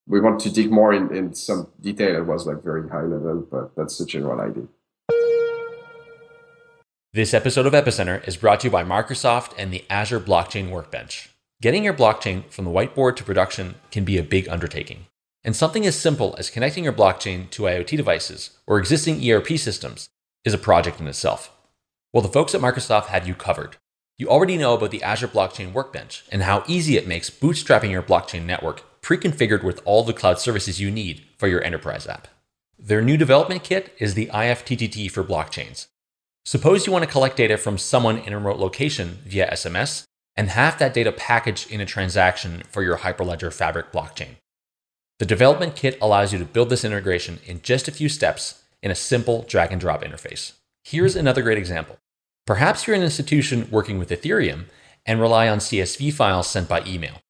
We 0.07 0.19
want 0.19 0.41
to 0.41 0.51
dig 0.51 0.69
more 0.69 0.93
in, 0.93 1.15
in 1.15 1.33
some 1.33 1.69
detail. 1.81 2.15
It 2.17 2.25
was 2.25 2.45
like 2.45 2.61
very 2.61 2.87
high 2.89 3.03
level, 3.03 3.47
but 3.49 3.75
that's 3.75 3.97
the 3.97 4.05
general 4.05 4.41
idea. 4.41 4.67
This 7.13 7.33
episode 7.33 7.65
of 7.65 7.71
Epicenter 7.71 8.27
is 8.27 8.35
brought 8.35 8.59
to 8.59 8.67
you 8.67 8.71
by 8.71 8.83
Microsoft 8.83 9.53
and 9.57 9.71
the 9.71 9.85
Azure 9.89 10.19
Blockchain 10.19 10.69
Workbench. 10.69 11.29
Getting 11.61 11.85
your 11.85 11.93
blockchain 11.93 12.51
from 12.51 12.65
the 12.65 12.71
whiteboard 12.71 13.15
to 13.15 13.23
production 13.23 13.75
can 13.89 14.03
be 14.03 14.17
a 14.17 14.23
big 14.23 14.49
undertaking. 14.49 15.05
And 15.45 15.55
something 15.55 15.85
as 15.85 15.97
simple 15.97 16.35
as 16.37 16.49
connecting 16.49 16.83
your 16.83 16.91
blockchain 16.91 17.49
to 17.51 17.63
IoT 17.63 17.95
devices 17.95 18.49
or 18.67 18.77
existing 18.77 19.25
ERP 19.25 19.57
systems 19.57 20.09
is 20.43 20.53
a 20.53 20.57
project 20.57 20.99
in 20.99 21.07
itself. 21.07 21.55
Well, 22.11 22.21
the 22.21 22.27
folks 22.27 22.53
at 22.53 22.59
Microsoft 22.59 23.05
had 23.05 23.25
you 23.25 23.33
covered. 23.33 23.77
You 24.17 24.27
already 24.27 24.57
know 24.57 24.73
about 24.73 24.91
the 24.91 25.03
Azure 25.03 25.29
Blockchain 25.29 25.71
Workbench 25.71 26.25
and 26.29 26.43
how 26.43 26.65
easy 26.67 26.97
it 26.97 27.07
makes 27.07 27.29
bootstrapping 27.29 27.91
your 27.91 28.03
blockchain 28.03 28.43
network 28.45 29.01
pre 29.01 29.17
configured 29.17 29.63
with 29.63 29.81
all 29.85 30.03
the 30.03 30.13
cloud 30.13 30.39
services 30.39 30.81
you 30.81 30.91
need 30.91 31.23
for 31.37 31.47
your 31.47 31.63
enterprise 31.63 32.07
app. 32.07 32.27
Their 32.77 33.01
new 33.01 33.15
development 33.15 33.63
kit 33.63 33.93
is 33.99 34.15
the 34.15 34.27
IFTTT 34.27 35.09
for 35.11 35.23
blockchains 35.23 35.87
Suppose 36.47 36.85
you 36.85 36.93
want 36.93 37.03
to 37.03 37.09
collect 37.09 37.37
data 37.37 37.57
from 37.57 37.79
someone 37.79 38.19
in 38.19 38.31
a 38.31 38.37
remote 38.37 38.59
location 38.59 39.17
via 39.25 39.49
SMS 39.51 40.03
and 40.35 40.49
have 40.49 40.77
that 40.77 40.93
data 40.93 41.11
packaged 41.11 41.71
in 41.71 41.81
a 41.81 41.87
transaction 41.87 42.61
for 42.69 42.83
your 42.83 42.97
Hyperledger 42.99 43.51
Fabric 43.51 43.91
blockchain. 43.91 44.35
The 45.17 45.25
development 45.25 45.77
kit 45.77 45.97
allows 46.01 46.33
you 46.33 46.39
to 46.39 46.45
build 46.45 46.69
this 46.69 46.83
integration 46.83 47.39
in 47.45 47.61
just 47.61 47.87
a 47.87 47.91
few 47.91 48.09
steps 48.09 48.63
in 48.83 48.91
a 48.91 48.95
simple 48.95 49.43
drag 49.47 49.71
and 49.71 49.79
drop 49.79 50.03
interface. 50.03 50.53
Here's 50.83 51.15
another 51.15 51.41
great 51.41 51.57
example. 51.57 51.97
Perhaps 52.45 52.85
you're 52.85 52.97
an 52.97 53.01
institution 53.01 53.69
working 53.71 53.97
with 53.97 54.09
Ethereum 54.09 54.65
and 55.05 55.21
rely 55.21 55.47
on 55.47 55.59
CSV 55.59 56.11
files 56.11 56.49
sent 56.49 56.67
by 56.67 56.83
email. 56.85 57.21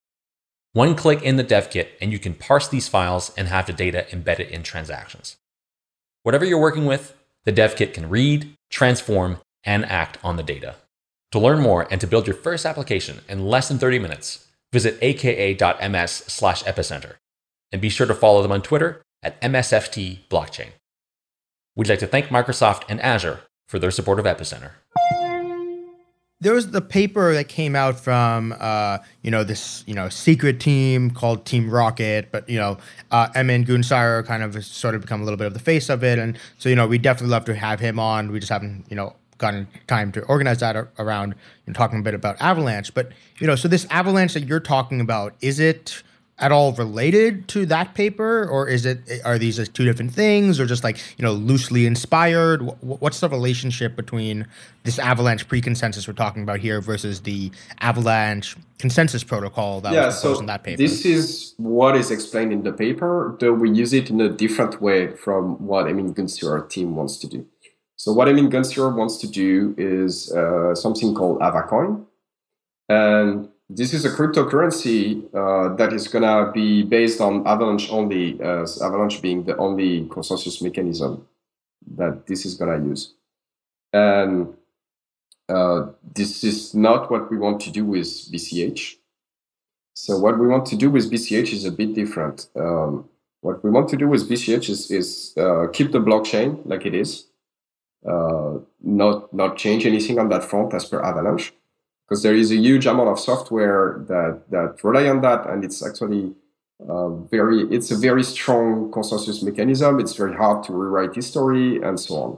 One 0.74 0.96
click 0.96 1.22
in 1.22 1.38
the 1.38 1.44
dev 1.44 1.70
kit 1.70 1.92
and 2.02 2.12
you 2.12 2.18
can 2.18 2.34
parse 2.34 2.68
these 2.68 2.88
files 2.88 3.32
and 3.38 3.48
have 3.48 3.68
the 3.68 3.74
data 3.74 4.12
embedded 4.12 4.50
in 4.50 4.64
transactions. 4.64 5.38
Whatever 6.24 6.44
you're 6.44 6.60
working 6.60 6.86
with, 6.86 7.16
the 7.44 7.52
dev 7.52 7.76
kit 7.76 7.94
can 7.94 8.10
read, 8.10 8.56
transform, 8.72 9.38
and 9.64 9.86
act 9.86 10.18
on 10.24 10.38
the 10.38 10.44
data. 10.44 10.76
To 11.34 11.40
learn 11.40 11.62
more 11.62 11.88
and 11.92 12.02
to 12.02 12.08
build 12.08 12.26
your 12.26 12.36
first 12.36 12.66
application 12.66 13.22
in 13.30 13.46
less 13.46 13.68
than 13.68 13.78
30 13.78 14.00
minutes, 14.00 14.48
visit 14.74 14.98
aka.ms 15.02 16.12
slash 16.12 16.64
epicenter. 16.64 17.16
And 17.72 17.82
be 17.82 17.90
sure 17.90 18.08
to 18.08 18.16
follow 18.16 18.42
them 18.42 18.52
on 18.52 18.62
Twitter 18.62 19.02
at 19.22 19.40
MSFT 19.42 20.20
Blockchain. 20.30 20.70
We'd 21.76 21.90
like 21.90 22.00
to 22.00 22.08
thank 22.08 22.28
Microsoft 22.28 22.84
and 22.88 23.02
Azure 23.02 23.42
for 23.68 23.80
their 23.80 23.92
support 23.92 24.20
of 24.20 24.26
Epicenter 24.26 24.72
there 26.42 26.54
was 26.54 26.72
the 26.72 26.82
paper 26.82 27.34
that 27.34 27.48
came 27.48 27.76
out 27.76 28.00
from 28.00 28.54
uh, 28.60 28.98
you 29.22 29.32
know 29.32 29.44
this 29.44 29.84
you 29.88 29.94
know 29.94 30.10
secret 30.10 30.60
team 30.60 31.10
called 31.10 31.46
Team 31.46 31.70
Rocket, 31.70 32.32
but 32.32 32.48
you 32.50 32.60
know 32.60 32.78
uh, 33.12 33.30
Emin 33.34 33.64
Gün 33.64 33.84
Sirer 33.84 34.24
kind 34.24 34.44
of 34.44 34.64
sort 34.64 34.96
of 34.96 35.02
become 35.02 35.22
a 35.22 35.24
little 35.24 35.38
bit 35.38 35.48
of 35.48 35.54
the 35.54 35.60
face 35.60 35.90
of 35.90 36.04
it, 36.04 36.20
and 36.20 36.38
so 36.58 36.70
you 36.70 36.76
know 36.76 36.88
we 36.88 36.98
definitely 36.98 37.32
love 37.32 37.46
to 37.46 37.56
have 37.56 37.80
him 37.80 38.00
on. 38.00 38.32
We 38.32 38.40
just 38.40 38.52
haven't 38.52 38.86
you 38.90 38.96
know 38.96 39.16
gotten 39.38 39.68
time 39.88 40.12
to 40.14 40.22
organize 40.26 40.60
that 40.60 40.76
around 41.00 41.36
know, 41.68 41.74
talking 41.74 42.00
a 42.00 42.04
bit 42.04 42.14
about 42.14 42.40
Avalanche, 42.42 42.94
but 42.94 43.12
you 43.40 43.48
know 43.48 43.56
so 43.56 43.68
this 43.68 43.88
Avalanche 43.90 44.34
that 44.34 44.44
you're 44.44 44.60
talking 44.60 45.00
about 45.00 45.36
is 45.42 45.60
it 45.60 46.04
at 46.38 46.52
all 46.52 46.74
related 46.74 47.48
to 47.48 47.66
that 47.66 47.94
paper 47.94 48.46
or 48.50 48.68
is 48.68 48.86
it 48.86 49.00
are 49.24 49.38
these 49.38 49.70
two 49.70 49.86
different 49.86 50.12
things 50.12 50.60
or 50.60 50.66
just 50.66 50.84
like 50.84 50.98
you 51.18 51.24
know 51.24 51.32
loosely 51.32 51.86
inspired? 51.86 52.60
What's 52.82 53.22
the 53.22 53.30
relationship 53.30 53.96
between 53.96 54.46
this 54.84 55.00
avalanche 55.00 55.48
pre-consensus 55.48 56.08
we're 56.08 56.14
talking 56.14 56.44
about 56.44 56.60
here 56.60 56.82
versus 56.82 57.22
the 57.22 57.52
avalanche 57.80 58.58
consensus 58.80 59.24
protocol 59.24 59.80
that 59.82 59.94
yeah, 59.94 60.08
was 60.08 60.20
proposed 60.20 60.38
so 60.38 60.42
in 60.42 60.46
that 60.48 60.64
paper? 60.64 60.78
this 60.78 61.06
is 61.06 61.54
what 61.58 61.96
is 61.96 62.12
explained 62.12 62.52
in 62.52 62.64
the 62.64 62.74
paper 62.74 63.38
though 63.40 63.54
we 63.54 63.70
use 63.72 63.94
it 63.94 64.10
in 64.10 64.20
a 64.20 64.30
different 64.30 64.82
way 64.82 65.16
from 65.16 65.66
what 65.66 65.88
Emin 65.88 66.14
Gün 66.14 66.28
Sirer 66.28 66.68
team 66.70 66.96
wants 66.96 67.18
to 67.20 67.28
do. 67.28 67.46
So 67.96 68.12
what 68.12 68.28
Emin 68.28 68.50
Gün 68.50 68.64
Sirer 68.64 68.94
wants 68.94 69.16
to 69.18 69.28
do 69.28 69.74
is 69.78 70.34
uh, 70.34 70.76
something 70.76 71.16
called 71.16 71.40
avacoin 71.40 72.06
and 72.90 73.50
this 73.70 73.94
is 73.94 74.06
a 74.06 74.10
cryptocurrency 74.10 75.24
uh, 75.34 75.76
that 75.76 75.92
is 75.92 76.08
going 76.08 76.24
to 76.24 76.52
be 76.52 76.84
based 76.84 77.20
on 77.20 77.46
Avalanche 77.48 77.90
only, 77.92 78.40
as 78.42 78.82
Avalanche 78.82 79.22
being 79.22 79.44
the 79.44 79.58
only 79.58 80.08
consensus 80.10 80.62
mechanism 80.62 81.28
that 81.96 82.28
this 82.28 82.46
is 82.46 82.56
going 82.56 82.80
to 82.80 82.88
use. 82.90 83.14
And 83.92 84.54
uh, 85.50 85.88
this 86.14 86.44
is 86.44 86.76
not 86.76 87.10
what 87.10 87.32
we 87.32 87.38
want 87.38 87.60
to 87.62 87.72
do 87.72 87.86
with 87.86 88.08
BCH. 88.32 88.96
So 89.94 90.20
what 90.20 90.38
we 90.38 90.48
want 90.48 90.66
to 90.68 90.76
do 90.76 90.90
with 90.90 91.12
BCH 91.12 91.54
is 91.54 91.66
a 91.66 91.72
bit 91.72 91.94
different. 91.96 92.48
Um, 92.56 93.10
what 93.42 93.64
we 93.64 93.70
want 93.70 93.90
to 93.90 93.98
do 93.98 94.08
with 94.08 94.30
BCH 94.30 94.70
is, 94.70 94.92
is 94.92 95.34
uh, 95.38 95.68
keep 95.72 95.92
the 95.92 96.00
blockchain 96.00 96.62
like 96.66 96.86
it 96.86 96.94
is, 96.94 97.28
uh, 98.08 98.60
not 98.84 99.34
not 99.34 99.58
change 99.58 99.86
anything 99.86 100.20
on 100.20 100.30
that 100.30 100.44
front 100.44 100.74
as 100.74 100.86
per 100.86 101.02
Avalanche 101.02 101.54
because 102.08 102.24
there 102.24 102.36
is 102.36 102.52
a 102.52 102.56
huge 102.56 102.86
amount 102.86 103.10
of 103.10 103.20
software 103.20 104.04
that 104.08 104.44
that 104.50 104.84
rely 104.84 105.10
on 105.10 105.22
that, 105.22 105.48
and 105.50 105.64
it's 105.64 105.86
actually 105.86 106.34
uh, 106.88 107.10
very 107.10 107.62
it's 107.72 107.92
a 107.92 107.98
very 107.98 108.24
strong 108.24 108.92
consensus 108.92 109.42
mechanism. 109.42 110.00
It's 110.00 110.16
very 110.16 110.36
hard 110.36 110.64
to 110.66 110.74
rewrite 110.74 111.16
history 111.16 111.82
and 111.82 112.00
so 112.00 112.16
on. 112.16 112.38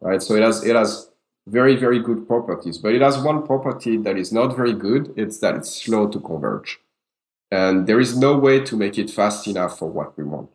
Right, 0.00 0.22
so 0.22 0.34
it 0.34 0.42
has 0.42 0.64
it 0.64 0.76
has 0.76 1.10
very 1.46 1.76
very 1.76 2.00
good 2.00 2.26
properties, 2.26 2.78
but 2.78 2.94
it 2.94 3.02
has 3.02 3.18
one 3.18 3.46
property 3.46 3.96
that 3.98 4.16
is 4.16 4.32
not 4.32 4.56
very 4.56 4.72
good. 4.72 5.12
It's 5.16 5.38
that 5.38 5.54
it's 5.56 5.70
slow 5.70 6.08
to 6.08 6.20
converge, 6.20 6.80
and 7.50 7.86
there 7.86 8.00
is 8.00 8.16
no 8.16 8.36
way 8.36 8.60
to 8.60 8.76
make 8.76 8.98
it 8.98 9.10
fast 9.10 9.46
enough 9.46 9.78
for 9.78 9.88
what 9.88 10.16
we 10.16 10.24
want. 10.24 10.50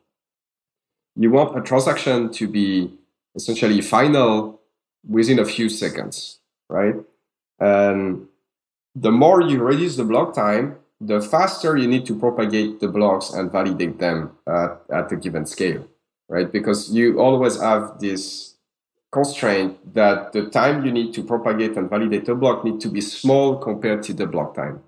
You 1.16 1.32
want 1.32 1.58
a 1.58 1.62
transaction 1.62 2.32
to 2.34 2.48
be 2.48 2.92
essentially 3.36 3.82
final 3.82 4.62
within 5.08 5.40
a 5.40 5.46
few 5.46 5.70
seconds, 5.70 6.40
right? 6.70 6.96
And 7.60 8.28
the 8.96 9.12
more 9.12 9.42
you 9.42 9.62
reduce 9.62 9.96
the 9.96 10.04
block 10.04 10.34
time, 10.34 10.78
the 11.02 11.22
faster 11.22 11.76
you 11.78 11.88
need 11.88 12.06
to 12.06 12.18
propagate 12.18 12.80
the 12.80 12.88
blocks 12.88 13.32
and 13.32 13.52
validate 13.52 14.00
them 14.00 14.32
at, 14.48 14.82
at 14.92 15.12
a 15.12 15.16
given 15.16 15.46
scale, 15.46 15.88
right? 16.30 16.52
Because 16.52 16.94
you 16.94 17.20
always 17.20 17.60
have 17.60 18.00
this 18.00 18.56
constraint 19.12 19.94
that 19.94 20.34
the 20.34 20.50
time 20.50 20.86
you 20.86 20.92
need 20.92 21.14
to 21.14 21.24
propagate 21.24 21.78
and 21.78 21.90
validate 21.90 22.28
a 22.30 22.36
block 22.36 22.64
need 22.64 22.80
to 22.82 22.90
be 22.90 23.02
small 23.02 23.58
compared 23.58 24.02
to 24.04 24.14
the 24.14 24.26
block 24.26 24.56
time. 24.56 24.82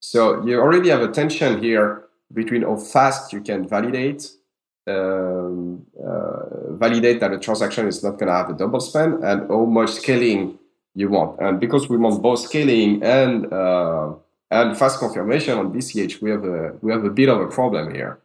So 0.00 0.44
you 0.46 0.60
already 0.60 0.90
have 0.90 1.02
a 1.02 1.08
tension 1.10 1.62
here 1.62 2.04
between 2.32 2.62
how 2.62 2.76
fast 2.76 3.32
you 3.32 3.40
can 3.40 3.68
validate 3.68 4.30
um, 4.86 5.86
uh, 5.98 6.72
validate 6.72 7.20
that 7.20 7.32
a 7.32 7.38
transaction 7.38 7.86
is 7.86 8.02
not 8.02 8.18
going 8.18 8.26
to 8.26 8.32
have 8.32 8.50
a 8.50 8.54
double 8.54 8.80
spend 8.80 9.24
and 9.24 9.48
how 9.48 9.64
much 9.64 9.92
scaling 9.92 10.58
you 10.94 11.08
want. 11.08 11.40
And 11.40 11.60
because 11.60 11.88
we 11.88 11.96
want 11.96 12.22
both 12.22 12.40
scaling 12.40 13.02
and 13.02 13.52
uh, 13.52 14.14
and 14.50 14.76
fast 14.76 14.98
confirmation 15.00 15.58
on 15.58 15.72
BCH, 15.72 16.22
we 16.22 16.30
have 16.30 16.44
a 16.44 16.74
we 16.80 16.92
have 16.92 17.04
a 17.04 17.10
bit 17.10 17.28
of 17.28 17.40
a 17.40 17.48
problem 17.48 17.94
here. 17.94 18.20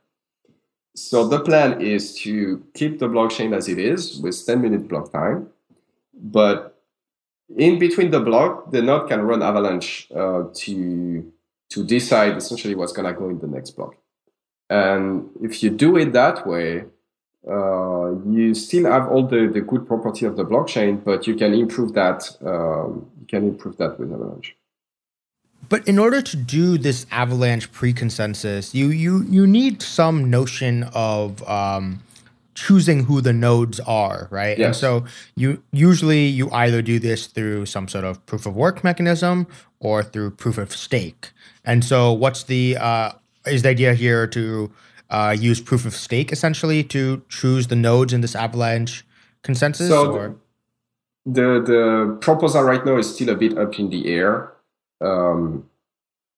So 0.95 1.27
the 1.27 1.39
plan 1.39 1.81
is 1.81 2.15
to 2.19 2.63
keep 2.73 2.99
the 2.99 3.07
blockchain 3.07 3.55
as 3.55 3.67
it 3.67 3.79
is 3.79 4.19
with 4.19 4.45
10 4.45 4.61
minute 4.61 4.87
block 4.87 5.11
time, 5.11 5.47
but 6.13 6.81
in 7.55 7.79
between 7.79 8.11
the 8.11 8.19
block, 8.19 8.71
the 8.71 8.81
node 8.81 9.07
can 9.07 9.21
run 9.21 9.41
Avalanche 9.41 10.07
uh, 10.15 10.43
to 10.53 11.31
to 11.69 11.83
decide 11.83 12.35
essentially 12.37 12.75
what's 12.75 12.91
gonna 12.91 13.13
go 13.13 13.29
in 13.29 13.39
the 13.39 13.47
next 13.47 13.71
block. 13.71 13.95
And 14.69 15.29
if 15.41 15.63
you 15.63 15.69
do 15.69 15.97
it 15.97 16.13
that 16.13 16.45
way, 16.45 16.85
uh, 17.47 18.11
you 18.29 18.53
still 18.53 18.91
have 18.91 19.07
all 19.07 19.25
the, 19.25 19.47
the 19.47 19.61
good 19.61 19.87
property 19.87 20.25
of 20.25 20.35
the 20.35 20.43
blockchain, 20.43 21.03
but 21.03 21.25
you 21.25 21.35
can 21.35 21.53
improve 21.53 21.93
that. 21.93 22.29
Um, 22.41 23.09
you 23.19 23.27
can 23.27 23.47
improve 23.47 23.77
that 23.77 23.99
with 23.99 24.11
Avalanche. 24.11 24.55
But 25.67 25.87
in 25.87 25.99
order 25.99 26.21
to 26.21 26.37
do 26.37 26.77
this 26.77 27.05
Avalanche 27.11 27.71
pre-consensus, 27.71 28.73
you 28.73 28.87
you 28.87 29.23
you 29.23 29.45
need 29.45 29.81
some 29.81 30.29
notion 30.29 30.83
of 30.93 31.47
um, 31.47 32.01
choosing 32.55 33.03
who 33.03 33.21
the 33.21 33.33
nodes 33.33 33.79
are, 33.81 34.27
right? 34.31 34.57
Yes. 34.57 34.65
And 34.65 34.75
so 34.75 35.05
you 35.35 35.61
usually 35.71 36.25
you 36.25 36.49
either 36.51 36.81
do 36.81 36.99
this 36.99 37.27
through 37.27 37.65
some 37.65 37.87
sort 37.87 38.03
of 38.03 38.25
proof 38.25 38.45
of 38.45 38.55
work 38.55 38.83
mechanism 38.83 39.47
or 39.79 40.03
through 40.03 40.31
proof 40.31 40.57
of 40.57 40.75
stake. 40.75 41.31
And 41.63 41.85
so 41.85 42.11
what's 42.11 42.43
the 42.43 42.77
uh, 42.77 43.11
is 43.45 43.61
the 43.61 43.69
idea 43.69 43.93
here 43.93 44.27
to 44.27 44.71
uh, 45.09 45.35
use 45.37 45.61
proof 45.61 45.85
of 45.85 45.95
stake 45.95 46.31
essentially 46.31 46.83
to 46.85 47.23
choose 47.29 47.67
the 47.67 47.75
nodes 47.75 48.13
in 48.13 48.21
this 48.21 48.35
Avalanche 48.35 49.05
consensus? 49.43 49.89
So 49.89 50.11
or? 50.11 50.35
the 51.25 51.61
the 51.61 52.17
proposal 52.21 52.63
right 52.63 52.85
now 52.85 52.97
is 52.97 53.13
still 53.13 53.29
a 53.29 53.35
bit 53.35 53.57
up 53.57 53.77
in 53.79 53.89
the 53.89 54.07
air. 54.07 54.53
Um, 55.01 55.69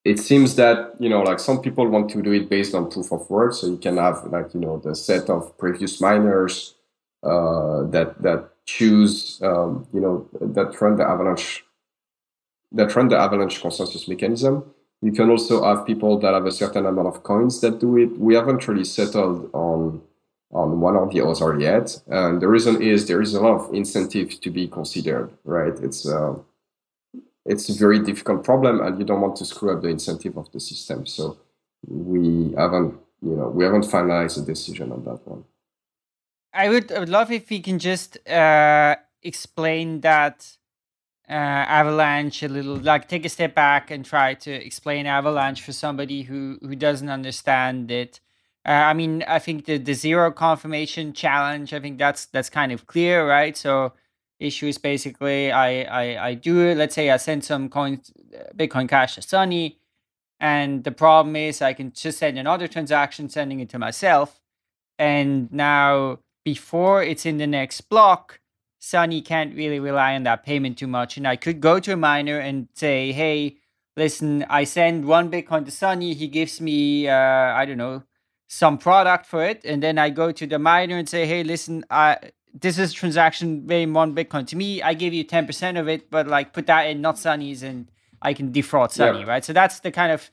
it 0.04 0.20
seems 0.20 0.56
that 0.56 0.96
you 1.00 1.10
know 1.10 1.22
like 1.22 1.40
some 1.40 1.62
people 1.62 1.88
want 1.88 2.10
to 2.12 2.22
do 2.22 2.32
it 2.32 2.50
based 2.50 2.74
on 2.74 2.90
proof 2.90 3.12
of 3.12 3.30
work 3.30 3.54
so 3.54 3.68
you 3.68 3.78
can 3.78 3.98
have 3.98 4.24
like 4.26 4.54
you 4.54 4.60
know 4.60 4.78
the 4.78 4.96
set 4.96 5.30
of 5.30 5.58
previous 5.58 6.02
miners 6.02 6.76
uh, 7.24 7.84
that 7.84 8.22
that 8.22 8.50
choose 8.66 9.40
um, 9.44 9.88
you 9.94 10.00
know 10.00 10.28
that 10.40 10.80
run 10.82 10.96
the 10.96 11.04
avalanche 11.04 11.64
that 12.72 12.96
run 12.96 13.10
the 13.10 13.18
avalanche 13.18 13.62
consensus 13.62 14.08
mechanism 14.08 14.64
you 15.02 15.12
can 15.12 15.30
also 15.30 15.64
have 15.64 15.86
people 15.86 16.20
that 16.20 16.34
have 16.34 16.46
a 16.46 16.52
certain 16.52 16.86
amount 16.86 17.08
of 17.08 17.24
coins 17.24 17.60
that 17.62 17.80
do 17.80 17.98
it. 17.98 18.18
We 18.20 18.36
haven't 18.36 18.68
really 18.68 18.86
settled 18.86 19.50
on 19.54 20.02
on 20.54 20.82
one 20.82 20.98
or 20.98 21.10
the 21.10 21.22
other 21.26 21.58
yet. 21.60 22.02
And 22.08 22.42
the 22.42 22.48
reason 22.48 22.82
is 22.82 23.08
there 23.08 23.22
is 23.22 23.34
a 23.34 23.40
lot 23.42 23.62
of 23.62 23.74
incentive 23.74 24.42
to 24.42 24.50
be 24.50 24.68
considered 24.68 25.32
right? 25.44 25.74
It's 25.80 26.08
uh, 26.08 26.36
it's 27.46 27.70
a 27.70 27.74
very 27.74 28.00
difficult 28.00 28.44
problem 28.44 28.82
and 28.82 29.00
you 29.00 29.06
don't 29.06 29.22
want 29.22 29.38
to 29.38 29.46
screw 29.46 29.72
up 29.76 29.82
the 29.82 29.88
incentive 29.88 30.38
of 30.38 30.52
the 30.52 30.60
system. 30.60 31.06
So 31.06 31.38
we 31.88 32.54
haven't 32.58 33.00
you 33.22 33.36
know 33.36 33.50
we 33.50 33.64
haven't 33.64 33.86
finalized 33.86 34.42
a 34.42 34.46
decision 34.46 34.92
on 34.92 35.04
that 35.06 35.28
one. 35.28 35.46
I 36.54 36.70
would, 36.70 36.92
I 36.92 37.00
would 37.00 37.10
love 37.10 37.32
if 37.32 37.50
we 37.50 37.62
can 37.62 37.80
just 37.80 38.18
uh, 38.28 38.98
explain 39.24 40.02
that 40.02 40.58
uh, 41.32 41.34
Avalanche 41.34 42.44
a 42.44 42.50
little, 42.50 42.76
like 42.76 43.08
take 43.08 43.26
a 43.26 43.30
step 43.30 43.56
back 43.56 43.90
and 43.90 44.04
try 44.04 44.34
to 44.34 44.52
explain 44.52 45.06
Avalanche 45.06 45.62
for 45.62 45.72
somebody 45.72 46.24
who 46.24 46.60
who 46.62 46.76
doesn't 46.76 47.10
understand 47.10 47.90
it. 47.90 48.20
Uh, 48.66 48.72
I 48.72 48.94
mean, 48.94 49.24
I 49.26 49.40
think 49.40 49.66
the 49.66 49.78
the 49.78 49.94
zero 49.94 50.32
confirmation 50.32 51.14
challenge. 51.14 51.74
I 51.74 51.80
think 51.80 51.98
that's 51.98 52.26
that's 52.26 52.50
kind 52.50 52.74
of 52.74 52.86
clear, 52.86 53.26
right? 53.28 53.56
So 53.56 53.94
issue 54.40 54.68
is 54.68 54.78
basically 54.78 55.54
I 55.54 55.84
I 55.84 56.28
I 56.30 56.34
do 56.34 56.60
it. 56.68 56.76
Let's 56.78 56.96
say 56.96 57.10
I 57.10 57.18
send 57.18 57.46
some 57.46 57.70
coins, 57.70 58.12
Bitcoin 58.56 58.90
Cash 58.90 59.16
to 59.16 59.22
Sunny, 59.22 59.80
and 60.38 60.84
the 60.84 60.92
problem 60.92 61.38
is 61.38 61.62
I 61.62 61.72
can 61.74 61.94
just 61.94 62.20
send 62.20 62.38
another 62.38 62.68
transaction, 62.68 63.30
sending 63.30 63.62
it 63.62 63.70
to 63.70 63.80
myself, 63.80 64.42
and 65.00 65.50
now 65.54 66.20
before 66.44 67.02
it's 67.04 67.26
in 67.26 67.38
the 67.38 67.48
next 67.48 67.82
block, 67.90 68.41
Sunny 68.84 69.22
can't 69.22 69.56
really 69.56 69.80
rely 69.80 70.16
on 70.16 70.24
that 70.24 70.44
payment 70.44 70.76
too 70.80 70.88
much. 70.88 71.16
And 71.16 71.28
I 71.28 71.36
could 71.36 71.62
go 71.62 71.80
to 71.80 71.94
a 71.94 71.96
miner 71.96 72.40
and 72.40 72.68
say, 72.74 73.12
hey, 73.12 73.58
listen, 73.96 74.44
I 74.50 74.64
send 74.64 75.06
one 75.06 75.30
Bitcoin 75.30 75.66
to 75.66 75.72
Sunny. 75.72 76.16
He 76.16 76.28
gives 76.28 76.60
me, 76.60 77.08
uh, 77.08 77.14
I 77.14 77.66
don't 77.66 77.78
know, 77.78 78.02
some 78.48 78.80
product 78.80 79.28
for 79.28 79.46
it. 79.46 79.64
And 79.64 79.84
then 79.84 80.00
I 80.00 80.10
go 80.10 80.32
to 80.32 80.48
the 80.48 80.58
miner 80.58 80.98
and 80.98 81.08
say, 81.08 81.28
hey, 81.28 81.44
listen, 81.44 81.86
I, 81.92 82.18
this 82.60 82.80
is 82.80 82.92
transaction 82.92 83.68
paying 83.68 83.94
one 83.94 84.16
Bitcoin 84.16 84.48
to 84.48 84.56
me. 84.56 84.82
I 84.82 84.96
give 84.96 85.14
you 85.14 85.24
10% 85.26 85.80
of 85.80 85.88
it, 85.88 86.10
but 86.10 86.26
like 86.28 86.52
put 86.52 86.66
that 86.66 86.88
in 86.88 87.02
not 87.02 87.20
Sunny's 87.20 87.62
and 87.62 87.88
I 88.20 88.34
can 88.34 88.52
defraud 88.52 88.92
Sunny, 88.92 89.20
Yeah. 89.20 89.26
right? 89.28 89.46
So 89.46 89.54
that's 89.54 89.80
the 89.82 89.92
kind 89.92 90.12
of 90.12 90.32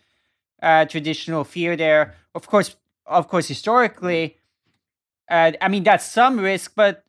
uh, 0.62 0.86
traditional 0.86 1.44
fear 1.44 1.76
there. 1.76 2.14
Of 2.34 2.46
course, 2.46 2.76
of 3.04 3.28
course, 3.28 3.46
historically, 3.46 4.38
uh, 5.30 5.52
I 5.60 5.68
mean, 5.68 5.84
that's 5.84 6.06
some 6.06 6.40
risk, 6.40 6.72
but 6.74 7.04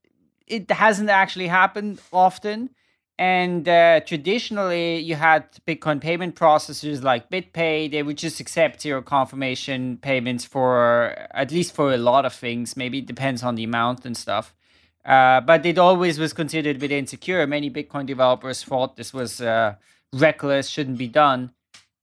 it 0.49 0.69
hasn't 0.71 1.09
actually 1.09 1.47
happened 1.47 2.01
often. 2.11 2.71
And 3.17 3.67
uh, 3.67 3.99
traditionally, 3.99 4.99
you 4.99 5.15
had 5.15 5.45
Bitcoin 5.67 5.99
payment 5.99 6.35
processors 6.35 7.03
like 7.03 7.29
BitPay. 7.29 7.91
They 7.91 8.01
would 8.01 8.17
just 8.17 8.39
accept 8.39 8.81
zero 8.81 9.01
confirmation 9.01 9.97
payments 9.97 10.45
for 10.45 11.27
at 11.31 11.51
least 11.51 11.75
for 11.75 11.93
a 11.93 11.97
lot 11.97 12.25
of 12.25 12.33
things. 12.33 12.77
Maybe 12.77 12.99
it 12.99 13.07
depends 13.07 13.43
on 13.43 13.55
the 13.55 13.65
amount 13.65 14.05
and 14.05 14.15
stuff. 14.15 14.55
Uh, 15.03 15.41
but 15.41 15.65
it 15.65 15.77
always 15.77 16.17
was 16.17 16.31
considered 16.31 16.77
a 16.77 16.79
bit 16.79 16.93
insecure. 16.93 17.45
Many 17.45 17.69
Bitcoin 17.69 18.05
developers 18.05 18.63
thought 18.63 18.95
this 18.95 19.13
was 19.13 19.41
uh, 19.41 19.75
reckless, 20.13 20.69
shouldn't 20.69 20.97
be 20.97 21.07
done. 21.09 21.51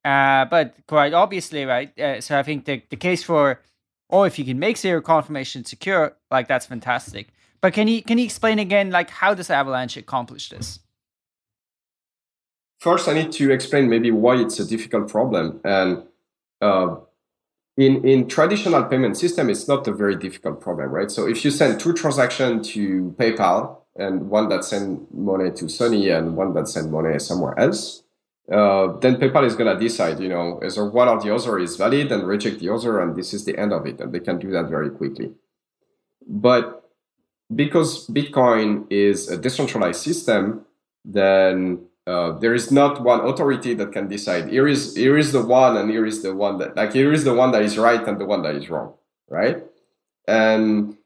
Uh, 0.04 0.44
but 0.44 0.74
quite 0.86 1.14
obviously, 1.14 1.64
right? 1.64 1.98
Uh, 1.98 2.20
so 2.20 2.38
I 2.38 2.42
think 2.42 2.66
the, 2.66 2.82
the 2.90 2.96
case 2.96 3.22
for, 3.22 3.62
or 4.10 4.26
if 4.26 4.38
you 4.38 4.44
can 4.44 4.58
make 4.58 4.76
zero 4.76 5.00
confirmation 5.00 5.64
secure, 5.64 6.14
like 6.30 6.46
that's 6.46 6.66
fantastic. 6.66 7.28
But 7.60 7.72
can 7.72 7.88
you 7.88 8.02
can 8.02 8.18
you 8.18 8.24
explain 8.24 8.58
again, 8.58 8.90
like 8.90 9.10
how 9.10 9.34
does 9.34 9.50
Avalanche 9.50 9.96
accomplish 9.96 10.50
this? 10.50 10.80
first 12.78 13.08
i 13.08 13.14
need 13.14 13.32
to 13.32 13.50
explain 13.50 13.88
maybe 13.88 14.10
why 14.10 14.36
it's 14.36 14.58
a 14.60 14.66
difficult 14.66 15.08
problem 15.08 15.60
and 15.64 16.02
uh, 16.60 16.94
in 17.76 18.04
in 18.04 18.28
traditional 18.28 18.84
payment 18.84 19.16
system 19.16 19.48
it's 19.50 19.68
not 19.68 19.86
a 19.88 19.92
very 19.92 20.16
difficult 20.16 20.60
problem 20.60 20.90
right 20.90 21.10
so 21.10 21.26
if 21.26 21.44
you 21.44 21.50
send 21.50 21.80
two 21.80 21.92
transactions 21.92 22.68
to 22.68 23.14
paypal 23.18 23.78
and 23.96 24.28
one 24.28 24.48
that 24.48 24.62
send 24.62 25.06
money 25.10 25.50
to 25.50 25.68
Sunny 25.68 26.10
and 26.10 26.36
one 26.36 26.52
that 26.52 26.68
send 26.68 26.92
money 26.92 27.18
somewhere 27.18 27.58
else 27.58 28.02
uh, 28.52 28.96
then 28.98 29.16
PayPal 29.16 29.44
is 29.44 29.56
going 29.56 29.74
to 29.74 29.82
decide, 29.82 30.20
you 30.20 30.28
know, 30.28 30.60
is 30.60 30.78
one 30.78 31.08
or 31.08 31.20
the 31.20 31.34
other 31.34 31.58
is 31.58 31.74
valid 31.74 32.12
and 32.12 32.24
reject 32.24 32.60
the 32.60 32.68
other, 32.72 33.00
and 33.00 33.16
this 33.16 33.34
is 33.34 33.44
the 33.44 33.58
end 33.58 33.72
of 33.72 33.84
it. 33.86 34.00
And 34.00 34.12
they 34.12 34.20
can 34.20 34.38
do 34.38 34.52
that 34.52 34.66
very 34.66 34.88
quickly. 34.88 35.32
But 36.24 36.85
because 37.54 38.06
Bitcoin 38.08 38.86
is 38.90 39.28
a 39.28 39.36
decentralized 39.36 40.02
system, 40.02 40.64
then 41.04 41.86
uh, 42.06 42.32
there 42.38 42.54
is 42.54 42.70
not 42.70 43.02
one 43.02 43.20
authority 43.20 43.74
that 43.74 43.92
can 43.92 44.08
decide 44.08 44.48
here 44.48 44.68
is 44.68 44.94
here 44.96 45.18
is 45.18 45.32
the 45.32 45.44
one 45.44 45.76
and 45.76 45.90
here 45.90 46.06
is 46.06 46.22
the 46.22 46.34
one 46.34 46.58
that 46.58 46.76
like 46.76 46.92
here 46.92 47.12
is 47.12 47.24
the 47.24 47.34
one 47.34 47.50
that 47.50 47.62
is 47.62 47.78
right 47.78 48.06
and 48.06 48.20
the 48.20 48.24
one 48.24 48.42
that 48.42 48.54
is 48.54 48.70
wrong, 48.70 48.94
right? 49.28 49.64
And 50.28 50.96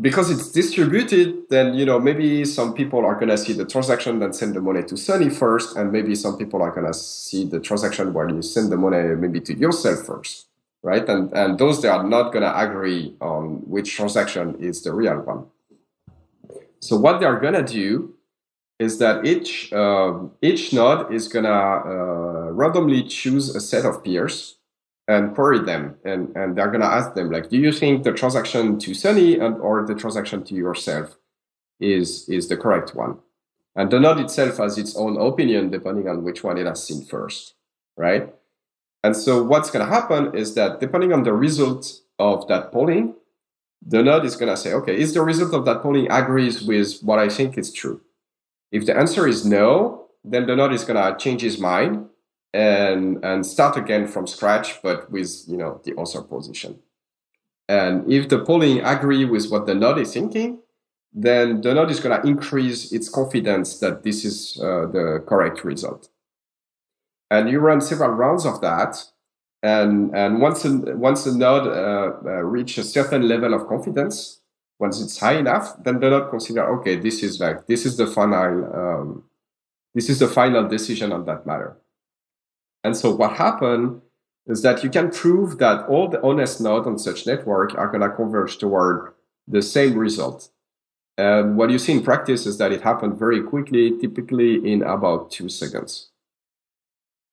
because 0.00 0.30
it's 0.30 0.50
distributed, 0.50 1.48
then 1.50 1.74
you 1.74 1.84
know 1.84 1.98
maybe 1.98 2.44
some 2.44 2.74
people 2.74 3.04
are 3.04 3.14
gonna 3.18 3.36
see 3.36 3.52
the 3.52 3.64
transaction 3.64 4.18
that 4.20 4.34
send 4.34 4.54
the 4.54 4.60
money 4.60 4.82
to 4.84 4.96
Sunny 4.96 5.30
first, 5.30 5.76
and 5.76 5.92
maybe 5.92 6.14
some 6.14 6.36
people 6.36 6.62
are 6.62 6.70
gonna 6.70 6.94
see 6.94 7.44
the 7.44 7.60
transaction 7.60 8.12
where 8.12 8.28
you 8.28 8.42
send 8.42 8.70
the 8.72 8.76
money 8.76 9.14
maybe 9.16 9.40
to 9.40 9.54
yourself 9.54 10.04
first, 10.04 10.46
right? 10.82 11.08
And 11.08 11.32
and 11.32 11.58
those 11.58 11.82
they 11.82 11.88
are 11.88 12.04
not 12.04 12.32
gonna 12.32 12.52
agree 12.56 13.14
on 13.20 13.62
which 13.68 13.94
transaction 13.94 14.56
is 14.60 14.82
the 14.82 14.92
real 14.92 15.20
one. 15.20 15.46
So 16.80 16.96
what 16.96 17.20
they 17.20 17.26
are 17.26 17.40
gonna 17.40 17.62
do 17.62 18.14
is 18.78 18.98
that 18.98 19.24
each 19.26 19.72
um 19.72 20.32
each 20.42 20.72
node 20.72 21.12
is 21.12 21.28
gonna 21.28 21.48
uh, 21.48 22.50
randomly 22.52 23.02
choose 23.02 23.54
a 23.54 23.60
set 23.60 23.84
of 23.84 24.02
peers 24.02 24.56
and 25.08 25.34
query 25.34 25.60
them 25.60 25.96
and, 26.04 26.34
and 26.36 26.56
they're 26.56 26.68
going 26.68 26.80
to 26.80 26.86
ask 26.86 27.14
them 27.14 27.30
like 27.30 27.48
do 27.48 27.56
you 27.56 27.72
think 27.72 28.04
the 28.04 28.12
transaction 28.12 28.78
to 28.78 28.94
sunny 28.94 29.38
and 29.40 29.56
or 29.58 29.84
the 29.84 29.94
transaction 29.94 30.44
to 30.44 30.54
yourself 30.54 31.16
is 31.80 32.28
is 32.28 32.48
the 32.48 32.56
correct 32.56 32.94
one? 32.94 33.18
And 33.76 33.90
the 33.90 33.98
node 33.98 34.20
itself 34.20 34.58
has 34.58 34.78
its 34.78 34.96
own 34.96 35.16
opinion 35.20 35.70
depending 35.70 36.08
on 36.08 36.22
which 36.22 36.44
one 36.44 36.58
it 36.58 36.66
has 36.66 36.84
seen 36.84 37.04
first 37.04 37.54
right? 37.96 38.32
And 39.04 39.16
so 39.16 39.42
what's 39.42 39.70
going 39.70 39.84
to 39.84 39.92
happen 39.92 40.34
is 40.34 40.54
that 40.54 40.80
depending 40.80 41.12
on 41.12 41.22
the 41.22 41.32
result 41.32 42.00
of 42.18 42.48
that 42.48 42.72
polling 42.72 43.14
the 43.86 44.02
node 44.02 44.24
is 44.24 44.36
going 44.36 44.50
to 44.50 44.56
say 44.56 44.72
okay 44.72 44.98
is 44.98 45.14
the 45.14 45.22
result 45.22 45.54
of 45.54 45.64
that 45.64 45.82
polling 45.82 46.10
agrees 46.10 46.62
with 46.62 47.00
what 47.00 47.18
i 47.18 47.28
think 47.28 47.56
is 47.56 47.72
true? 47.72 48.00
If 48.72 48.86
the 48.86 48.96
answer 48.96 49.26
is 49.26 49.44
no 49.44 50.06
then 50.24 50.46
the 50.46 50.56
node 50.56 50.72
is 50.72 50.84
going 50.84 51.00
to 51.02 51.18
change 51.18 51.42
his 51.42 51.58
mind 51.58 52.06
and 52.52 53.24
and 53.24 53.44
start 53.46 53.76
again 53.76 54.06
from 54.06 54.26
scratch 54.26 54.82
but 54.82 55.10
with 55.10 55.44
you 55.46 55.56
know 55.56 55.80
the 55.84 55.94
author 55.94 56.22
position. 56.22 56.78
And 57.68 58.12
if 58.12 58.28
the 58.28 58.40
polling 58.40 58.80
agree 58.80 59.24
with 59.24 59.48
what 59.50 59.66
the 59.66 59.74
node 59.74 59.98
is 59.98 60.12
thinking 60.12 60.60
then 61.12 61.60
the 61.60 61.74
node 61.74 61.90
is 61.90 62.00
going 62.00 62.20
to 62.20 62.26
increase 62.26 62.92
its 62.92 63.08
confidence 63.08 63.78
that 63.80 64.02
this 64.04 64.24
is 64.24 64.58
uh, 64.62 64.86
the 64.86 65.22
correct 65.26 65.64
result. 65.64 66.08
And 67.30 67.48
you 67.48 67.58
run 67.60 67.80
several 67.80 68.10
rounds 68.10 68.46
of 68.46 68.60
that 68.60 69.04
and 69.62 70.14
and 70.16 70.40
once 70.40 70.64
a, 70.64 70.72
once 70.96 71.24
the 71.24 71.32
node 71.32 71.66
uh, 71.66 72.12
uh, 72.24 72.42
reach 72.42 72.78
a 72.78 72.84
certain 72.84 73.28
level 73.28 73.54
of 73.54 73.66
confidence 73.68 74.40
once 74.78 75.00
it's 75.00 75.18
high 75.18 75.36
enough 75.36 75.74
then 75.84 76.00
the 76.00 76.08
node 76.08 76.30
consider 76.30 76.62
okay 76.74 76.96
this 76.96 77.22
is 77.22 77.40
like 77.40 77.66
this 77.66 77.84
is 77.84 77.96
the 77.96 78.06
final 78.06 78.74
um, 78.74 79.24
this 79.94 80.08
is 80.08 80.18
the 80.18 80.28
final 80.28 80.66
decision 80.66 81.12
on 81.12 81.24
that 81.26 81.46
matter 81.46 81.76
and 82.84 82.96
so 82.96 83.14
what 83.14 83.32
happened 83.36 84.00
is 84.46 84.62
that 84.62 84.82
you 84.82 84.90
can 84.90 85.10
prove 85.10 85.58
that 85.58 85.86
all 85.86 86.08
the 86.08 86.22
honest 86.22 86.60
nodes 86.60 86.86
on 86.86 86.98
such 86.98 87.26
network 87.26 87.74
are 87.76 87.88
going 87.88 88.00
to 88.00 88.10
converge 88.10 88.58
toward 88.58 89.12
the 89.46 89.62
same 89.62 89.96
result. 89.96 90.50
And 91.18 91.56
what 91.56 91.70
you 91.70 91.78
see 91.78 91.92
in 91.92 92.02
practice 92.02 92.46
is 92.46 92.56
that 92.58 92.72
it 92.72 92.80
happened 92.80 93.18
very 93.18 93.42
quickly, 93.42 93.98
typically 93.98 94.54
in 94.72 94.82
about 94.82 95.30
two 95.30 95.48
seconds. 95.48 96.10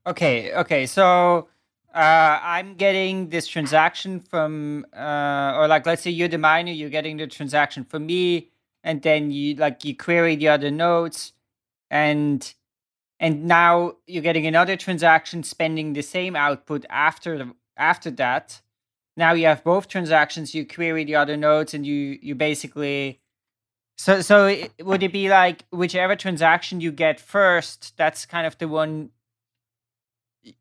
Okay, 0.05 0.53
okay. 0.53 0.85
So 0.85 1.47
uh, 1.97 2.39
I'm 2.43 2.75
getting 2.75 3.29
this 3.29 3.47
transaction 3.47 4.19
from, 4.19 4.85
uh, 4.95 5.55
or 5.57 5.67
like, 5.67 5.87
let's 5.87 6.03
say 6.03 6.11
you're 6.11 6.27
the 6.27 6.37
miner, 6.37 6.71
you're 6.71 6.91
getting 6.91 7.17
the 7.17 7.25
transaction 7.25 7.83
from 7.83 8.05
me, 8.05 8.51
and 8.83 9.01
then 9.01 9.31
you 9.31 9.55
like 9.55 9.83
you 9.83 9.95
query 9.95 10.35
the 10.35 10.47
other 10.49 10.69
nodes, 10.69 11.33
and 11.89 12.53
and 13.19 13.45
now 13.45 13.95
you're 14.05 14.21
getting 14.21 14.45
another 14.45 14.77
transaction 14.77 15.41
spending 15.41 15.93
the 15.93 16.03
same 16.03 16.35
output 16.35 16.85
after 16.87 17.35
the, 17.39 17.55
after 17.75 18.11
that. 18.11 18.61
Now 19.15 19.33
you 19.33 19.47
have 19.47 19.63
both 19.63 19.87
transactions. 19.87 20.53
You 20.53 20.67
query 20.67 21.03
the 21.03 21.15
other 21.15 21.35
nodes, 21.35 21.73
and 21.73 21.83
you 21.83 22.19
you 22.21 22.35
basically. 22.35 23.21
So 23.97 24.21
so 24.21 24.55
would 24.81 25.01
it 25.01 25.11
be 25.11 25.29
like 25.29 25.65
whichever 25.71 26.15
transaction 26.15 26.79
you 26.79 26.91
get 26.91 27.19
first? 27.19 27.97
That's 27.97 28.27
kind 28.27 28.45
of 28.45 28.55
the 28.59 28.67
one 28.67 29.09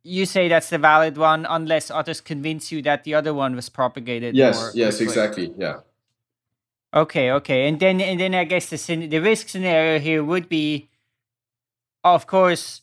you 0.03 0.27
say 0.27 0.49
that's 0.49 0.71
the 0.71 0.79
valid 0.79 1.17
one 1.17 1.47
unless 1.49 1.91
others 1.91 2.21
convince 2.21 2.73
you 2.73 2.83
that 2.83 3.05
the 3.05 3.15
other 3.15 3.33
one 3.35 3.55
was 3.55 3.69
propagated. 3.69 4.35
Yes, 4.35 4.73
yes, 4.75 5.01
exactly. 5.01 5.53
Yeah. 5.57 5.81
Okay, 6.95 7.31
okay, 7.31 7.69
and 7.69 7.79
then 7.79 8.01
and 8.01 8.19
then 8.19 8.35
I 8.35 8.45
guess 8.45 8.71
the 8.71 9.07
the 9.07 9.19
risk 9.19 9.49
scenario 9.49 9.99
here 9.99 10.25
would 10.25 10.49
be, 10.49 10.89
of 12.03 12.27
course, 12.27 12.83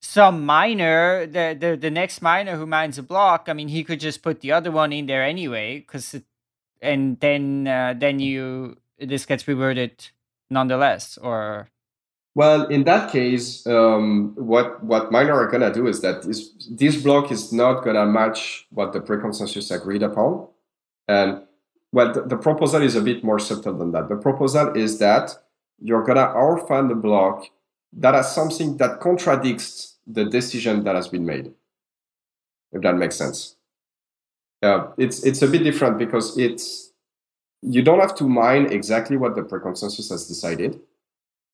some 0.00 0.44
miner, 0.44 1.26
the 1.26 1.56
the 1.58 1.76
the 1.76 1.90
next 1.90 2.20
miner 2.22 2.56
who 2.56 2.66
mines 2.66 2.98
a 2.98 3.02
block. 3.02 3.48
I 3.48 3.52
mean, 3.52 3.68
he 3.68 3.84
could 3.84 4.00
just 4.00 4.22
put 4.22 4.40
the 4.40 4.52
other 4.52 4.70
one 4.70 4.92
in 4.92 5.06
there 5.06 5.24
anyway, 5.24 5.78
because, 5.78 6.20
and 6.82 7.18
then 7.20 7.66
uh, 7.66 7.94
then 7.96 8.20
you 8.20 8.76
this 8.98 9.26
gets 9.26 9.48
reverted 9.48 10.10
nonetheless, 10.50 11.18
or 11.18 11.68
well, 12.38 12.66
in 12.66 12.84
that 12.84 13.10
case, 13.10 13.66
um, 13.66 14.32
what 14.36 14.80
what 14.84 15.10
miner 15.10 15.34
are 15.34 15.50
gonna 15.50 15.72
do 15.72 15.88
is 15.88 16.02
that 16.02 16.22
this 16.22 16.52
this 16.70 17.02
block 17.02 17.32
is 17.32 17.52
not 17.52 17.82
gonna 17.82 18.06
match 18.06 18.64
what 18.70 18.92
the 18.92 19.00
pre-consensus 19.00 19.72
agreed 19.72 20.04
upon, 20.04 20.46
and 21.08 21.42
well, 21.90 22.12
the, 22.12 22.22
the, 22.22 22.36
proposal 22.36 22.80
is 22.82 22.94
a 22.94 23.00
bit 23.00 23.24
more 23.24 23.40
subtle 23.40 23.76
than 23.76 23.90
that. 23.90 24.08
The 24.08 24.14
proposal 24.14 24.72
is 24.76 25.00
that 25.00 25.36
you're 25.80 26.04
gonna 26.04 26.26
orphan 26.26 26.86
the 26.86 26.94
block 26.94 27.44
that 27.94 28.14
has 28.14 28.32
something 28.32 28.76
that 28.76 29.00
contradicts 29.00 29.96
the 30.06 30.24
decision 30.24 30.84
that 30.84 30.94
has 30.94 31.08
been 31.08 31.26
made. 31.26 31.52
If 32.70 32.82
that 32.82 32.94
makes 32.94 33.16
sense. 33.16 33.56
Yeah, 34.62 34.92
it's 34.96 35.24
it's 35.24 35.42
a 35.42 35.48
bit 35.48 35.64
different 35.64 35.98
because 35.98 36.38
it's 36.38 36.92
you 37.62 37.82
don't 37.82 37.98
have 37.98 38.14
to 38.14 38.28
mine 38.28 38.66
exactly 38.66 39.16
what 39.16 39.34
the 39.34 39.42
pre-consensus 39.42 40.10
has 40.10 40.28
decided 40.28 40.78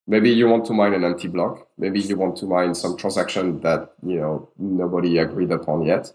maybe 0.07 0.29
you 0.29 0.47
want 0.47 0.65
to 0.65 0.73
mine 0.73 0.93
an 0.93 1.03
empty 1.03 1.27
block. 1.27 1.67
Maybe 1.77 1.99
you 1.99 2.15
want 2.15 2.37
to 2.37 2.45
mine 2.45 2.75
some 2.75 2.97
transaction 2.97 3.61
that 3.61 3.93
you 4.05 4.19
know 4.19 4.49
nobody 4.57 5.17
agreed 5.17 5.51
upon 5.51 5.85
yet. 5.85 6.11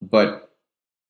But 0.00 0.50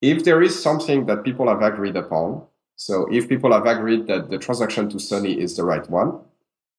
if 0.03 0.25
there 0.25 0.43
is 0.43 0.61
something 0.61 1.07
that 1.07 1.25
people 1.25 1.49
have 1.49 1.63
agreed 1.63 1.97
upon 1.97 2.43
so 2.77 3.07
if 3.13 3.29
people 3.29 3.53
have 3.53 3.67
agreed 3.67 4.09
that 4.09 4.29
the 4.29 4.39
transaction 4.39 4.91
to 4.91 4.99
Sunny 4.99 5.41
is 5.41 5.57
the 5.57 5.65
right 5.65 5.89
one 5.89 6.19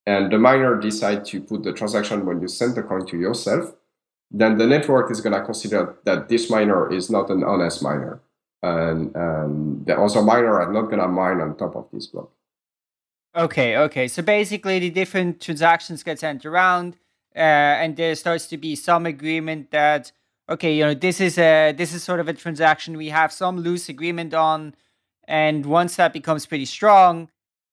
and 0.06 0.32
the 0.32 0.38
miner 0.38 0.76
decide 0.76 1.24
to 1.26 1.40
put 1.40 1.64
the 1.64 1.72
transaction 1.72 2.26
when 2.26 2.42
you 2.42 2.50
send 2.50 2.76
the 2.76 2.84
coin 2.84 3.06
to 3.08 3.18
yourself 3.18 3.74
then 4.30 4.58
the 4.58 4.68
network 4.68 5.12
is 5.12 5.22
going 5.22 5.34
to 5.34 5.46
consider 5.46 5.96
that 6.04 6.28
this 6.28 6.50
miner 6.50 6.92
is 6.92 7.10
not 7.10 7.30
an 7.30 7.44
honest 7.44 7.84
miner. 7.84 8.20
And, 8.64 9.16
and 9.16 9.86
the 9.86 9.96
other 9.96 10.24
miner 10.24 10.60
are 10.60 10.74
not 10.74 10.84
going 10.84 11.00
to 11.00 11.08
mine 11.08 11.40
on 11.40 11.56
top 11.56 11.76
of 11.76 11.88
this 11.94 12.08
block 12.08 12.32
Okay, 13.36 13.78
okay. 13.78 14.08
So 14.08 14.22
basically, 14.22 14.80
the 14.80 14.90
different 14.90 15.42
transactions 15.42 16.04
get 16.04 16.20
sent 16.20 16.46
around, 16.46 16.98
uh, 17.36 17.40
and 17.40 17.96
there 17.96 18.14
starts 18.16 18.48
to 18.48 18.58
be 18.58 18.76
some 18.76 19.06
agreement 19.06 19.72
that 19.72 20.12
okay, 20.50 20.76
you 20.76 20.84
know, 20.84 20.94
this 20.94 21.20
is 21.20 21.38
a 21.38 21.74
this 21.76 21.94
is 21.94 22.04
sort 22.04 22.20
of 22.20 22.28
a 22.28 22.34
transaction 22.34 22.98
we 22.98 23.10
have 23.10 23.32
some 23.32 23.58
loose 23.58 23.90
agreement 23.90 24.34
on, 24.34 24.76
and 25.28 25.66
once 25.66 25.96
that 25.96 26.14
becomes 26.14 26.46
pretty 26.46 26.66
strong, 26.66 27.30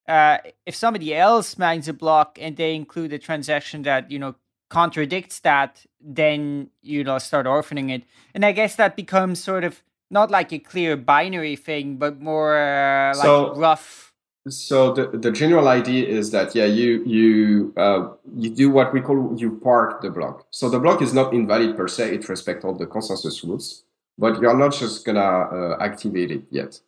uh, 0.09 0.39
if 0.65 0.75
somebody 0.75 1.15
else 1.15 1.59
mines 1.59 1.89
a 1.89 1.93
block 1.93 2.39
and 2.41 2.57
they 2.57 2.75
include 2.75 3.13
a 3.13 3.19
transaction 3.19 3.83
that 3.83 4.11
you 4.11 4.19
know 4.19 4.37
contradicts 4.71 5.41
that, 5.41 5.85
then 6.01 6.71
you 6.81 7.05
know 7.05 7.19
start 7.19 7.45
orphaning 7.45 7.91
it, 7.91 8.05
and 8.35 8.47
I 8.47 8.53
guess 8.53 8.77
that 8.77 8.97
becomes 8.97 9.43
sort 9.43 9.65
of 9.65 9.83
not 10.11 10.31
like 10.31 10.53
a 10.55 10.59
clear 10.59 10.97
binary 10.97 11.55
thing, 11.55 11.97
but 11.97 12.19
more 12.19 12.57
uh, 12.57 13.15
like 13.15 13.25
so, 13.25 13.55
rough 13.57 14.10
so 14.49 14.93
the, 14.95 15.07
the 15.19 15.31
general 15.31 15.69
idea 15.69 16.07
is 16.07 16.31
that 16.31 16.55
yeah 16.55 16.65
you 16.65 17.05
you 17.05 17.75
uh, 17.77 18.09
you 18.37 18.51
do 18.51 18.71
what 18.71 18.93
we 18.95 19.01
call 19.01 19.35
you 19.37 19.59
park 19.63 20.01
the 20.01 20.11
block. 20.11 20.47
So 20.51 20.71
the 20.71 20.79
block 20.79 21.03
is 21.03 21.13
not 21.13 21.35
invalid 21.35 21.77
per 21.77 21.89
se 21.89 22.15
it 22.15 22.29
respects 22.29 22.65
all 22.65 22.75
the 22.75 22.87
consensus 22.87 23.45
rules 23.45 23.85
but 24.21 24.41
you're 24.41 24.57
not 24.57 24.75
just 24.75 25.05
gonna 25.05 25.21
uh, 25.21 25.77
activate 25.81 26.31
it 26.31 26.45
yet. 26.51 26.81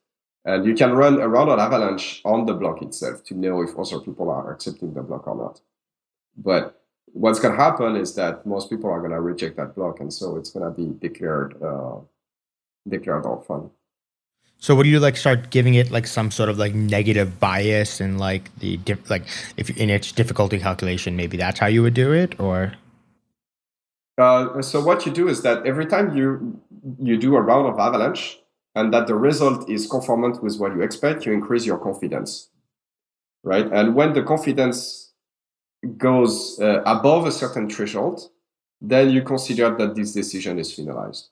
And 0.44 0.66
you 0.66 0.74
can 0.74 0.92
run 0.92 1.20
a 1.20 1.28
random 1.28 1.58
avalanche 1.58 2.20
on 2.24 2.46
the 2.46 2.54
block 2.54 2.82
itself 2.82 3.22
to 3.24 3.34
know 3.34 3.62
if 3.62 3.78
other 3.78 4.00
people 4.00 4.28
are 4.30 4.52
accepting 4.52 4.92
the 4.92 5.02
block 5.02 5.26
or 5.28 5.36
not. 5.36 5.60
But 6.36 6.82
what's 7.06 7.40
gonna 7.40 7.56
happen 7.56 7.96
is 7.96 8.14
that 8.16 8.44
most 8.46 8.68
people 8.70 8.90
are 8.90 9.00
gonna 9.00 9.20
reject 9.20 9.56
that 9.56 9.74
block 9.74 10.00
and 10.00 10.12
so 10.12 10.36
it's 10.36 10.50
gonna 10.50 10.70
be 10.70 10.92
declared 11.00 11.60
uh, 11.62 11.96
declared 12.88 13.26
orphan 13.26 13.70
so 14.62 14.76
what 14.76 14.84
do 14.84 14.90
you 14.90 15.00
like 15.00 15.16
start 15.16 15.50
giving 15.50 15.74
it 15.74 15.90
like 15.90 16.06
some 16.06 16.30
sort 16.30 16.48
of 16.48 16.56
like 16.56 16.72
negative 16.72 17.40
bias 17.40 18.00
and 18.00 18.20
like 18.20 18.56
the 18.58 18.76
diff- 18.76 19.10
like 19.10 19.24
if 19.56 19.76
in 19.76 19.90
its 19.90 20.12
difficulty 20.12 20.56
calculation 20.60 21.16
maybe 21.16 21.36
that's 21.36 21.58
how 21.58 21.66
you 21.66 21.82
would 21.82 21.94
do 21.94 22.12
it 22.12 22.38
or? 22.38 22.74
Uh, 24.16 24.62
so 24.62 24.80
what 24.80 25.04
you 25.04 25.10
do 25.10 25.26
is 25.26 25.42
that 25.42 25.66
every 25.66 25.84
time 25.84 26.16
you 26.16 26.60
you 27.00 27.18
do 27.18 27.34
a 27.34 27.40
round 27.40 27.66
of 27.66 27.76
avalanche 27.80 28.38
and 28.76 28.94
that 28.94 29.08
the 29.08 29.16
result 29.16 29.68
is 29.68 29.88
conformant 29.88 30.40
with 30.44 30.56
what 30.60 30.72
you 30.76 30.82
expect 30.82 31.26
you 31.26 31.32
increase 31.32 31.66
your 31.66 31.78
confidence 31.78 32.48
right? 33.42 33.66
And 33.66 33.96
when 33.96 34.12
the 34.12 34.22
confidence 34.22 35.10
goes 35.96 36.60
uh, 36.60 36.82
above 36.86 37.26
a 37.26 37.32
certain 37.32 37.68
threshold 37.68 38.30
then 38.80 39.10
you 39.10 39.22
consider 39.22 39.74
that 39.76 39.96
this 39.96 40.12
decision 40.12 40.60
is 40.60 40.72
finalized. 40.72 41.30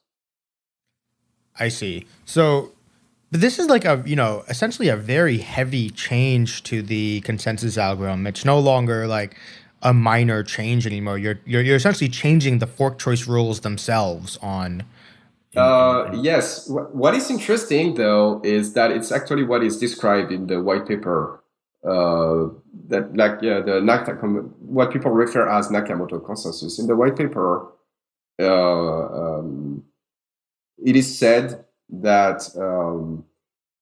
I 1.57 1.69
see. 1.69 2.05
So 2.25 2.71
but 3.31 3.39
this 3.39 3.59
is 3.59 3.67
like 3.67 3.85
a, 3.85 4.03
you 4.05 4.15
know, 4.15 4.43
essentially 4.49 4.89
a 4.89 4.97
very 4.97 5.37
heavy 5.37 5.89
change 5.89 6.63
to 6.63 6.81
the 6.81 7.21
consensus 7.21 7.77
algorithm. 7.77 8.27
It's 8.27 8.43
no 8.43 8.59
longer 8.59 9.07
like 9.07 9.37
a 9.81 9.93
minor 9.93 10.43
change 10.43 10.85
anymore. 10.85 11.17
You're 11.17 11.39
you're, 11.45 11.61
you're 11.61 11.77
essentially 11.77 12.09
changing 12.09 12.59
the 12.59 12.67
fork 12.67 12.99
choice 12.99 13.27
rules 13.27 13.61
themselves 13.61 14.37
on. 14.41 14.83
Uh, 15.55 16.11
yes. 16.13 16.69
What 16.69 17.15
is 17.15 17.29
interesting 17.29 17.95
though 17.95 18.41
is 18.43 18.73
that 18.73 18.91
it's 18.91 19.11
actually 19.11 19.43
what 19.43 19.63
is 19.63 19.79
described 19.79 20.31
in 20.31 20.47
the 20.47 20.61
white 20.61 20.85
paper. 20.87 21.41
Uh, 21.83 22.49
that 22.89 23.15
like 23.15 23.41
yeah, 23.41 23.59
the 23.59 23.81
Nakamoto, 23.81 24.51
what 24.59 24.91
people 24.91 25.09
refer 25.11 25.49
as 25.49 25.69
Nakamoto 25.69 26.23
consensus. 26.23 26.77
In 26.77 26.87
the 26.87 26.95
white 26.95 27.15
paper, 27.15 27.71
uh, 28.39 29.39
um, 29.39 29.83
it 30.85 30.95
is 30.95 31.17
said 31.17 31.65
that 31.91 32.49
um, 32.57 33.25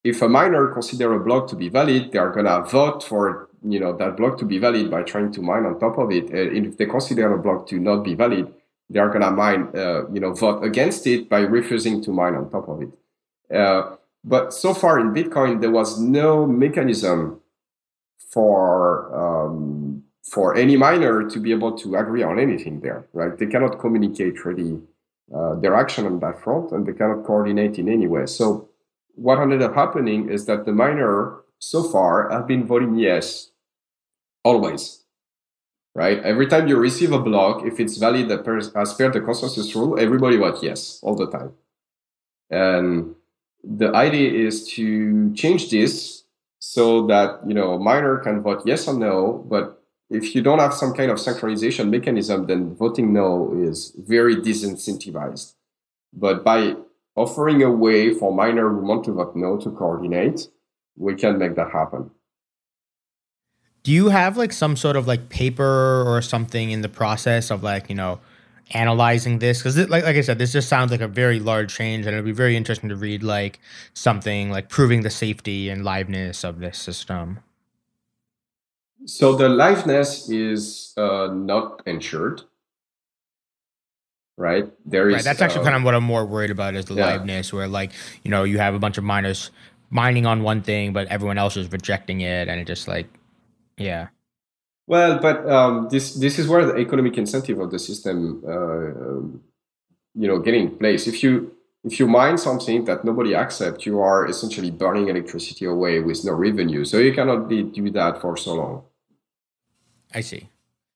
if 0.03 0.21
a 0.21 0.29
miner 0.29 0.67
consider 0.67 1.13
a 1.13 1.19
block 1.19 1.47
to 1.49 1.55
be 1.55 1.69
valid, 1.69 2.11
they 2.11 2.19
are 2.19 2.31
gonna 2.31 2.61
vote 2.63 3.03
for 3.03 3.49
you 3.63 3.79
know 3.79 3.95
that 3.97 4.17
block 4.17 4.37
to 4.39 4.45
be 4.45 4.57
valid 4.57 4.89
by 4.89 5.03
trying 5.03 5.31
to 5.33 5.41
mine 5.41 5.65
on 5.65 5.79
top 5.79 5.97
of 5.97 6.11
it. 6.11 6.29
And 6.29 6.65
if 6.65 6.77
they 6.77 6.85
consider 6.85 7.33
a 7.33 7.37
block 7.37 7.67
to 7.67 7.79
not 7.79 8.03
be 8.03 8.15
valid, 8.15 8.51
they 8.89 8.99
are 8.99 9.09
gonna 9.09 9.31
mine 9.31 9.69
uh, 9.75 10.09
you 10.09 10.19
know 10.19 10.33
vote 10.33 10.63
against 10.63 11.05
it 11.07 11.29
by 11.29 11.39
refusing 11.39 12.01
to 12.03 12.11
mine 12.11 12.35
on 12.35 12.49
top 12.49 12.67
of 12.67 12.81
it. 12.81 12.89
Uh, 13.53 13.95
but 14.23 14.53
so 14.53 14.73
far 14.73 14.99
in 14.99 15.13
Bitcoin, 15.13 15.61
there 15.61 15.71
was 15.71 15.99
no 15.99 16.45
mechanism 16.45 17.41
for 18.31 19.13
um, 19.15 20.03
for 20.23 20.55
any 20.55 20.77
miner 20.77 21.29
to 21.29 21.39
be 21.39 21.51
able 21.51 21.77
to 21.77 21.95
agree 21.95 22.23
on 22.23 22.39
anything 22.39 22.79
there. 22.79 23.05
Right? 23.13 23.37
They 23.37 23.47
cannot 23.47 23.79
communicate 23.79 24.45
really 24.45 24.79
uh, 25.33 25.55
their 25.55 25.75
action 25.75 26.05
on 26.05 26.19
that 26.19 26.41
front, 26.41 26.71
and 26.71 26.85
they 26.85 26.93
cannot 26.93 27.25
coordinate 27.25 27.77
in 27.77 27.87
any 27.87 28.07
way. 28.07 28.25
So 28.25 28.69
what 29.15 29.39
ended 29.39 29.61
up 29.61 29.75
happening 29.75 30.29
is 30.29 30.45
that 30.45 30.65
the 30.65 30.71
miner 30.71 31.41
so 31.59 31.83
far 31.83 32.29
have 32.31 32.47
been 32.47 32.65
voting 32.65 32.95
yes, 32.95 33.51
always. 34.43 35.03
Right? 35.95 36.19
Every 36.19 36.47
time 36.47 36.67
you 36.67 36.77
receive 36.77 37.11
a 37.11 37.19
block, 37.19 37.65
if 37.65 37.79
it's 37.79 37.97
valid 37.97 38.31
as 38.31 38.93
per 38.93 39.11
the 39.11 39.21
consensus 39.21 39.75
rule, 39.75 39.99
everybody 39.99 40.37
votes 40.37 40.63
yes 40.63 40.99
all 41.03 41.15
the 41.15 41.29
time. 41.29 41.51
And 42.49 43.15
the 43.63 43.93
idea 43.93 44.47
is 44.47 44.67
to 44.73 45.33
change 45.33 45.69
this 45.69 46.23
so 46.59 47.07
that 47.07 47.39
you 47.45 47.53
know 47.53 47.77
miner 47.77 48.17
can 48.17 48.41
vote 48.41 48.63
yes 48.65 48.87
or 48.87 48.93
no, 48.93 49.45
but 49.49 49.78
if 50.09 50.33
you 50.33 50.41
don't 50.41 50.59
have 50.59 50.73
some 50.73 50.93
kind 50.93 51.11
of 51.11 51.17
synchronization 51.17 51.89
mechanism, 51.89 52.47
then 52.47 52.75
voting 52.75 53.13
no 53.13 53.53
is 53.55 53.95
very 53.97 54.35
disincentivized. 54.35 55.53
But 56.13 56.43
by 56.43 56.75
offering 57.15 57.61
a 57.61 57.71
way 57.71 58.13
for 58.13 58.33
miner 58.33 58.69
who 58.69 58.79
want 58.79 59.03
to 59.05 59.11
vote 59.11 59.35
no 59.35 59.57
to 59.57 59.69
coordinate, 59.71 60.47
we 60.97 61.15
can 61.15 61.37
make 61.37 61.55
that 61.55 61.71
happen. 61.71 62.11
Do 63.83 63.91
you 63.91 64.09
have 64.09 64.35
like 64.35 64.51
some 64.51 64.75
sort 64.75 64.95
of 64.95 65.07
like 65.07 65.29
paper 65.29 66.03
or 66.05 66.21
something 66.21 66.71
in 66.71 66.81
the 66.81 66.89
process 66.89 67.49
of 67.49 67.63
like, 67.63 67.89
you 67.89 67.95
know, 67.95 68.19
analyzing 68.71 69.39
this? 69.39 69.59
Because 69.59 69.77
like 69.77 70.03
like 70.03 70.15
I 70.15 70.21
said, 70.21 70.37
this 70.37 70.51
just 70.51 70.67
sounds 70.67 70.91
like 70.91 71.01
a 71.01 71.07
very 71.07 71.39
large 71.39 71.73
change, 71.73 72.05
and 72.05 72.13
it'd 72.13 72.25
be 72.25 72.31
very 72.31 72.57
interesting 72.57 72.89
to 72.89 72.95
read 72.95 73.23
like 73.23 73.59
something 73.93 74.49
like 74.49 74.69
proving 74.69 75.03
the 75.03 75.09
safety 75.09 75.69
and 75.69 75.83
liveness 75.83 76.43
of 76.43 76.59
this 76.59 76.77
system. 76.77 77.39
So 79.05 79.35
the 79.35 79.47
liveness 79.47 80.29
is 80.29 80.93
uh, 80.97 81.29
not 81.33 81.81
ensured, 81.85 82.41
right? 84.37 84.71
There 84.85 85.09
is 85.09 85.15
right. 85.15 85.23
That's 85.23 85.41
actually 85.41 85.61
uh, 85.61 85.65
kind 85.65 85.75
of 85.75 85.83
what 85.83 85.95
I'm 85.95 86.03
more 86.03 86.25
worried 86.25 86.51
about 86.51 86.75
is 86.75 86.85
the 86.85 86.95
yeah. 86.95 87.17
liveness, 87.17 87.53
where 87.53 87.67
like 87.67 87.91
you 88.23 88.31
know 88.31 88.43
you 88.43 88.57
have 88.57 88.75
a 88.75 88.79
bunch 88.79 88.97
of 88.97 89.03
miners 89.03 89.51
mining 89.89 90.25
on 90.25 90.43
one 90.43 90.61
thing, 90.61 90.93
but 90.93 91.07
everyone 91.07 91.37
else 91.37 91.57
is 91.57 91.71
rejecting 91.71 92.21
it, 92.21 92.47
and 92.47 92.59
it 92.59 92.65
just 92.65 92.87
like, 92.87 93.07
yeah. 93.77 94.09
Well, 94.87 95.19
but 95.19 95.47
um, 95.49 95.87
this 95.89 96.15
this 96.15 96.39
is 96.39 96.47
where 96.47 96.65
the 96.65 96.77
economic 96.77 97.17
incentive 97.17 97.59
of 97.59 97.71
the 97.71 97.79
system, 97.79 98.43
uh, 98.45 98.51
um, 98.51 99.41
you 100.15 100.27
know, 100.27 100.39
get 100.39 100.55
in 100.55 100.77
place. 100.77 101.07
If 101.07 101.23
you 101.23 101.55
if 101.83 101.99
you 101.99 102.07
mine 102.07 102.37
something 102.37 102.85
that 102.85 103.05
nobody 103.05 103.35
accepts, 103.35 103.85
you 103.85 104.01
are 104.01 104.27
essentially 104.27 104.71
burning 104.71 105.07
electricity 105.07 105.65
away 105.65 105.99
with 105.99 106.25
no 106.25 106.33
revenue. 106.33 106.83
So 106.83 106.97
you 106.97 107.13
cannot 107.13 107.47
be, 107.47 107.63
do 107.63 107.89
that 107.91 108.19
for 108.19 108.35
so 108.35 108.55
long. 108.55 108.83
I 110.13 110.21
see. 110.21 110.49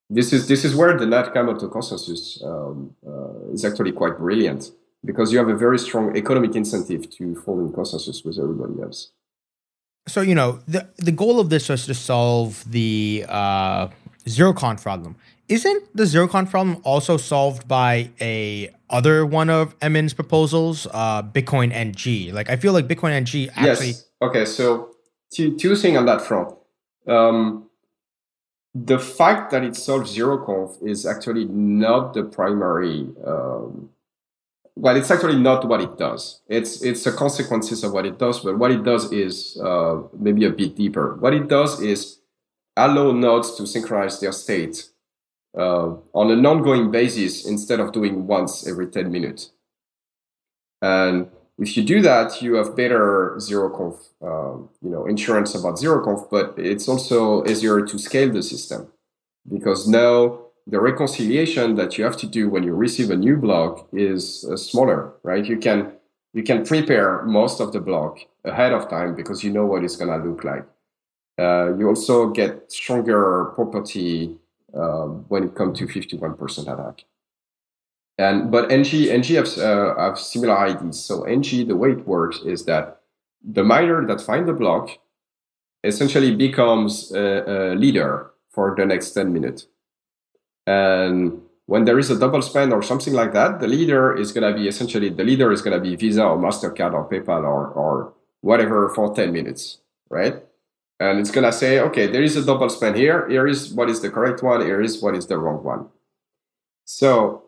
This 0.09 0.33
is 0.33 0.47
this 0.47 0.63
is 0.65 0.75
where 0.75 0.97
the 0.97 1.05
Nakamoto 1.05 1.71
consensus 1.71 2.41
um, 2.43 2.95
uh, 3.07 3.51
is 3.51 3.65
actually 3.65 3.91
quite 3.91 4.17
brilliant 4.17 4.71
because 5.05 5.31
you 5.31 5.37
have 5.37 5.47
a 5.47 5.55
very 5.55 5.79
strong 5.79 6.15
economic 6.15 6.55
incentive 6.55 7.09
to 7.17 7.35
fall 7.35 7.59
in 7.59 7.71
consensus 7.73 8.23
with 8.23 8.37
everybody 8.37 8.81
else. 8.81 9.11
So 10.07 10.21
you 10.21 10.35
know 10.35 10.59
the 10.67 10.89
the 10.97 11.11
goal 11.11 11.39
of 11.39 11.49
this 11.49 11.69
was 11.69 11.85
to 11.85 11.93
solve 11.93 12.63
the 12.69 13.25
uh, 13.27 13.87
zero-conf 14.27 14.83
problem. 14.83 15.15
Isn't 15.49 15.95
the 15.95 16.05
zero-conf 16.05 16.49
problem 16.49 16.81
also 16.83 17.17
solved 17.17 17.67
by 17.67 18.09
a 18.19 18.69
other 18.89 19.25
one 19.25 19.49
of 19.49 19.75
Emin's 19.81 20.13
proposals, 20.13 20.87
uh, 20.91 21.23
Bitcoin 21.23 21.71
NG? 21.71 22.33
Like 22.33 22.49
I 22.49 22.55
feel 22.55 22.73
like 22.73 22.87
Bitcoin 22.87 23.11
NG 23.11 23.49
actually. 23.55 23.87
Yes. 23.87 24.07
Okay. 24.21 24.45
So 24.45 24.95
two 25.33 25.57
two 25.57 25.75
things 25.75 25.97
on 25.97 26.05
that 26.05 26.21
front. 26.21 26.53
Um, 27.07 27.69
the 28.73 28.97
fact 28.97 29.51
that 29.51 29.63
it 29.63 29.75
solves 29.75 30.11
zero-conf 30.11 30.77
is 30.81 31.05
actually 31.05 31.45
not 31.45 32.13
the 32.13 32.23
primary 32.23 33.07
um, 33.25 33.89
well, 34.75 34.95
it's 34.95 35.11
actually 35.11 35.39
not 35.39 35.67
what 35.67 35.81
it 35.81 35.97
does. 35.97 36.41
It's 36.47 36.81
it's 36.81 37.03
the 37.03 37.11
consequences 37.11 37.83
of 37.83 37.93
what 37.93 38.05
it 38.05 38.17
does, 38.17 38.39
but 38.39 38.57
what 38.57 38.71
it 38.71 38.83
does 38.83 39.11
is 39.11 39.57
uh, 39.63 40.01
maybe 40.17 40.45
a 40.45 40.49
bit 40.49 40.75
deeper. 40.75 41.15
What 41.15 41.33
it 41.33 41.47
does 41.47 41.79
is 41.79 42.19
allow 42.75 43.11
nodes 43.11 43.55
to 43.55 43.67
synchronize 43.67 44.19
their 44.19 44.31
state 44.31 44.89
uh, 45.55 45.93
on 46.13 46.31
an 46.31 46.45
ongoing 46.45 46.89
basis 46.89 47.45
instead 47.45 47.79
of 47.79 47.91
doing 47.91 48.25
once 48.25 48.67
every 48.67 48.87
10 48.87 49.11
minutes. 49.11 49.51
And 50.81 51.29
if 51.59 51.77
you 51.77 51.83
do 51.83 52.01
that, 52.01 52.41
you 52.41 52.55
have 52.55 52.75
better 52.75 53.39
zero 53.39 53.69
conf, 53.69 53.95
uh, 54.21 54.57
you 54.81 54.89
know, 54.89 55.05
insurance 55.05 55.53
about 55.53 55.77
zero 55.77 56.03
conf, 56.03 56.21
but 56.31 56.53
it's 56.57 56.87
also 56.87 57.45
easier 57.45 57.85
to 57.85 57.99
scale 57.99 58.31
the 58.31 58.41
system 58.41 58.87
because 59.51 59.87
now 59.87 60.39
the 60.65 60.79
reconciliation 60.79 61.75
that 61.75 61.97
you 61.97 62.03
have 62.03 62.17
to 62.17 62.27
do 62.27 62.49
when 62.49 62.63
you 62.63 62.73
receive 62.73 63.11
a 63.11 63.15
new 63.15 63.37
block 63.37 63.87
is 63.93 64.45
uh, 64.49 64.57
smaller, 64.57 65.13
right? 65.23 65.45
You 65.45 65.57
can 65.57 65.93
you 66.33 66.41
can 66.41 66.65
prepare 66.65 67.21
most 67.23 67.59
of 67.59 67.71
the 67.73 67.79
block 67.79 68.17
ahead 68.43 68.73
of 68.73 68.89
time 68.89 69.15
because 69.15 69.43
you 69.43 69.51
know 69.51 69.65
what 69.65 69.83
it's 69.83 69.95
gonna 69.95 70.17
look 70.17 70.43
like. 70.43 70.65
Uh, 71.37 71.75
you 71.77 71.87
also 71.87 72.29
get 72.29 72.71
stronger 72.71 73.51
property 73.55 74.35
uh, 74.73 75.05
when 75.29 75.43
it 75.43 75.55
comes 75.55 75.77
to 75.79 75.85
51% 75.87 76.61
attack. 76.61 77.03
And 78.17 78.51
but 78.51 78.71
NG 78.71 79.09
NG 79.09 79.35
have, 79.35 79.57
uh, 79.57 79.95
have 79.97 80.19
similar 80.19 80.67
IDs. 80.67 81.03
So 81.03 81.23
NG, 81.23 81.67
the 81.67 81.75
way 81.75 81.91
it 81.91 82.07
works 82.07 82.39
is 82.41 82.65
that 82.65 83.01
the 83.43 83.63
miner 83.63 84.05
that 84.05 84.21
find 84.21 84.47
the 84.47 84.53
block 84.53 84.89
essentially 85.83 86.35
becomes 86.35 87.11
a, 87.11 87.73
a 87.73 87.75
leader 87.75 88.31
for 88.49 88.75
the 88.77 88.85
next 88.85 89.11
10 89.11 89.33
minutes. 89.33 89.67
And 90.65 91.41
when 91.65 91.85
there 91.85 91.99
is 91.99 92.09
a 92.09 92.17
double 92.17 92.41
spend 92.41 92.71
or 92.71 92.81
something 92.81 93.13
like 93.13 93.33
that, 93.33 93.59
the 93.59 93.67
leader 93.67 94.15
is 94.15 94.31
going 94.31 94.49
to 94.49 94.57
be 94.57 94.67
essentially 94.67 95.09
the 95.09 95.23
leader 95.23 95.51
is 95.51 95.61
going 95.61 95.75
to 95.75 95.81
be 95.81 95.95
Visa 95.95 96.23
or 96.23 96.37
Mastercard 96.37 96.93
or 96.93 97.09
PayPal 97.09 97.43
or 97.43 97.67
or 97.67 98.13
whatever 98.41 98.89
for 98.89 99.13
10 99.15 99.31
minutes, 99.31 99.79
right? 100.09 100.35
And 100.99 101.19
it's 101.19 101.31
going 101.31 101.45
to 101.45 101.51
say, 101.51 101.79
okay, 101.79 102.07
there 102.07 102.21
is 102.21 102.35
a 102.35 102.45
double 102.45 102.69
spend 102.69 102.95
here. 102.95 103.27
Here 103.27 103.47
is 103.47 103.73
what 103.73 103.89
is 103.89 104.01
the 104.01 104.09
correct 104.09 104.43
one. 104.43 104.61
Here 104.61 104.81
is 104.81 105.01
what 105.01 105.15
is 105.15 105.27
the 105.27 105.37
wrong 105.37 105.63
one. 105.63 105.87
So 106.85 107.42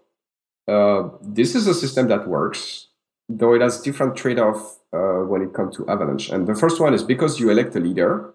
uh, 0.68 1.10
this 1.22 1.56
is 1.56 1.68
a 1.68 1.74
system 1.74 2.08
that 2.08 2.28
works, 2.28 2.88
though 3.30 3.54
it 3.54 3.62
has 3.62 3.82
different 3.82 4.16
trade-off 4.16 4.80
uh, 4.94 5.24
when 5.26 5.42
it 5.42 5.54
comes 5.54 5.76
to 5.78 5.88
Avalanche. 5.88 6.30
And 6.30 6.48
the 6.48 6.56
first 6.56 6.80
one 6.80 6.94
is 6.94 7.04
because 7.04 7.40
you 7.40 7.50
elect 7.50 7.76
a 7.76 7.80
leader, 7.80 8.34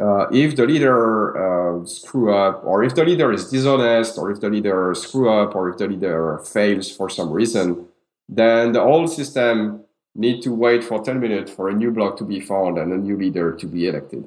uh, 0.00 0.26
if 0.32 0.56
the 0.56 0.66
leader 0.66 1.36
uh, 1.36 1.84
screw 1.84 2.34
up, 2.34 2.62
or 2.64 2.82
if 2.82 2.94
the 2.94 3.04
leader 3.04 3.32
is 3.32 3.50
dishonest, 3.50 4.16
or 4.16 4.30
if 4.30 4.40
the 4.40 4.48
leader 4.48 4.94
screw 4.94 5.28
up, 5.28 5.54
or 5.54 5.68
if 5.68 5.76
the 5.76 5.86
leader 5.86 6.38
fails 6.38 6.90
for 6.90 7.10
some 7.10 7.30
reason, 7.30 7.86
then 8.28 8.72
the 8.72 8.80
whole 8.80 9.06
system 9.06 9.84
need 10.14 10.40
to 10.42 10.54
wait 10.54 10.82
for 10.82 11.02
10 11.02 11.20
minutes 11.20 11.52
for 11.52 11.68
a 11.68 11.74
new 11.74 11.90
block 11.90 12.16
to 12.16 12.24
be 12.24 12.40
found 12.40 12.78
and 12.78 12.92
a 12.92 12.96
new 12.96 13.16
leader 13.16 13.52
to 13.52 13.66
be 13.66 13.88
elected. 13.88 14.26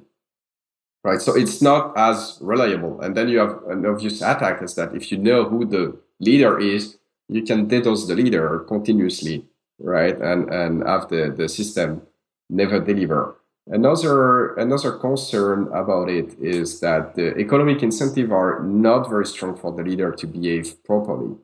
Right, 1.04 1.20
so 1.20 1.36
it's 1.36 1.62
not 1.62 1.98
as 1.98 2.38
reliable. 2.40 3.02
And 3.02 3.18
then 3.18 3.28
you 3.28 3.40
have 3.40 3.62
an 3.68 3.86
obvious 3.86 4.22
attack 4.22 4.62
is 4.62 4.76
that 4.76 4.96
if 4.96 5.12
you 5.12 5.18
know 5.18 5.44
who 5.44 5.66
the 5.66 5.98
leader 6.22 6.58
is, 6.60 6.98
you 7.30 7.44
can 7.44 7.68
DDoS 7.68 8.08
the 8.08 8.16
leader 8.16 8.60
continuously, 8.68 9.46
right? 9.80 10.20
And 10.22 10.50
and 10.54 10.84
have 10.84 11.10
the, 11.10 11.34
the 11.36 11.48
system 11.48 12.02
never 12.50 12.80
deliver. 12.80 13.36
Another 13.68 14.56
another 14.56 14.92
concern 15.00 15.68
about 15.74 16.10
it 16.10 16.38
is 16.40 16.82
that 16.82 17.16
the 17.16 17.38
economic 17.38 17.82
incentive 17.82 18.32
are 18.32 18.62
not 18.64 19.10
very 19.10 19.26
strong 19.26 19.56
for 19.56 19.72
the 19.72 19.84
leader 19.84 20.12
to 20.12 20.28
behave 20.28 20.84
properly, 20.84 21.36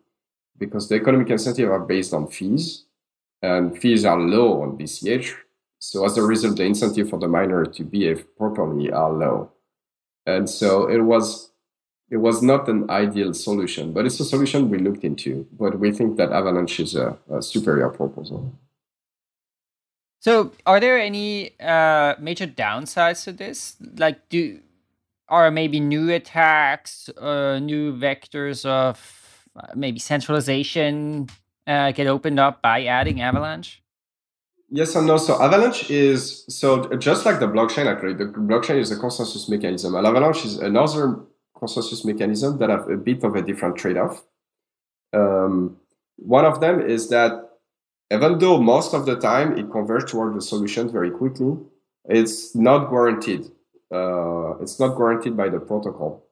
because 0.57 0.89
the 0.89 0.95
economic 0.95 1.29
incentive 1.29 1.71
are 1.71 1.79
based 1.79 2.13
on 2.13 2.27
fees, 2.27 2.85
and 3.41 3.77
fees 3.79 4.03
are 4.03 4.19
low 4.19 4.61
on 4.61 4.77
BCH. 4.77 5.33
So 5.79 6.03
as 6.03 6.17
a 6.17 6.23
result, 6.23 6.57
the 6.57 6.65
incentive 6.65 7.09
for 7.09 7.19
the 7.19 7.29
miner 7.29 7.63
to 7.65 7.83
behave 7.85 8.35
properly 8.35 8.91
are 8.91 9.13
low, 9.13 9.51
and 10.25 10.49
so 10.49 10.89
it 10.89 10.99
was 10.99 11.48
it 12.11 12.17
was 12.17 12.41
not 12.41 12.67
an 12.67 12.89
ideal 12.89 13.33
solution, 13.33 13.93
but 13.93 14.05
it's 14.05 14.19
a 14.19 14.25
solution 14.25 14.69
we 14.69 14.79
looked 14.79 15.03
into. 15.03 15.47
But 15.51 15.79
we 15.79 15.91
think 15.91 16.17
that 16.17 16.31
Avalanche 16.31 16.79
is 16.79 16.95
a, 16.95 17.17
a 17.31 17.41
superior 17.41 17.89
proposal. 17.89 18.51
So, 20.21 20.51
are 20.65 20.79
there 20.79 20.99
any 20.99 21.51
uh, 21.59 22.15
major 22.19 22.47
downsides 22.47 23.23
to 23.23 23.31
this? 23.31 23.77
Like, 23.97 24.27
do 24.29 24.59
are 25.29 25.51
maybe 25.51 25.79
new 25.79 26.09
attacks, 26.09 27.09
uh, 27.09 27.59
new 27.59 27.93
vectors 27.93 28.65
of 28.65 29.47
uh, 29.55 29.67
maybe 29.75 29.99
centralization 29.99 31.29
uh, 31.67 31.91
get 31.91 32.07
opened 32.07 32.39
up 32.39 32.61
by 32.61 32.85
adding 32.85 33.21
Avalanche? 33.21 33.81
Yes 34.71 34.95
and 34.95 35.07
no. 35.07 35.17
So 35.17 35.41
Avalanche 35.41 35.89
is 35.89 36.45
so 36.47 36.85
just 36.97 37.25
like 37.25 37.39
the 37.39 37.47
blockchain. 37.47 37.85
Actually, 37.85 38.13
the 38.13 38.25
blockchain 38.25 38.77
is 38.77 38.91
a 38.91 38.97
consensus 38.97 39.47
mechanism, 39.49 39.95
and 39.95 40.05
Avalanche 40.05 40.45
is 40.45 40.57
another 40.57 41.19
consensus 41.59 42.05
mechanism 42.05 42.57
that 42.59 42.69
have 42.69 42.89
a 42.89 42.97
bit 42.97 43.23
of 43.23 43.35
a 43.35 43.41
different 43.41 43.75
trade-off. 43.75 44.23
Um, 45.13 45.77
one 46.15 46.45
of 46.45 46.59
them 46.59 46.81
is 46.81 47.09
that 47.09 47.31
even 48.11 48.39
though 48.39 48.59
most 48.59 48.93
of 48.93 49.05
the 49.05 49.15
time 49.15 49.57
it 49.57 49.71
converges 49.71 50.11
toward 50.11 50.35
the 50.35 50.41
solution 50.41 50.91
very 50.91 51.11
quickly, 51.11 51.57
it's 52.05 52.55
not 52.55 52.89
guaranteed. 52.89 53.45
Uh, 53.91 54.57
it's 54.61 54.79
not 54.79 54.97
guaranteed 54.97 55.35
by 55.37 55.49
the 55.49 55.59
protocol. 55.59 56.25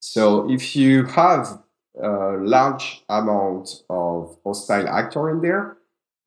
So 0.00 0.50
if 0.50 0.76
you 0.76 1.04
have 1.04 1.60
a 2.00 2.36
large 2.38 3.04
amount 3.08 3.82
of 3.90 4.38
hostile 4.44 4.88
actor 4.88 5.30
in 5.30 5.40
there, 5.40 5.76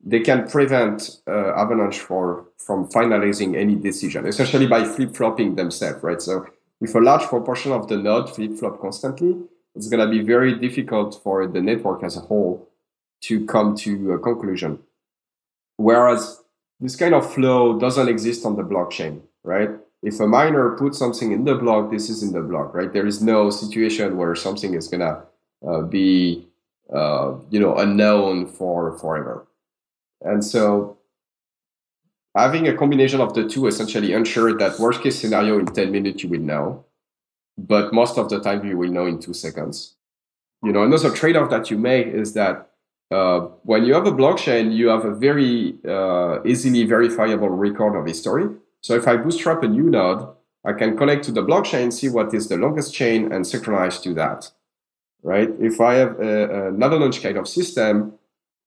they 0.04 0.20
can 0.20 0.48
prevent 0.48 1.20
uh, 1.26 1.52
Avalanche 1.54 2.00
for, 2.00 2.48
from 2.58 2.88
finalizing 2.88 3.56
any 3.56 3.76
decision, 3.76 4.26
essentially 4.26 4.66
by 4.66 4.84
flip-flopping 4.84 5.54
themselves, 5.54 6.02
right? 6.02 6.20
So 6.20 6.46
if 6.82 6.94
a 6.96 6.98
large 6.98 7.22
proportion 7.22 7.70
of 7.70 7.86
the 7.88 7.96
node 7.96 8.28
flip-flop 8.28 8.80
constantly, 8.80 9.36
it's 9.74 9.88
going 9.88 10.04
to 10.04 10.10
be 10.10 10.22
very 10.22 10.58
difficult 10.58 11.20
for 11.22 11.46
the 11.46 11.60
network 11.60 12.02
as 12.02 12.16
a 12.16 12.20
whole 12.20 12.68
to 13.22 13.46
come 13.46 13.76
to 13.76 14.12
a 14.12 14.18
conclusion. 14.18 14.80
Whereas 15.76 16.42
this 16.80 16.96
kind 16.96 17.14
of 17.14 17.32
flow 17.32 17.78
doesn't 17.78 18.08
exist 18.08 18.44
on 18.44 18.56
the 18.56 18.64
blockchain, 18.64 19.20
right? 19.44 19.70
If 20.02 20.18
a 20.18 20.26
miner 20.26 20.76
puts 20.76 20.98
something 20.98 21.30
in 21.30 21.44
the 21.44 21.54
block, 21.54 21.92
this 21.92 22.10
is 22.10 22.24
in 22.24 22.32
the 22.32 22.40
block, 22.40 22.74
right? 22.74 22.92
There 22.92 23.06
is 23.06 23.22
no 23.22 23.50
situation 23.50 24.16
where 24.16 24.34
something 24.34 24.74
is 24.74 24.88
gonna 24.88 25.22
uh, 25.66 25.82
be, 25.82 26.48
uh, 26.92 27.34
you 27.50 27.60
know, 27.60 27.76
unknown 27.76 28.46
for 28.46 28.98
forever. 28.98 29.46
And 30.20 30.44
so 30.44 30.98
having 32.34 32.68
a 32.68 32.76
combination 32.76 33.20
of 33.20 33.34
the 33.34 33.48
two 33.48 33.66
essentially 33.66 34.12
ensure 34.12 34.56
that 34.58 34.78
worst 34.78 35.02
case 35.02 35.18
scenario 35.18 35.58
in 35.58 35.66
10 35.66 35.90
minutes 35.92 36.22
you 36.22 36.28
will 36.28 36.40
know, 36.40 36.84
but 37.58 37.92
most 37.92 38.18
of 38.18 38.28
the 38.28 38.40
time 38.40 38.66
you 38.66 38.76
will 38.76 38.90
know 38.90 39.06
in 39.06 39.18
two 39.18 39.34
seconds. 39.34 39.94
You 40.62 40.72
know, 40.72 40.82
another 40.82 41.10
trade-off 41.10 41.50
that 41.50 41.70
you 41.70 41.78
make 41.78 42.06
is 42.06 42.34
that 42.34 42.70
uh, 43.10 43.40
when 43.64 43.84
you 43.84 43.92
have 43.94 44.06
a 44.06 44.12
blockchain, 44.12 44.74
you 44.74 44.88
have 44.88 45.04
a 45.04 45.14
very 45.14 45.74
uh, 45.86 46.38
easily 46.44 46.84
verifiable 46.84 47.50
record 47.50 47.98
of 47.98 48.06
history. 48.06 48.48
So 48.80 48.94
if 48.94 49.06
I 49.06 49.16
bootstrap 49.16 49.62
a 49.62 49.68
new 49.68 49.90
node, 49.90 50.26
I 50.64 50.72
can 50.72 50.96
connect 50.96 51.24
to 51.24 51.32
the 51.32 51.42
blockchain, 51.42 51.92
see 51.92 52.08
what 52.08 52.32
is 52.32 52.48
the 52.48 52.56
longest 52.56 52.94
chain, 52.94 53.30
and 53.32 53.46
synchronize 53.46 54.00
to 54.00 54.14
that. 54.14 54.50
Right? 55.22 55.50
If 55.60 55.80
I 55.80 55.94
have 55.94 56.18
a, 56.20 56.68
an 56.68 56.82
Avalanche 56.82 57.22
kind 57.22 57.36
of 57.36 57.48
system, 57.48 58.14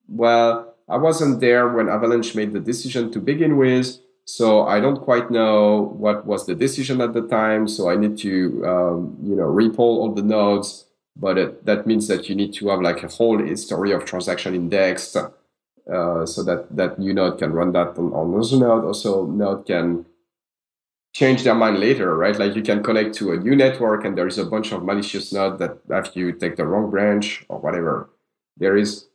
well, 0.08 0.75
I 0.88 0.98
wasn't 0.98 1.40
there 1.40 1.68
when 1.70 1.90
Avalanche 1.90 2.36
made 2.36 2.54
the 2.54 2.60
decision 2.60 3.12
to 3.12 3.20
begin 3.20 3.58
with, 3.58 3.98
so 4.26 4.66
I 4.68 4.80
don't 4.80 5.02
quite 5.02 5.32
know 5.32 5.94
what 5.98 6.26
was 6.26 6.46
the 6.46 6.56
decision 6.56 7.02
at 7.02 7.14
the 7.14 7.28
time. 7.28 7.68
So 7.68 7.90
I 7.90 7.96
need 7.96 8.18
to, 8.20 8.66
um, 8.66 9.18
you 9.24 9.36
know, 9.36 9.48
repoll 9.48 9.98
all 10.00 10.14
the 10.14 10.24
nodes. 10.24 10.86
But 11.18 11.38
it, 11.38 11.66
that 11.66 11.88
means 11.88 12.08
that 12.10 12.28
you 12.28 12.36
need 12.36 12.54
to 12.56 12.68
have 12.70 12.82
like 12.82 13.02
a 13.02 13.08
whole 13.08 13.40
history 13.40 13.92
of 13.94 14.04
transaction 14.04 14.54
indexed, 14.54 15.16
uh, 15.16 16.26
so 16.26 16.44
that 16.44 16.68
that 16.76 17.00
new 17.00 17.14
node 17.14 17.40
can 17.40 17.54
run 17.54 17.72
that 17.72 17.98
on, 17.98 18.12
on 18.12 18.34
another 18.34 18.58
node. 18.58 18.84
Also, 18.84 19.26
node 19.26 19.66
can 19.66 20.06
change 21.14 21.44
their 21.44 21.56
mind 21.56 21.80
later, 21.80 22.18
right? 22.18 22.38
Like 22.38 22.54
you 22.54 22.62
can 22.62 22.84
connect 22.84 23.16
to 23.16 23.32
a 23.32 23.38
new 23.38 23.56
network, 23.56 24.04
and 24.04 24.18
there 24.18 24.28
is 24.28 24.38
a 24.38 24.44
bunch 24.44 24.74
of 24.74 24.84
malicious 24.84 25.32
nodes 25.32 25.58
that 25.60 25.78
after 25.90 26.20
you 26.20 26.34
take 26.34 26.58
the 26.58 26.66
wrong 26.66 26.92
branch 26.92 27.46
or 27.48 27.60
whatever, 27.60 28.10
there 28.58 28.76
is 28.76 29.06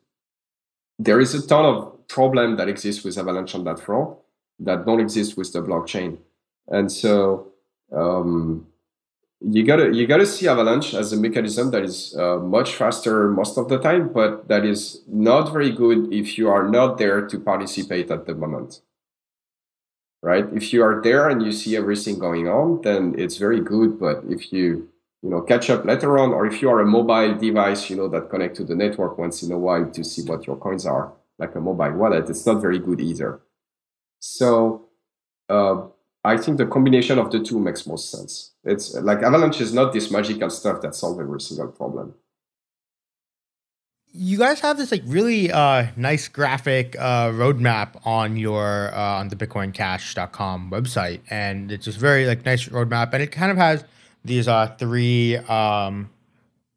there 1.00 1.18
is 1.18 1.34
a 1.34 1.46
ton 1.46 1.64
of 1.64 2.06
problem 2.08 2.56
that 2.56 2.68
exists 2.68 3.02
with 3.04 3.16
Avalanche 3.16 3.54
on 3.54 3.64
that 3.64 3.80
front 3.80 4.18
that 4.58 4.84
don't 4.84 5.00
exist 5.00 5.36
with 5.36 5.50
the 5.52 5.60
blockchain. 5.60 6.18
And 6.68 6.92
so 6.92 7.48
um, 7.90 8.66
you 9.40 9.64
gotta 9.64 9.94
you 9.94 10.06
gotta 10.06 10.26
see 10.26 10.46
Avalanche 10.46 10.92
as 10.92 11.12
a 11.14 11.16
mechanism 11.16 11.70
that 11.70 11.84
is 11.84 12.14
uh, 12.16 12.36
much 12.36 12.74
faster 12.74 13.30
most 13.30 13.56
of 13.56 13.68
the 13.70 13.78
time, 13.78 14.12
but 14.12 14.46
that 14.48 14.66
is 14.66 15.02
not 15.08 15.50
very 15.52 15.70
good 15.70 16.12
if 16.12 16.36
you 16.36 16.50
are 16.50 16.68
not 16.68 16.98
there 16.98 17.26
to 17.26 17.40
participate 17.40 18.10
at 18.10 18.26
the 18.26 18.34
moment. 18.34 18.82
Right? 20.22 20.44
If 20.52 20.74
you 20.74 20.84
are 20.84 21.00
there 21.02 21.30
and 21.30 21.42
you 21.42 21.50
see 21.50 21.76
everything 21.76 22.18
going 22.18 22.46
on, 22.46 22.82
then 22.82 23.14
it's 23.16 23.38
very 23.38 23.60
good. 23.60 23.98
But 23.98 24.22
if 24.28 24.52
you 24.52 24.89
you 25.22 25.28
know 25.30 25.40
catch 25.42 25.68
up 25.70 25.84
later 25.84 26.18
on 26.18 26.32
or 26.32 26.46
if 26.46 26.62
you 26.62 26.70
are 26.70 26.80
a 26.80 26.86
mobile 26.86 27.34
device 27.34 27.90
you 27.90 27.96
know 27.96 28.08
that 28.08 28.30
connect 28.30 28.56
to 28.56 28.64
the 28.64 28.74
network 28.74 29.18
once 29.18 29.42
in 29.42 29.52
a 29.52 29.58
while 29.58 29.88
to 29.90 30.02
see 30.02 30.22
what 30.22 30.46
your 30.46 30.56
coins 30.56 30.86
are 30.86 31.12
like 31.38 31.54
a 31.54 31.60
mobile 31.60 31.92
wallet 31.92 32.28
it's 32.28 32.46
not 32.46 32.60
very 32.60 32.78
good 32.78 33.00
either. 33.00 33.40
So 34.20 34.88
uh, 35.48 35.86
i 36.24 36.36
think 36.36 36.58
the 36.58 36.66
combination 36.66 37.18
of 37.18 37.30
the 37.30 37.40
two 37.40 37.58
makes 37.58 37.86
most 37.86 38.10
sense. 38.10 38.52
It's 38.64 38.94
like 38.94 39.22
avalanche 39.22 39.60
is 39.60 39.72
not 39.72 39.92
this 39.92 40.10
magical 40.10 40.50
stuff 40.50 40.82
that 40.82 40.94
solves 40.94 41.18
every 41.18 41.40
single 41.40 41.68
problem. 41.68 42.14
You 44.12 44.38
guys 44.38 44.58
have 44.60 44.76
this 44.76 44.90
like 44.90 45.02
really 45.06 45.52
uh, 45.52 45.86
nice 45.96 46.26
graphic 46.26 46.96
uh, 46.98 47.30
roadmap 47.30 48.04
on 48.04 48.36
your 48.36 48.92
uh, 48.92 49.20
on 49.20 49.28
the 49.28 49.36
bitcoincash.com 49.36 50.70
website 50.70 51.20
and 51.30 51.70
it's 51.70 51.84
just 51.84 51.98
very 51.98 52.26
like 52.26 52.44
nice 52.44 52.68
roadmap 52.68 53.12
and 53.12 53.22
it 53.22 53.30
kind 53.32 53.52
of 53.52 53.56
has 53.56 53.84
these 54.24 54.48
are 54.48 54.74
three 54.78 55.36
um, 55.36 56.10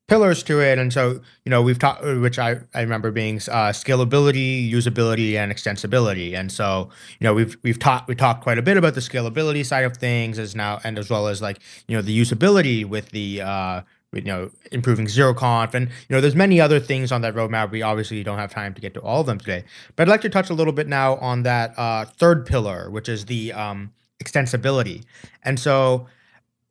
pillars 0.07 0.43
to 0.43 0.59
it. 0.61 0.77
And 0.77 0.91
so, 0.91 1.21
you 1.45 1.49
know, 1.49 1.61
we've 1.61 1.79
talked, 1.79 2.03
which 2.03 2.39
I, 2.39 2.57
I 2.73 2.81
remember 2.81 3.11
being 3.11 3.37
uh, 3.37 3.71
scalability, 3.71 4.69
usability, 4.69 5.35
and 5.35 5.51
extensibility. 5.51 6.35
And 6.35 6.51
so, 6.51 6.89
you 7.19 7.25
know, 7.25 7.33
we've 7.33 7.57
we've 7.63 7.79
talked 7.79 8.07
we 8.07 8.15
talked 8.15 8.43
quite 8.43 8.57
a 8.57 8.61
bit 8.61 8.77
about 8.77 8.93
the 8.95 9.01
scalability 9.01 9.65
side 9.65 9.85
of 9.85 9.97
things 9.97 10.39
as 10.39 10.55
now, 10.55 10.79
and 10.83 10.97
as 10.97 11.09
well 11.09 11.27
as 11.27 11.41
like 11.41 11.59
you 11.87 11.95
know 11.95 12.01
the 12.01 12.17
usability 12.19 12.85
with 12.85 13.09
the 13.09 13.41
uh, 13.41 13.81
you 14.13 14.21
know 14.21 14.51
improving 14.71 15.07
zero 15.07 15.33
conf 15.33 15.73
and 15.73 15.87
you 15.87 16.15
know 16.15 16.21
there's 16.21 16.35
many 16.35 16.61
other 16.61 16.79
things 16.79 17.11
on 17.11 17.21
that 17.21 17.33
roadmap 17.33 17.71
we 17.71 17.81
obviously 17.81 18.23
don't 18.23 18.37
have 18.37 18.51
time 18.51 18.73
to 18.73 18.81
get 18.81 18.93
to 18.93 19.01
all 19.01 19.21
of 19.21 19.25
them 19.25 19.39
today 19.39 19.63
but 19.95 20.07
i'd 20.07 20.11
like 20.11 20.21
to 20.21 20.29
touch 20.29 20.49
a 20.49 20.53
little 20.53 20.73
bit 20.73 20.87
now 20.87 21.15
on 21.15 21.43
that 21.43 21.73
uh, 21.77 22.05
third 22.05 22.45
pillar 22.45 22.89
which 22.89 23.09
is 23.09 23.25
the 23.25 23.51
um, 23.53 23.91
extensibility 24.23 25.03
and 25.43 25.59
so 25.59 26.07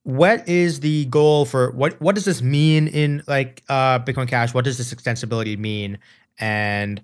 what 0.05 0.49
is 0.49 0.81
the 0.81 1.05
goal 1.07 1.45
for 1.45 1.71
what 1.73 2.01
what 2.01 2.15
does 2.15 2.25
this 2.25 2.43
mean 2.43 2.89
in 2.89 3.23
like 3.27 3.63
uh 3.69 3.99
bitcoin 4.01 4.29
cash? 4.29 4.53
What 4.53 4.65
does 4.65 4.79
this 4.79 4.93
extensibility 4.93 5.59
mean? 5.59 5.99
And 6.39 7.01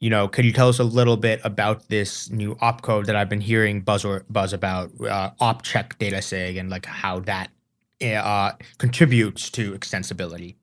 you 0.00 0.10
know 0.10 0.28
could 0.28 0.44
you 0.44 0.52
tell 0.52 0.68
us 0.68 0.78
a 0.78 0.84
little 0.84 1.16
bit 1.16 1.40
about 1.44 1.88
this 1.88 2.28
new 2.30 2.54
opcode 2.56 3.06
that 3.06 3.16
i've 3.16 3.28
been 3.28 3.40
hearing 3.40 3.80
buzz 3.80 4.04
or 4.04 4.24
buzz 4.28 4.52
about 4.52 4.90
uh, 5.00 5.30
opcheck 5.40 5.96
data 5.98 6.20
sig 6.20 6.58
and 6.58 6.68
like 6.68 6.84
how 6.84 7.20
that 7.20 7.50
uh, 8.02 8.52
contributes 8.76 9.48
to 9.48 9.72
extensibility? 9.72 10.56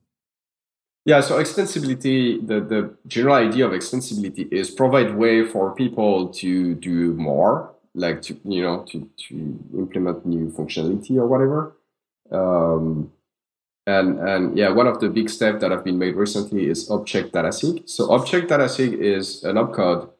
Yeah 1.04 1.20
so 1.20 1.42
extensibility 1.42 2.46
the 2.46 2.60
the 2.60 2.94
general 3.08 3.34
idea 3.34 3.66
of 3.66 3.72
extensibility 3.72 4.46
is 4.52 4.70
provide 4.70 5.16
way 5.16 5.44
for 5.44 5.74
people 5.74 6.28
to 6.28 6.76
do 6.76 7.14
more 7.14 7.71
like 7.94 8.22
to 8.22 8.38
you 8.44 8.62
know 8.62 8.84
to 8.90 9.08
to 9.28 9.34
implement 9.74 10.24
new 10.26 10.48
functionality 10.50 11.16
or 11.16 11.26
whatever. 11.26 11.76
Um, 12.30 13.12
and 13.86 14.18
and 14.20 14.56
yeah, 14.56 14.70
one 14.70 14.86
of 14.86 15.00
the 15.00 15.08
big 15.08 15.28
steps 15.28 15.60
that 15.60 15.70
have 15.70 15.84
been 15.84 15.98
made 15.98 16.14
recently 16.14 16.68
is 16.68 16.88
Opcheck 16.88 17.30
DataSig. 17.30 17.88
So 17.88 18.08
Opcheck 18.08 18.46
DataSig 18.48 18.94
is 18.94 19.44
an 19.44 19.56
opcode 19.56 20.10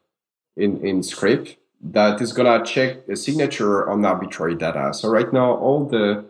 in 0.55 0.85
in 0.85 1.01
script 1.01 1.57
that 1.81 2.21
is 2.21 2.31
gonna 2.33 2.63
check 2.63 3.07
a 3.09 3.15
signature 3.15 3.89
on 3.89 4.05
arbitrary 4.05 4.55
data. 4.55 4.93
So 4.93 5.09
right 5.09 5.31
now, 5.31 5.53
all 5.55 5.85
the 5.85 6.25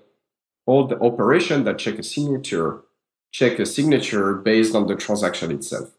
all 0.66 0.88
the 0.88 1.00
operation 1.00 1.64
that 1.66 1.78
check 1.78 2.00
a 2.00 2.04
signature 2.04 2.82
check 3.34 3.58
a 3.60 3.66
signature 3.66 4.36
based 4.36 4.76
on 4.76 4.88
the 4.88 4.96
transaction 4.96 5.52
itself. 5.52 5.89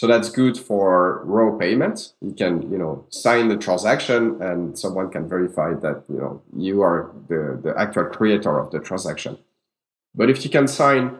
So 0.00 0.06
that's 0.06 0.30
good 0.30 0.56
for 0.56 1.20
raw 1.26 1.58
payments. 1.58 2.14
You 2.22 2.32
can, 2.32 2.72
you 2.72 2.78
know, 2.78 3.04
sign 3.10 3.48
the 3.48 3.58
transaction 3.58 4.40
and 4.40 4.78
someone 4.78 5.10
can 5.10 5.28
verify 5.28 5.74
that, 5.74 6.04
you 6.08 6.16
know, 6.16 6.40
you 6.56 6.80
are 6.80 7.10
the, 7.28 7.60
the 7.62 7.74
actual 7.78 8.06
creator 8.06 8.58
of 8.58 8.70
the 8.70 8.80
transaction. 8.80 9.36
But 10.14 10.30
if 10.30 10.42
you 10.42 10.48
can 10.48 10.68
sign 10.68 11.18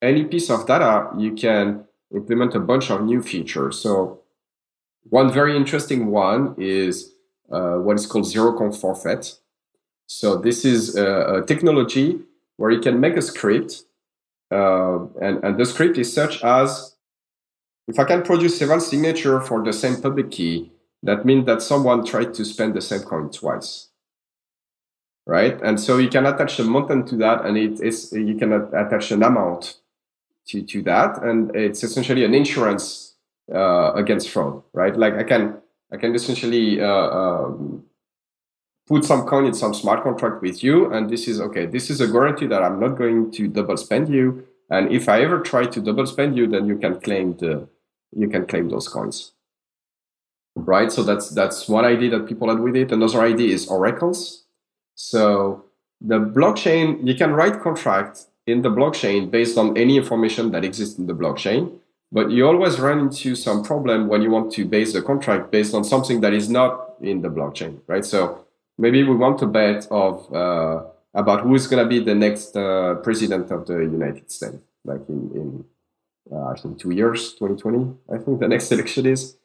any 0.00 0.24
piece 0.24 0.48
of 0.48 0.66
data, 0.66 1.10
you 1.18 1.34
can 1.34 1.84
implement 2.14 2.54
a 2.54 2.60
bunch 2.60 2.90
of 2.90 3.04
new 3.04 3.20
features. 3.20 3.78
So 3.78 4.22
one 5.10 5.30
very 5.30 5.54
interesting 5.54 6.06
one 6.06 6.54
is 6.56 7.12
uh, 7.50 7.74
what 7.84 7.96
is 7.96 8.06
called 8.06 8.26
zero 8.26 8.56
conf 8.56 8.78
forfeit. 8.78 9.36
So 10.06 10.38
this 10.38 10.64
is 10.64 10.96
a, 10.96 11.42
a 11.42 11.42
technology 11.44 12.20
where 12.56 12.70
you 12.70 12.80
can 12.80 12.98
make 12.98 13.18
a 13.18 13.22
script, 13.22 13.82
uh, 14.50 15.00
and, 15.20 15.44
and 15.44 15.58
the 15.58 15.66
script 15.66 15.98
is 15.98 16.10
such 16.10 16.42
as 16.42 16.91
if 17.92 17.98
I 17.98 18.04
can 18.04 18.22
produce 18.22 18.58
several 18.58 18.80
signatures 18.80 19.46
for 19.46 19.62
the 19.62 19.72
same 19.72 20.00
public 20.00 20.30
key, 20.30 20.72
that 21.02 21.26
means 21.26 21.44
that 21.44 21.60
someone 21.60 22.06
tried 22.06 22.32
to 22.32 22.42
spend 22.42 22.72
the 22.72 22.80
same 22.80 23.00
coin 23.00 23.30
twice. 23.30 23.88
Right? 25.26 25.60
And 25.62 25.78
so 25.78 25.98
you 25.98 26.08
can 26.08 26.24
attach 26.24 26.58
a 26.58 26.64
mountain 26.64 27.04
to 27.08 27.16
that 27.16 27.44
and 27.44 27.58
it 27.58 27.80
is 27.82 28.10
you 28.12 28.36
can 28.36 28.52
attach 28.54 29.10
an 29.10 29.22
amount 29.22 29.76
to, 30.46 30.62
to 30.62 30.82
that. 30.84 31.22
And 31.22 31.54
it's 31.54 31.84
essentially 31.84 32.24
an 32.24 32.34
insurance 32.34 33.14
uh, 33.54 33.92
against 33.94 34.30
fraud, 34.30 34.62
right? 34.72 34.96
Like 34.96 35.14
I 35.14 35.24
can 35.24 35.58
I 35.92 35.98
can 35.98 36.14
essentially 36.14 36.80
uh, 36.80 37.10
um, 37.20 37.84
put 38.86 39.04
some 39.04 39.26
coin 39.26 39.44
in 39.44 39.52
some 39.52 39.74
smart 39.74 40.02
contract 40.02 40.40
with 40.40 40.64
you, 40.64 40.90
and 40.90 41.10
this 41.10 41.28
is 41.28 41.38
okay. 41.42 41.66
This 41.66 41.90
is 41.90 42.00
a 42.00 42.08
guarantee 42.08 42.46
that 42.46 42.62
I'm 42.62 42.80
not 42.80 42.96
going 42.96 43.30
to 43.32 43.48
double 43.48 43.76
spend 43.76 44.08
you. 44.08 44.46
And 44.70 44.90
if 44.90 45.10
I 45.10 45.20
ever 45.20 45.40
try 45.40 45.66
to 45.66 45.80
double 45.82 46.06
spend 46.06 46.34
you, 46.38 46.46
then 46.46 46.64
you 46.66 46.78
can 46.78 46.98
claim 46.98 47.36
the 47.36 47.68
you 48.16 48.28
can 48.28 48.46
claim 48.46 48.68
those 48.68 48.88
coins. 48.88 49.32
Right. 50.54 50.92
So 50.92 51.02
that's 51.02 51.30
that's 51.30 51.68
one 51.68 51.84
idea 51.84 52.10
that 52.10 52.26
people 52.26 52.48
had 52.48 52.60
with 52.60 52.76
it. 52.76 52.92
Another 52.92 53.22
idea 53.22 53.54
is 53.54 53.68
oracles. 53.68 54.44
So 54.94 55.64
the 56.00 56.18
blockchain, 56.18 57.06
you 57.06 57.14
can 57.14 57.32
write 57.32 57.62
contract 57.62 58.26
in 58.46 58.62
the 58.62 58.68
blockchain 58.68 59.30
based 59.30 59.56
on 59.56 59.76
any 59.76 59.96
information 59.96 60.50
that 60.50 60.64
exists 60.64 60.98
in 60.98 61.06
the 61.06 61.14
blockchain, 61.14 61.78
but 62.10 62.30
you 62.30 62.46
always 62.46 62.80
run 62.80 62.98
into 62.98 63.34
some 63.34 63.62
problem 63.62 64.08
when 64.08 64.20
you 64.20 64.30
want 64.30 64.52
to 64.52 64.64
base 64.64 64.92
the 64.92 65.00
contract 65.00 65.50
based 65.50 65.74
on 65.74 65.84
something 65.84 66.20
that 66.20 66.32
is 66.32 66.50
not 66.50 66.94
in 67.00 67.22
the 67.22 67.28
blockchain, 67.28 67.78
right? 67.86 68.04
So 68.04 68.44
maybe 68.78 69.02
we 69.04 69.14
want 69.14 69.38
to 69.38 69.46
bet 69.46 69.86
of 69.90 70.32
uh, 70.34 70.82
about 71.14 71.42
who 71.42 71.54
is 71.54 71.66
going 71.66 71.82
to 71.82 71.88
be 71.88 72.00
the 72.00 72.14
next 72.14 72.56
uh, 72.56 72.96
president 72.96 73.50
of 73.50 73.66
the 73.66 73.78
United 73.78 74.30
States, 74.30 74.58
like 74.84 75.00
in, 75.08 75.30
in 75.34 75.64
uh, 76.30 76.44
I 76.44 76.54
think 76.54 76.78
two 76.78 76.90
years, 76.90 77.32
2020, 77.34 77.96
I 78.12 78.18
think 78.18 78.40
the 78.40 78.48
next 78.48 78.70
election 78.70 79.06
is 79.06 79.36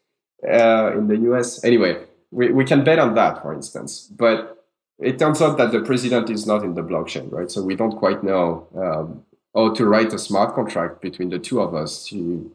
uh, 0.47 0.91
in 0.97 1.07
the 1.07 1.17
US. 1.31 1.63
Anyway, 1.63 2.03
we, 2.31 2.51
we 2.51 2.65
can 2.65 2.83
bet 2.83 2.99
on 2.99 3.15
that, 3.15 3.41
for 3.41 3.53
instance. 3.53 4.11
But 4.15 4.65
it 4.99 5.19
turns 5.19 5.41
out 5.41 5.57
that 5.57 5.71
the 5.71 5.81
president 5.81 6.29
is 6.29 6.45
not 6.45 6.63
in 6.63 6.73
the 6.73 6.81
blockchain, 6.81 7.31
right? 7.31 7.49
So 7.49 7.63
we 7.63 7.75
don't 7.75 7.97
quite 7.97 8.23
know 8.23 8.67
um, 8.75 9.23
how 9.55 9.73
to 9.73 9.85
write 9.85 10.13
a 10.13 10.19
smart 10.19 10.55
contract 10.55 11.01
between 11.01 11.29
the 11.29 11.39
two 11.39 11.61
of 11.61 11.73
us 11.73 12.05
to 12.07 12.51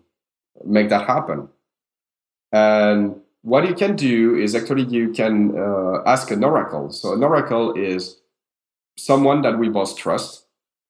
make 0.64 0.88
that 0.90 1.06
happen. 1.06 1.48
And 2.52 3.16
what 3.42 3.66
you 3.66 3.74
can 3.74 3.96
do 3.96 4.36
is 4.36 4.54
actually 4.54 4.84
you 4.84 5.10
can 5.10 5.56
uh, 5.58 6.02
ask 6.06 6.30
an 6.30 6.44
oracle. 6.44 6.90
So 6.92 7.12
an 7.12 7.24
oracle 7.24 7.74
is 7.74 8.18
someone 8.96 9.42
that 9.42 9.58
we 9.58 9.68
both 9.68 9.96
trust, 9.96 10.41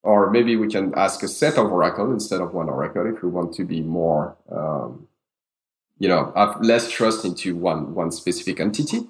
or 0.03 0.31
maybe 0.31 0.57
we 0.57 0.69
can 0.69 0.93
ask 0.97 1.23
a 1.23 1.29
set 1.29 1.59
of 1.59 1.71
oracle 1.71 2.11
instead 2.13 2.41
of 2.41 2.53
one 2.55 2.69
oracle 2.69 3.07
if 3.07 3.23
we 3.23 3.29
want 3.29 3.55
to 3.55 3.65
be 3.65 3.81
more, 3.81 4.37
um, 4.51 5.07
you 5.99 6.09
know, 6.09 6.33
have 6.35 6.61
less 6.61 6.91
trust 6.91 7.25
into 7.25 7.55
one 7.57 7.95
one 7.95 8.11
specific 8.11 8.61
entity. 8.61 9.07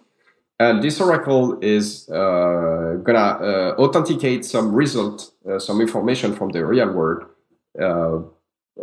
And 0.60 0.82
this 0.82 1.00
oracle 1.00 1.58
is 1.60 2.08
uh, 2.10 2.98
gonna 3.02 3.18
uh, 3.18 3.74
authenticate 3.78 4.44
some 4.44 4.72
result, 4.72 5.32
uh, 5.48 5.58
some 5.58 5.80
information 5.80 6.34
from 6.34 6.50
the 6.50 6.64
real 6.64 6.92
world, 6.92 7.24
uh, 7.80 8.18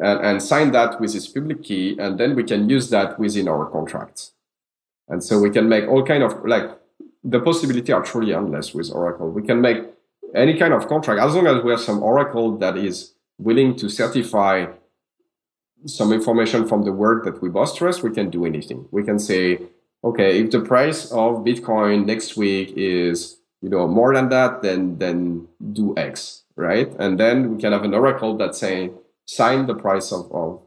and, 0.01 0.20
and 0.26 0.43
sign 0.43 0.72
that 0.72 0.99
with 0.99 1.16
its 1.16 1.28
public 1.28 1.64
key, 1.64 1.97
and 1.99 2.20
then 2.20 2.36
we 2.36 2.43
can 2.43 2.70
use 2.70 2.89
that 2.89 3.20
within 3.20 3.47
our 3.47 3.66
contracts. 3.66 4.34
And 5.07 5.24
so 5.24 5.39
we 5.39 5.49
can 5.49 5.70
make 5.70 5.88
all 5.88 6.03
kind 6.03 6.24
of 6.24 6.45
like 6.45 6.70
the 7.24 7.39
possibility 7.39 7.91
are 7.91 8.03
truly 8.03 8.34
endless 8.34 8.74
with 8.74 8.91
Oracle. 8.91 9.30
We 9.32 9.41
can 9.41 9.62
make 9.62 9.84
any 10.36 10.58
kind 10.58 10.74
of 10.74 10.88
contract 10.88 11.22
as 11.22 11.36
long 11.36 11.48
as 11.48 11.64
we 11.64 11.72
have 11.72 11.80
some 11.80 12.04
Oracle 12.04 12.58
that 12.58 12.78
is 12.78 13.14
willing 13.38 13.76
to 13.78 13.90
certify 13.90 14.68
some 15.86 16.12
information 16.12 16.68
from 16.68 16.84
the 16.84 16.92
work 16.92 17.24
that 17.26 17.42
we 17.42 17.50
both 17.50 17.76
trust. 17.76 18.04
We 18.04 18.12
can 18.12 18.30
do 18.30 18.46
anything. 18.46 18.88
We 18.92 19.04
can 19.04 19.18
say, 19.18 19.60
okay, 20.04 20.40
if 20.40 20.52
the 20.52 20.62
price 20.62 21.12
of 21.12 21.46
Bitcoin 21.46 22.06
next 22.06 22.36
week 22.36 22.74
is 22.76 23.38
you 23.62 23.70
know 23.70 23.88
more 23.88 24.14
than 24.14 24.30
that, 24.30 24.62
then 24.62 24.98
then 24.98 25.48
do 25.74 25.94
X, 25.98 26.44
right? 26.56 26.90
And 27.00 27.20
then 27.20 27.56
we 27.56 27.62
can 27.62 27.72
have 27.72 27.84
an 27.84 27.94
Oracle 27.94 28.38
that 28.38 28.56
say 28.56 28.92
sign 29.26 29.68
the 29.68 29.76
price 29.76 30.12
of, 30.12 30.32
of 30.32 30.62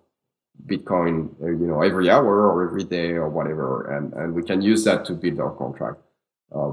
Bitcoin, 0.66 1.30
uh, 1.42 1.46
you 1.46 1.66
know, 1.66 1.82
every 1.82 2.08
hour 2.08 2.50
or 2.50 2.64
every 2.68 2.84
day 2.84 3.12
or 3.12 3.28
whatever, 3.28 3.90
and 3.96 4.12
and 4.14 4.34
we 4.34 4.42
can 4.42 4.62
use 4.62 4.84
that 4.84 5.04
to 5.06 5.14
build 5.14 5.40
our 5.40 5.52
contract. 5.52 6.00
Uh, 6.54 6.72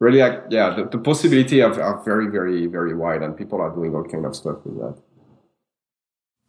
really, 0.00 0.18
like, 0.18 0.44
yeah, 0.50 0.74
the, 0.74 0.84
the 0.84 0.98
possibility 0.98 1.60
of 1.60 1.78
are 1.78 2.02
very, 2.02 2.26
very, 2.26 2.66
very 2.66 2.94
wide, 2.94 3.22
and 3.22 3.36
people 3.36 3.60
are 3.60 3.70
doing 3.70 3.94
all 3.94 4.04
kind 4.04 4.26
of 4.26 4.34
stuff 4.34 4.58
with 4.64 4.76
that 4.78 5.00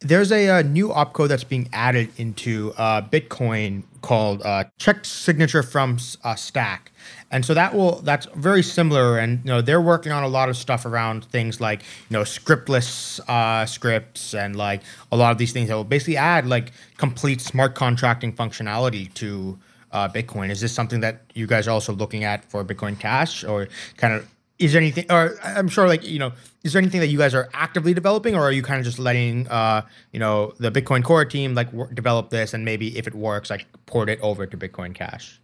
there's 0.02 0.32
a, 0.32 0.46
a, 0.46 0.58
uh, 0.58 0.62
new 0.62 0.88
opcode 0.88 1.28
that's 1.28 1.44
being 1.44 1.68
added 1.72 2.10
into 2.16 2.72
uh, 2.76 3.02
Bitcoin 3.02 3.84
called 4.00 4.42
uh, 4.42 4.64
check 4.78 5.04
signature 5.04 5.62
from 5.62 5.98
uh, 6.24 6.34
stack, 6.34 6.90
and 7.30 7.44
so 7.44 7.54
that 7.54 7.74
will 7.74 8.00
that's 8.02 8.26
very 8.34 8.62
similar. 8.62 9.18
And 9.18 9.38
you 9.44 9.50
know 9.50 9.62
they're 9.62 9.80
working 9.80 10.12
on 10.12 10.24
a 10.24 10.28
lot 10.28 10.48
of 10.48 10.56
stuff 10.56 10.84
around 10.84 11.24
things 11.26 11.60
like 11.60 11.82
you 11.82 12.16
know 12.16 12.22
scriptless 12.22 13.20
uh, 13.28 13.64
scripts 13.66 14.34
and 14.34 14.56
like 14.56 14.82
a 15.12 15.16
lot 15.16 15.30
of 15.30 15.38
these 15.38 15.52
things 15.52 15.68
that 15.68 15.76
will 15.76 15.84
basically 15.84 16.16
add 16.16 16.46
like 16.46 16.72
complete 16.96 17.40
smart 17.40 17.74
contracting 17.74 18.32
functionality 18.32 19.12
to 19.14 19.58
uh, 19.92 20.08
Bitcoin. 20.08 20.50
Is 20.50 20.60
this 20.60 20.72
something 20.72 21.00
that 21.00 21.22
you 21.34 21.46
guys 21.46 21.68
are 21.68 21.72
also 21.72 21.92
looking 21.92 22.24
at 22.24 22.44
for 22.44 22.64
Bitcoin 22.64 22.98
Cash, 22.98 23.44
or 23.44 23.68
kind 23.96 24.14
of 24.14 24.28
is 24.58 24.72
there 24.72 24.80
anything 24.80 25.04
or 25.10 25.34
i'm 25.42 25.66
sure 25.66 25.88
like 25.88 26.06
you 26.06 26.18
know 26.18 26.30
is 26.62 26.72
there 26.72 26.80
anything 26.80 27.00
that 27.00 27.08
you 27.08 27.18
guys 27.18 27.34
are 27.34 27.48
actively 27.52 27.92
developing 27.92 28.36
or 28.36 28.42
are 28.42 28.52
you 28.52 28.62
kind 28.62 28.78
of 28.78 28.84
just 28.84 28.98
letting 28.98 29.48
uh 29.48 29.82
you 30.12 30.20
know 30.20 30.52
the 30.58 30.70
bitcoin 30.70 31.02
core 31.02 31.24
team 31.24 31.54
like 31.54 31.70
w- 31.72 31.92
develop 31.94 32.30
this 32.30 32.54
and 32.54 32.64
maybe 32.64 32.96
if 32.96 33.06
it 33.06 33.14
works 33.14 33.50
like 33.50 33.66
port 33.86 34.08
it 34.08 34.20
over 34.20 34.46
to 34.46 34.56
bitcoin 34.56 34.94
cash 34.94 35.40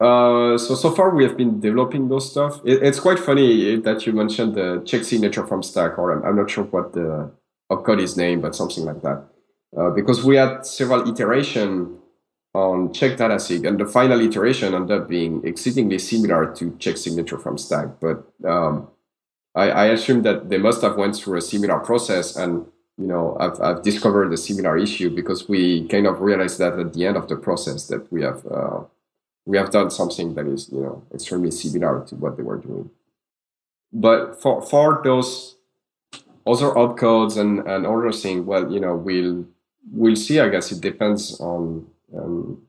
uh, 0.00 0.56
so 0.56 0.74
so 0.74 0.90
far 0.90 1.14
we 1.14 1.24
have 1.24 1.36
been 1.36 1.60
developing 1.60 2.08
those 2.08 2.30
stuff. 2.30 2.60
It, 2.64 2.82
it's 2.82 2.98
quite 2.98 3.18
funny 3.18 3.76
that 3.76 4.06
you 4.06 4.14
mentioned 4.14 4.54
the 4.54 4.82
check 4.86 5.04
signature 5.04 5.46
from 5.46 5.62
Stack, 5.62 5.98
or 5.98 6.12
I'm, 6.12 6.24
I'm 6.24 6.36
not 6.36 6.50
sure 6.50 6.64
what 6.64 6.94
the 6.94 7.30
code 7.68 8.00
is 8.00 8.16
named, 8.16 8.40
but 8.40 8.56
something 8.56 8.86
like 8.86 9.02
that. 9.02 9.26
Uh, 9.76 9.90
because 9.90 10.24
we 10.24 10.36
had 10.36 10.64
several 10.64 11.06
iteration 11.06 11.99
on 12.54 12.92
check 12.92 13.16
data 13.16 13.38
sig, 13.38 13.64
and 13.64 13.78
the 13.78 13.86
final 13.86 14.20
iteration 14.20 14.74
ended 14.74 15.02
up 15.02 15.08
being 15.08 15.40
exceedingly 15.44 15.98
similar 15.98 16.52
to 16.54 16.76
check 16.78 16.96
signature 16.96 17.38
from 17.38 17.56
Stack. 17.56 18.00
But 18.00 18.24
um, 18.44 18.88
I, 19.54 19.70
I 19.70 19.84
assume 19.86 20.22
that 20.22 20.48
they 20.48 20.58
must 20.58 20.82
have 20.82 20.96
went 20.96 21.16
through 21.16 21.38
a 21.38 21.42
similar 21.42 21.78
process, 21.78 22.36
and 22.36 22.66
you 22.98 23.06
know, 23.06 23.36
I've, 23.40 23.60
I've 23.60 23.82
discovered 23.82 24.32
a 24.32 24.36
similar 24.36 24.76
issue 24.76 25.14
because 25.14 25.48
we 25.48 25.86
kind 25.88 26.06
of 26.06 26.20
realized 26.20 26.58
that 26.58 26.78
at 26.78 26.92
the 26.92 27.06
end 27.06 27.16
of 27.16 27.28
the 27.28 27.36
process 27.36 27.86
that 27.86 28.12
we 28.12 28.22
have 28.22 28.44
uh, 28.46 28.80
we 29.46 29.56
have 29.56 29.70
done 29.70 29.90
something 29.90 30.34
that 30.34 30.46
is 30.46 30.70
you 30.70 30.80
know 30.80 31.02
extremely 31.14 31.50
similar 31.50 32.04
to 32.06 32.14
what 32.16 32.36
they 32.36 32.42
were 32.42 32.58
doing. 32.58 32.90
But 33.92 34.40
for 34.40 34.62
for 34.62 35.00
those 35.02 35.56
other 36.46 36.70
opcodes 36.70 37.36
and 37.36 37.60
and 37.60 37.86
other 37.86 38.12
things, 38.12 38.44
well, 38.44 38.70
you 38.70 38.80
know, 38.80 38.96
we'll 38.96 39.46
we'll 39.92 40.16
see. 40.16 40.40
I 40.40 40.48
guess 40.48 40.72
it 40.72 40.80
depends 40.80 41.40
on 41.40 41.86
um, 42.16 42.62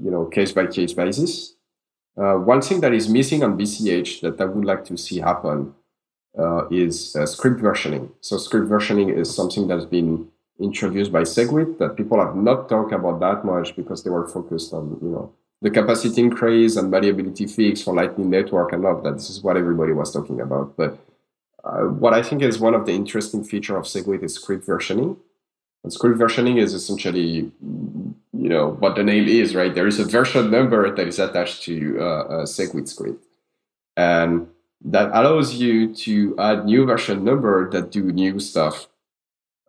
you 0.00 0.10
know, 0.10 0.26
case 0.26 0.52
by 0.52 0.66
case 0.66 0.92
basis. 0.92 1.54
Uh, 2.16 2.34
one 2.34 2.62
thing 2.62 2.80
that 2.80 2.94
is 2.94 3.08
missing 3.08 3.42
on 3.42 3.58
BCH 3.58 4.20
that 4.22 4.40
I 4.40 4.46
would 4.46 4.64
like 4.64 4.84
to 4.86 4.96
see 4.96 5.18
happen 5.18 5.74
uh, 6.38 6.66
is 6.68 7.14
uh, 7.14 7.26
script 7.26 7.60
versioning. 7.60 8.10
So 8.20 8.38
script 8.38 8.68
versioning 8.68 9.14
is 9.14 9.34
something 9.34 9.66
that's 9.66 9.84
been 9.84 10.28
introduced 10.58 11.12
by 11.12 11.22
SegWit 11.22 11.78
that 11.78 11.96
people 11.96 12.18
have 12.18 12.34
not 12.34 12.68
talked 12.68 12.92
about 12.92 13.20
that 13.20 13.44
much 13.44 13.76
because 13.76 14.02
they 14.02 14.10
were 14.10 14.26
focused 14.26 14.72
on, 14.72 14.98
you 15.02 15.08
know, 15.08 15.32
the 15.62 15.70
capacity 15.70 16.20
increase 16.20 16.76
and 16.76 16.90
malleability 16.90 17.46
fix 17.46 17.82
for 17.82 17.94
Lightning 17.94 18.30
Network 18.30 18.72
and 18.72 18.84
all 18.84 19.00
that. 19.00 19.14
This 19.14 19.30
is 19.30 19.42
what 19.42 19.56
everybody 19.56 19.92
was 19.92 20.12
talking 20.12 20.40
about. 20.40 20.76
But 20.76 20.98
uh, 21.64 21.84
what 21.84 22.12
I 22.12 22.22
think 22.22 22.42
is 22.42 22.58
one 22.58 22.74
of 22.74 22.86
the 22.86 22.92
interesting 22.92 23.42
feature 23.42 23.76
of 23.76 23.84
SegWit 23.84 24.22
is 24.22 24.34
script 24.34 24.66
versioning. 24.66 25.16
And 25.86 25.92
script 25.92 26.18
versioning 26.18 26.58
is 26.58 26.74
essentially, 26.74 27.52
you 27.62 28.48
know, 28.48 28.70
what 28.80 28.96
the 28.96 29.04
name 29.04 29.28
is, 29.28 29.54
right? 29.54 29.72
There 29.72 29.86
is 29.86 30.00
a 30.00 30.04
version 30.04 30.50
number 30.50 30.92
that 30.92 31.06
is 31.06 31.20
attached 31.20 31.62
to 31.62 32.00
uh, 32.00 32.24
a 32.24 32.42
SegWit 32.42 32.88
script. 32.88 33.24
And 33.96 34.48
that 34.84 35.10
allows 35.12 35.54
you 35.54 35.94
to 35.94 36.36
add 36.40 36.64
new 36.64 36.86
version 36.86 37.22
number 37.22 37.70
that 37.70 37.92
do 37.92 38.02
new 38.02 38.40
stuff 38.40 38.88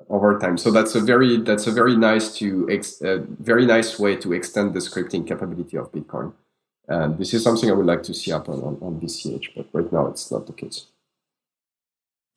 over 0.09 0.39
time. 0.39 0.57
So 0.57 0.71
that's 0.71 0.95
a 0.95 1.01
very 1.01 1.37
that's 1.37 1.67
a 1.67 1.71
very 1.71 1.95
nice 1.95 2.35
to 2.39 2.67
ex, 2.71 2.99
uh, 2.99 3.19
very 3.39 3.67
nice 3.67 3.99
way 3.99 4.15
to 4.15 4.33
extend 4.33 4.73
the 4.73 4.79
scripting 4.79 5.27
capability 5.27 5.77
of 5.77 5.91
Bitcoin. 5.91 6.33
And 6.87 7.19
this 7.19 7.31
is 7.35 7.43
something 7.43 7.69
I 7.69 7.73
would 7.73 7.85
like 7.85 8.01
to 8.03 8.13
see 8.15 8.31
happen 8.31 8.55
on, 8.55 8.79
on 8.81 8.99
BCH, 8.99 9.49
but 9.55 9.67
right 9.71 9.93
now 9.93 10.07
it's 10.07 10.31
not 10.31 10.47
the 10.47 10.53
case. 10.53 10.87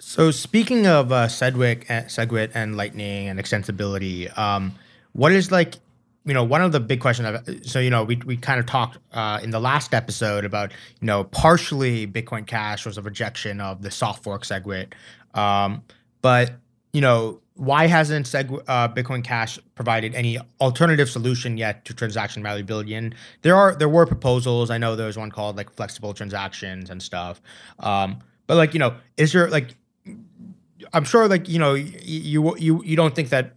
So 0.00 0.30
speaking 0.30 0.86
of 0.86 1.12
uh, 1.12 1.26
Segwit, 1.26 1.88
uh, 1.90 2.04
Segwit 2.04 2.52
and 2.54 2.76
Lightning 2.76 3.28
and 3.28 3.38
extensibility, 3.38 4.36
um, 4.36 4.72
what 5.12 5.30
is 5.30 5.52
like, 5.52 5.76
you 6.24 6.32
know, 6.32 6.42
one 6.42 6.62
of 6.62 6.72
the 6.72 6.80
big 6.80 7.00
questions. 7.00 7.70
So 7.70 7.80
you 7.80 7.90
know, 7.90 8.04
we 8.04 8.16
we 8.24 8.36
kind 8.36 8.58
of 8.58 8.66
talked 8.66 8.98
uh, 9.12 9.40
in 9.42 9.50
the 9.50 9.60
last 9.60 9.94
episode 9.94 10.44
about 10.44 10.72
you 11.00 11.06
know 11.06 11.24
partially 11.24 12.06
Bitcoin 12.06 12.46
Cash 12.46 12.86
was 12.86 12.96
a 12.96 13.02
rejection 13.02 13.60
of 13.60 13.82
the 13.82 13.90
soft 13.90 14.24
fork 14.24 14.44
Segwit, 14.44 14.92
um, 15.34 15.82
but 16.22 16.52
you 16.92 17.00
know 17.00 17.40
why 17.60 17.86
hasn't 17.86 18.24
Seg- 18.24 18.62
uh, 18.68 18.88
Bitcoin 18.88 19.22
Cash 19.22 19.58
provided 19.74 20.14
any 20.14 20.38
alternative 20.62 21.10
solution 21.10 21.58
yet 21.58 21.84
to 21.84 21.92
transaction 21.92 22.42
malleability? 22.42 22.94
And 22.94 23.14
there 23.42 23.54
are 23.54 23.74
there 23.74 23.88
were 23.88 24.06
proposals. 24.06 24.70
I 24.70 24.78
know 24.78 24.96
there 24.96 25.06
was 25.06 25.18
one 25.18 25.30
called 25.30 25.56
like 25.56 25.70
flexible 25.70 26.14
transactions 26.14 26.88
and 26.88 27.02
stuff. 27.02 27.42
Um, 27.80 28.20
but 28.46 28.56
like 28.56 28.72
you 28.72 28.80
know, 28.80 28.94
is 29.16 29.32
there 29.32 29.48
like 29.50 29.76
I'm 30.92 31.04
sure, 31.04 31.28
like 31.28 31.48
you 31.48 31.58
know, 31.58 31.74
you 31.74 32.56
you 32.56 32.82
you 32.84 32.96
don't 32.96 33.14
think 33.14 33.30
that 33.30 33.56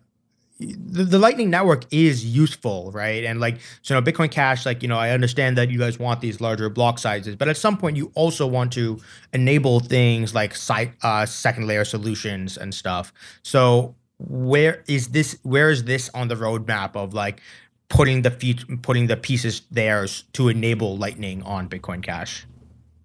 the, 0.60 1.04
the, 1.04 1.20
Lightning 1.20 1.50
Network 1.50 1.86
is 1.92 2.24
useful, 2.24 2.92
right? 2.92 3.24
And 3.24 3.40
like 3.40 3.58
so, 3.82 3.96
you 3.96 4.02
know, 4.02 4.12
Bitcoin 4.12 4.30
Cash, 4.32 4.66
like 4.66 4.82
you 4.82 4.88
know, 4.88 4.98
I 4.98 5.10
understand 5.10 5.58
that 5.58 5.70
you 5.70 5.80
guys 5.80 6.00
want 6.00 6.22
these 6.22 6.40
larger 6.40 6.70
block 6.70 7.00
sizes, 7.00 7.36
but 7.36 7.48
at 7.48 7.58
some 7.58 7.78
point, 7.78 7.98
you 7.98 8.12
also 8.16 8.48
want 8.48 8.72
to 8.74 9.00
enable 9.34 9.80
things 9.80 10.34
like 10.34 10.56
site 10.56 10.94
uh, 11.02 11.26
second 11.26 11.68
layer 11.68 11.86
solutions 11.86 12.58
and 12.58 12.74
stuff. 12.74 13.12
So 13.44 13.96
where 14.20 14.84
is 14.88 15.10
this? 15.10 15.38
Where 15.44 15.70
is 15.70 15.86
this 15.86 16.10
on 16.14 16.28
the 16.28 16.36
roadmap 16.36 16.96
of 16.96 17.14
like 17.14 17.42
putting 17.90 18.22
the 18.22 18.32
feet, 18.32 18.64
putting 18.82 19.08
the 19.08 19.18
pieces 19.18 19.64
there 19.72 20.06
to 20.34 20.50
enable 20.50 20.98
Lightning 20.98 21.44
on 21.44 21.68
Bitcoin 21.68 22.04
Cash? 22.04 22.46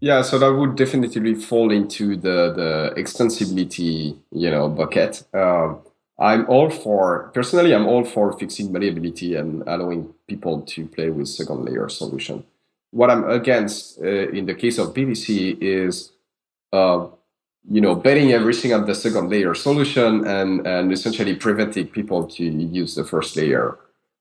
Yeah, 0.01 0.22
so 0.22 0.38
that 0.38 0.53
would 0.53 0.76
definitely 0.76 1.34
fall 1.34 1.72
into 1.72 2.16
the 2.16 2.53
the 2.55 2.94
extensibility, 2.96 4.16
you 4.30 4.51
know, 4.51 4.68
bucket. 4.68 5.24
Um, 5.34 5.80
I'm 6.18 6.46
all 6.49 6.70
for 6.70 7.30
personally. 7.34 7.74
I'm 7.74 7.86
all 7.86 8.05
for 8.05 8.32
fixing 8.38 8.72
malleability 8.72 9.34
and 9.34 9.62
allowing 9.66 10.14
people 10.28 10.62
to 10.62 10.86
play 10.86 11.11
with 11.11 11.28
second 11.28 11.64
layer 11.64 11.88
solution. 11.88 12.44
What 12.90 13.11
I'm 13.11 13.28
against 13.28 14.01
uh, 14.01 14.28
in 14.30 14.46
the 14.46 14.55
case 14.55 14.78
of 14.78 14.94
BTC 14.94 15.59
is, 15.61 16.12
uh, 16.72 17.07
you 17.68 17.80
know, 17.80 17.94
betting 17.96 18.32
everything 18.32 18.72
on 18.72 18.86
the 18.86 18.94
second 18.94 19.30
layer 19.30 19.55
solution 19.55 20.24
and 20.26 20.64
and 20.66 20.92
essentially 20.92 21.34
preventing 21.34 21.88
people 21.88 22.26
to 22.28 22.44
use 22.44 22.94
the 22.94 23.05
first 23.05 23.36
layer. 23.36 23.76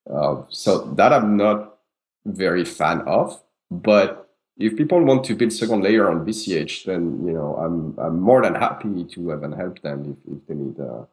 Uh, 0.09 0.41
so 0.49 0.85
that 0.95 1.13
I'm 1.13 1.37
not 1.37 1.77
very 2.25 2.65
fan 2.65 3.01
of, 3.01 3.41
but 3.69 4.26
if 4.59 4.75
people 4.75 5.03
want 5.03 5.23
to 5.25 5.35
build 5.35 5.53
second 5.53 5.83
layer 5.83 6.09
on 6.09 6.25
BCH, 6.25 6.85
then 6.85 7.25
you 7.25 7.33
know 7.33 7.55
I'm 7.55 7.97
I'm 7.97 8.19
more 8.19 8.41
than 8.41 8.55
happy 8.55 9.03
to 9.03 9.33
even 9.33 9.51
help 9.51 9.81
them 9.81 10.17
if, 10.25 10.33
if 10.33 10.47
they 10.47 10.55
need 10.55 10.79
uh, 10.79 11.05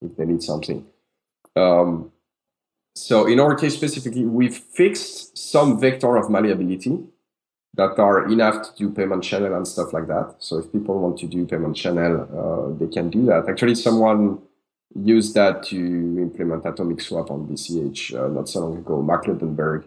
if 0.00 0.16
they 0.16 0.24
need 0.24 0.42
something. 0.42 0.86
Um, 1.56 2.12
so 2.94 3.26
in 3.26 3.40
our 3.40 3.54
case 3.54 3.74
specifically, 3.74 4.24
we've 4.24 4.56
fixed 4.56 5.36
some 5.36 5.80
vector 5.80 6.16
of 6.16 6.30
malleability 6.30 6.98
that 7.74 7.98
are 7.98 8.30
enough 8.30 8.62
to 8.62 8.76
do 8.76 8.90
payment 8.90 9.24
channel 9.24 9.54
and 9.54 9.66
stuff 9.66 9.92
like 9.92 10.06
that. 10.06 10.34
So 10.38 10.58
if 10.58 10.70
people 10.70 11.00
want 11.00 11.18
to 11.20 11.26
do 11.26 11.46
payment 11.46 11.74
channel, 11.74 12.28
uh, 12.30 12.78
they 12.78 12.92
can 12.92 13.08
do 13.08 13.24
that. 13.26 13.48
Actually, 13.48 13.76
someone 13.76 14.40
used 14.94 15.34
that 15.34 15.62
to 15.64 15.76
implement 15.76 16.66
atomic 16.66 17.00
swap 17.00 17.30
on 17.30 17.46
BCH 17.46 18.14
uh, 18.14 18.28
not 18.28 18.48
so 18.48 18.60
long 18.60 18.76
ago, 18.78 19.00
Mark 19.00 19.24
Lundeberg. 19.24 19.84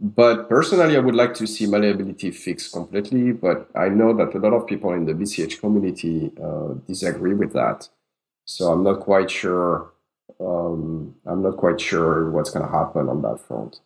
But 0.00 0.48
personally, 0.48 0.96
I 0.96 1.00
would 1.00 1.14
like 1.14 1.34
to 1.34 1.46
see 1.46 1.66
malleability 1.66 2.30
fixed 2.32 2.72
completely. 2.72 3.32
But 3.32 3.70
I 3.74 3.88
know 3.88 4.12
that 4.14 4.34
a 4.34 4.38
lot 4.38 4.52
of 4.52 4.66
people 4.66 4.92
in 4.92 5.06
the 5.06 5.12
BCH 5.12 5.60
community 5.60 6.32
uh, 6.42 6.74
disagree 6.86 7.34
with 7.34 7.52
that. 7.52 7.88
So 8.44 8.72
I'm 8.72 8.82
not 8.82 9.00
quite 9.00 9.30
sure. 9.30 9.92
Um, 10.40 11.14
I'm 11.26 11.42
not 11.42 11.56
quite 11.56 11.80
sure 11.80 12.30
what's 12.30 12.50
going 12.50 12.66
to 12.66 12.72
happen 12.72 13.08
on 13.08 13.22
that 13.22 13.40
front. 13.40 13.80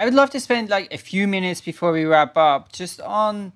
I 0.00 0.04
would 0.04 0.14
love 0.14 0.30
to 0.30 0.40
spend 0.40 0.68
like 0.68 0.92
a 0.92 0.98
few 0.98 1.26
minutes 1.26 1.60
before 1.60 1.92
we 1.92 2.04
wrap 2.04 2.36
up 2.36 2.72
just 2.72 3.00
on 3.00 3.52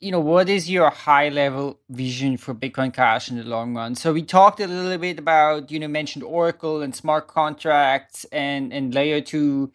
you 0.00 0.10
know 0.10 0.20
what 0.20 0.48
is 0.48 0.70
your 0.70 0.90
high 0.90 1.28
level 1.28 1.80
vision 1.90 2.36
for 2.36 2.54
bitcoin 2.54 2.92
cash 2.92 3.30
in 3.30 3.36
the 3.38 3.44
long 3.44 3.74
run? 3.74 3.94
So 3.94 4.12
we 4.12 4.22
talked 4.22 4.60
a 4.60 4.66
little 4.66 4.98
bit 4.98 5.18
about 5.18 5.70
you 5.70 5.78
know 5.78 5.88
mentioned 5.88 6.24
oracle 6.24 6.82
and 6.82 6.94
smart 6.94 7.28
contracts 7.28 8.24
and 8.32 8.72
and 8.72 8.94
layer 8.94 9.20
2 9.20 9.72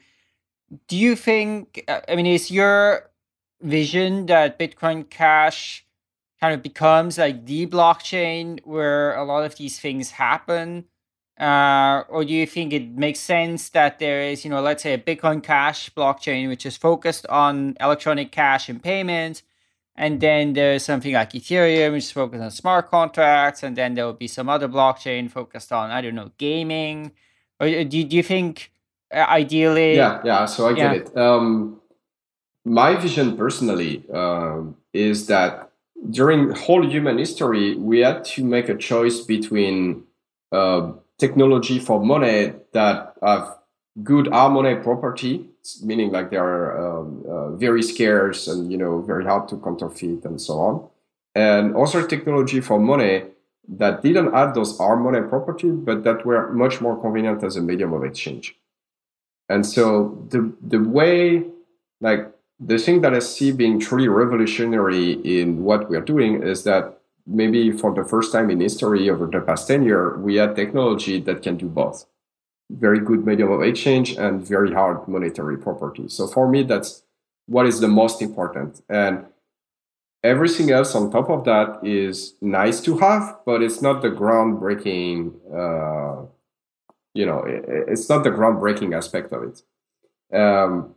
do 0.88 0.97
you 0.97 1.15
think 1.15 1.84
uh, 1.88 2.01
i 2.07 2.15
mean 2.15 2.26
is 2.26 2.51
your 2.51 3.09
vision 3.61 4.28
that 4.28 4.57
bitcoin 4.59 5.09
cash 5.09 5.86
kind 6.41 6.55
of 6.55 6.63
becomes 6.63 7.17
like 7.19 7.45
the 7.45 7.67
blockchain 7.67 8.59
where 8.65 9.15
a 9.15 9.24
lot 9.24 9.43
of 9.45 9.55
these 9.55 9.80
things 9.80 10.11
happen? 10.11 10.86
Uh, 11.39 12.03
or 12.09 12.26
do 12.26 12.34
you 12.34 12.45
think 12.45 12.74
it 12.74 12.89
makes 12.89 13.19
sense 13.19 13.69
that 13.69 13.99
there 13.99 14.22
is, 14.22 14.43
you 14.43 14.49
know, 14.51 14.61
let's 14.61 14.84
say 14.84 14.93
a 14.93 14.97
Bitcoin 14.97 15.41
Cash 15.41 15.89
blockchain 15.95 16.47
which 16.49 16.65
is 16.65 16.78
focused 16.78 17.26
on 17.28 17.76
electronic 17.80 18.32
cash 18.32 18.69
and 18.69 18.84
payments, 18.84 19.41
and 20.01 20.19
then 20.19 20.53
there's 20.53 20.83
something 20.83 21.13
like 21.13 21.33
Ethereum 21.33 21.91
which 21.93 22.05
is 22.05 22.11
focused 22.11 22.41
on 22.41 22.49
smart 22.49 22.89
contracts, 22.89 23.61
and 23.61 23.77
then 23.77 23.93
there 23.93 24.05
will 24.07 24.13
be 24.13 24.27
some 24.27 24.49
other 24.49 24.67
blockchain 24.67 25.29
focused 25.29 25.71
on 25.71 25.91
I 25.91 26.01
don't 26.01 26.15
know 26.15 26.31
gaming. 26.39 27.11
Or 27.59 27.67
uh, 27.67 27.83
do 27.83 28.03
do 28.03 28.15
you 28.17 28.23
think 28.23 28.71
uh, 29.13 29.27
ideally? 29.29 29.95
Yeah, 29.95 30.19
yeah. 30.25 30.47
So 30.47 30.67
I 30.67 30.73
get 30.73 30.95
it. 30.95 31.15
Um, 31.15 31.79
my 32.65 32.95
vision 32.95 33.37
personally 33.37 34.03
um, 34.11 34.75
is 34.91 35.27
that 35.27 35.71
during 36.09 36.49
whole 36.49 36.83
human 36.83 37.19
history, 37.19 37.75
we 37.75 37.99
had 37.99 38.25
to 38.33 38.43
make 38.43 38.69
a 38.69 38.75
choice 38.75 39.19
between 39.21 40.03
uh, 40.51 40.93
technology 41.19 41.77
for 41.77 42.03
money 42.03 42.53
that 42.73 43.13
have 43.21 43.55
good 44.03 44.29
money 44.29 44.75
property, 44.75 45.47
meaning 45.83 46.11
like 46.11 46.29
they 46.29 46.37
are 46.37 46.77
um, 46.77 47.23
uh, 47.27 47.49
very 47.51 47.83
scarce 47.83 48.47
and 48.47 48.71
you 48.71 48.77
know 48.77 49.01
very 49.01 49.25
hard 49.25 49.47
to 49.49 49.57
counterfeit 49.57 50.25
and 50.25 50.39
so 50.41 50.53
on, 50.59 50.87
and 51.35 51.75
also 51.75 52.05
technology 52.05 52.61
for 52.61 52.79
money 52.79 53.23
that 53.67 54.01
didn't 54.01 54.33
add 54.33 54.53
those 54.53 54.79
money 54.79 55.21
property, 55.27 55.69
but 55.69 56.03
that 56.03 56.25
were 56.25 56.51
much 56.51 56.81
more 56.81 56.99
convenient 56.99 57.43
as 57.43 57.55
a 57.55 57.61
medium 57.61 57.93
of 57.93 58.03
exchange. 58.03 58.55
And 59.49 59.65
so 59.65 60.25
the 60.29 60.53
the 60.61 60.79
way 60.79 61.45
like 61.99 62.31
the 62.59 62.77
thing 62.77 63.01
that 63.01 63.13
I 63.13 63.19
see 63.19 63.51
being 63.51 63.79
truly 63.79 64.07
revolutionary 64.07 65.13
in 65.13 65.63
what 65.63 65.89
we 65.89 65.97
are 65.97 66.01
doing 66.01 66.43
is 66.43 66.63
that 66.63 66.99
maybe 67.25 67.71
for 67.71 67.93
the 67.93 68.03
first 68.03 68.31
time 68.31 68.49
in 68.49 68.59
history 68.59 69.09
over 69.09 69.25
the 69.25 69.41
past 69.41 69.67
10 69.67 69.83
years, 69.83 70.17
we 70.19 70.35
had 70.35 70.55
technology 70.55 71.19
that 71.21 71.41
can 71.41 71.57
do 71.57 71.67
both. 71.67 72.05
Very 72.80 72.99
good 72.99 73.26
medium 73.26 73.51
of 73.51 73.61
exchange 73.63 74.15
and 74.17 74.47
very 74.47 74.74
hard 74.74 75.07
monetary 75.07 75.57
property. 75.57 76.07
So 76.07 76.28
for 76.28 76.47
me, 76.47 76.63
that's 76.63 77.03
what 77.47 77.65
is 77.65 77.80
the 77.80 77.88
most 77.88 78.22
important. 78.22 78.82
And 78.89 79.26
everything 80.24 80.72
else 80.72 80.95
on 80.95 81.11
top 81.11 81.30
of 81.30 81.43
that 81.45 81.80
is 81.84 82.36
nice 82.41 82.80
to 82.82 82.97
have, 82.99 83.39
but 83.45 83.61
it's 83.61 83.82
not 83.82 84.01
the 84.01 84.09
groundbreaking, 84.09 85.34
uh, 85.51 86.26
you 87.13 87.26
know, 87.26 87.43
it's 87.45 88.07
not 88.07 88.24
the 88.24 88.30
groundbreaking 88.30 88.95
aspect 88.95 89.34
of 89.34 89.43
it. 89.43 90.38
Um, 90.38 90.95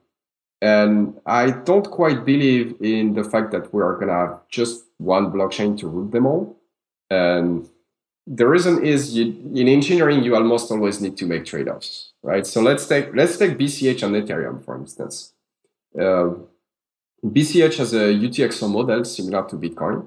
and 0.61 1.21
I 1.27 1.51
don't 1.51 1.91
quite 1.91 2.25
believe 2.25 2.77
in 2.81 3.15
the 3.15 3.25
fact 3.25 3.51
that 3.51 3.75
we 3.75 3.83
are 3.83 3.99
to 3.99 4.11
have 4.11 4.49
just 4.49 4.85
one 4.99 5.33
blockchain 5.33 5.79
to 5.81 5.89
root 5.89 6.13
them 6.13 6.27
all. 6.27 6.57
And 7.11 7.69
the 8.27 8.47
reason 8.47 8.85
is 8.85 9.15
you, 9.15 9.25
in 9.55 9.69
engineering, 9.69 10.23
you 10.23 10.35
almost 10.35 10.71
always 10.71 11.01
need 11.01 11.17
to 11.19 11.27
make 11.27 11.45
trade-offs, 11.45 12.13
right? 12.23 12.47
So 12.47 12.63
let's 12.63 12.87
take 12.87 13.15
let's 13.15 13.37
take 13.37 13.59
BCH 13.59 14.03
and 14.03 14.15
Ethereum, 14.15 14.65
for 14.65 14.77
instance. 14.77 15.33
Uh, 15.99 16.31
BCH 17.25 17.77
has 17.77 17.93
a 17.93 18.13
UTXO 18.15 18.71
model 18.71 19.05
similar 19.05 19.47
to 19.49 19.57
Bitcoin, 19.57 20.07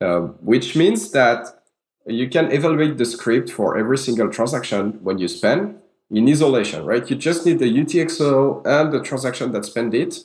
uh, 0.00 0.20
which 0.40 0.76
means 0.76 1.10
that 1.12 1.62
you 2.06 2.28
can 2.28 2.50
evaluate 2.50 2.98
the 2.98 3.04
script 3.04 3.50
for 3.50 3.76
every 3.76 3.98
single 3.98 4.28
transaction 4.28 4.98
when 5.02 5.18
you 5.18 5.28
spend 5.28 5.78
in 6.10 6.28
isolation, 6.28 6.84
right? 6.84 7.08
You 7.08 7.16
just 7.16 7.46
need 7.46 7.58
the 7.58 7.72
UTXO 7.72 8.66
and 8.66 8.92
the 8.92 9.02
transaction 9.02 9.52
that 9.52 9.64
spend 9.64 9.94
it, 9.94 10.24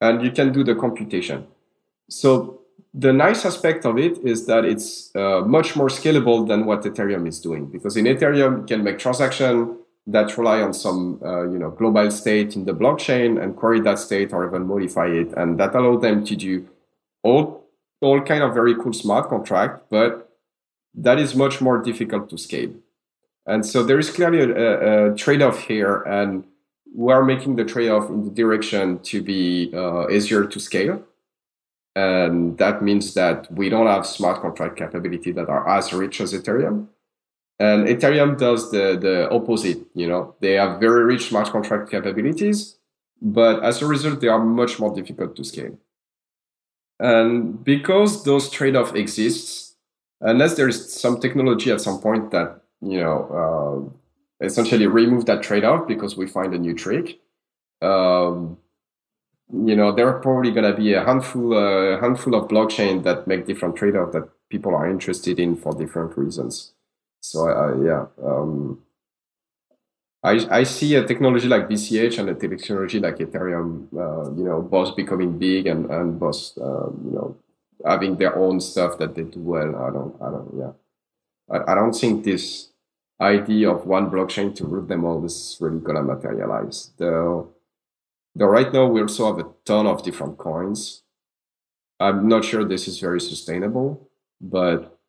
and 0.00 0.22
you 0.22 0.30
can 0.30 0.52
do 0.52 0.64
the 0.64 0.74
computation. 0.74 1.46
So 2.08 2.60
the 2.98 3.12
nice 3.12 3.44
aspect 3.44 3.84
of 3.84 3.98
it 3.98 4.16
is 4.24 4.46
that 4.46 4.64
it's 4.64 5.14
uh, 5.14 5.42
much 5.42 5.76
more 5.76 5.88
scalable 5.88 6.48
than 6.48 6.64
what 6.64 6.82
Ethereum 6.82 7.28
is 7.28 7.38
doing 7.38 7.66
because 7.66 7.96
in 7.96 8.06
Ethereum 8.06 8.60
you 8.60 8.66
can 8.66 8.82
make 8.82 8.98
transaction 8.98 9.76
that 10.06 10.36
rely 10.38 10.62
on 10.62 10.72
some 10.72 11.20
uh, 11.22 11.42
you 11.42 11.58
know 11.58 11.70
global 11.70 12.10
state 12.10 12.56
in 12.56 12.64
the 12.64 12.72
blockchain 12.72 13.42
and 13.42 13.54
query 13.54 13.80
that 13.80 13.98
state 13.98 14.32
or 14.32 14.46
even 14.46 14.66
modify 14.66 15.08
it. 15.08 15.30
And 15.36 15.60
that 15.60 15.74
allow 15.74 15.98
them 15.98 16.24
to 16.24 16.34
do 16.34 16.66
all 17.22 17.68
all 18.00 18.20
kind 18.22 18.42
of 18.42 18.54
very 18.54 18.74
cool 18.74 18.92
smart 18.92 19.28
contract 19.28 19.84
but 19.90 20.30
that 20.94 21.18
is 21.18 21.34
much 21.34 21.60
more 21.60 21.82
difficult 21.82 22.30
to 22.30 22.38
scale. 22.38 22.72
And 23.44 23.64
so 23.66 23.82
there 23.82 23.98
is 23.98 24.10
clearly 24.10 24.40
a, 24.40 24.48
a, 24.48 25.12
a 25.12 25.14
trade-off 25.14 25.60
here 25.60 26.02
and 26.02 26.44
we 26.94 27.12
are 27.12 27.22
making 27.22 27.56
the 27.56 27.64
trade-off 27.64 28.08
in 28.08 28.24
the 28.24 28.30
direction 28.30 29.00
to 29.00 29.22
be 29.22 29.70
uh, 29.74 30.08
easier 30.08 30.46
to 30.46 30.58
scale 30.58 31.04
and 31.96 32.58
that 32.58 32.82
means 32.82 33.14
that 33.14 33.50
we 33.50 33.70
don't 33.70 33.86
have 33.86 34.06
smart 34.06 34.42
contract 34.42 34.76
capability 34.76 35.32
that 35.32 35.48
are 35.48 35.66
as 35.66 35.94
rich 35.94 36.20
as 36.20 36.34
Ethereum. 36.34 36.88
And 37.58 37.86
Ethereum 37.86 38.38
does 38.38 38.70
the, 38.70 38.98
the 39.00 39.30
opposite. 39.30 39.78
You 39.94 40.06
know, 40.06 40.34
they 40.40 40.52
have 40.52 40.78
very 40.78 41.04
rich 41.04 41.30
smart 41.30 41.48
contract 41.48 41.90
capabilities, 41.90 42.76
but 43.22 43.64
as 43.64 43.80
a 43.80 43.86
result, 43.86 44.20
they 44.20 44.28
are 44.28 44.44
much 44.44 44.78
more 44.78 44.94
difficult 44.94 45.36
to 45.36 45.44
scale. 45.44 45.78
And 47.00 47.64
because 47.64 48.24
those 48.24 48.50
trade-off 48.50 48.94
exists, 48.94 49.76
unless 50.20 50.54
there 50.54 50.68
is 50.68 50.92
some 50.92 51.18
technology 51.18 51.70
at 51.70 51.80
some 51.80 51.98
point 52.00 52.30
that 52.30 52.60
you 52.82 53.00
know 53.00 53.90
uh, 54.40 54.44
essentially 54.44 54.86
remove 54.86 55.24
that 55.26 55.42
trade-off 55.42 55.88
because 55.88 56.14
we 56.14 56.26
find 56.26 56.52
a 56.52 56.58
new 56.58 56.74
trick, 56.74 57.20
um, 57.80 58.58
you 59.52 59.76
know, 59.76 59.92
there 59.92 60.08
are 60.08 60.20
probably 60.20 60.50
going 60.50 60.70
to 60.70 60.76
be 60.76 60.94
a 60.94 61.04
handful, 61.04 61.52
a 61.52 61.96
uh, 61.96 62.00
handful 62.00 62.34
of 62.34 62.48
blockchain 62.48 63.04
that 63.04 63.26
make 63.26 63.46
different 63.46 63.76
trade-off 63.76 64.12
that 64.12 64.28
people 64.48 64.74
are 64.74 64.88
interested 64.88 65.38
in 65.38 65.56
for 65.56 65.72
different 65.72 66.16
reasons. 66.16 66.72
So 67.20 67.48
uh, 67.48 67.74
yeah, 67.82 68.06
um, 68.24 68.82
I 70.22 70.60
I 70.60 70.62
see 70.64 70.94
a 70.94 71.04
technology 71.04 71.48
like 71.48 71.68
BCH 71.68 72.18
and 72.18 72.28
a 72.30 72.34
technology 72.34 73.00
like 73.00 73.16
Ethereum, 73.18 73.88
uh, 73.94 74.30
you 74.36 74.44
know, 74.44 74.62
both 74.62 74.96
becoming 74.96 75.38
big 75.38 75.66
and 75.66 75.90
and 75.90 76.18
both 76.18 76.56
uh, 76.58 76.90
you 77.04 77.12
know 77.12 77.36
having 77.84 78.16
their 78.16 78.36
own 78.36 78.60
stuff 78.60 78.98
that 78.98 79.14
they 79.14 79.24
do 79.24 79.40
well. 79.40 79.74
I 79.76 79.90
don't 79.90 80.14
I 80.22 80.30
don't 80.30 80.50
yeah, 80.56 80.72
I, 81.50 81.72
I 81.72 81.74
don't 81.74 81.92
think 81.92 82.24
this 82.24 82.70
idea 83.20 83.70
of 83.70 83.86
one 83.86 84.10
blockchain 84.10 84.54
to 84.56 84.64
root 84.66 84.88
them 84.88 85.04
all 85.04 85.24
is 85.24 85.56
really 85.60 85.80
gonna 85.80 86.02
materialize. 86.02 86.90
Though 86.96 87.55
Though 88.36 88.46
right 88.46 88.70
now 88.70 88.86
we 88.86 89.00
also 89.00 89.26
have 89.26 89.38
a 89.38 89.48
ton 89.64 89.86
of 89.86 90.02
different 90.02 90.36
coins. 90.36 91.02
I'm 91.98 92.28
not 92.28 92.44
sure 92.44 92.64
this 92.64 92.86
is 92.86 93.00
very 93.00 93.20
sustainable, 93.20 94.10
but 94.38 95.00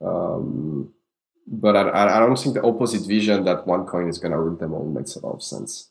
um, 0.00 0.94
but 1.46 1.76
I, 1.76 2.16
I 2.16 2.18
don't 2.20 2.38
think 2.38 2.54
the 2.54 2.62
opposite 2.62 3.06
vision 3.06 3.44
that 3.44 3.66
one 3.66 3.84
coin 3.84 4.08
is 4.08 4.18
going 4.18 4.32
to 4.32 4.38
rule 4.38 4.56
them 4.56 4.72
all 4.72 4.86
makes 4.86 5.14
a 5.14 5.26
lot 5.26 5.34
of 5.34 5.42
sense. 5.42 5.90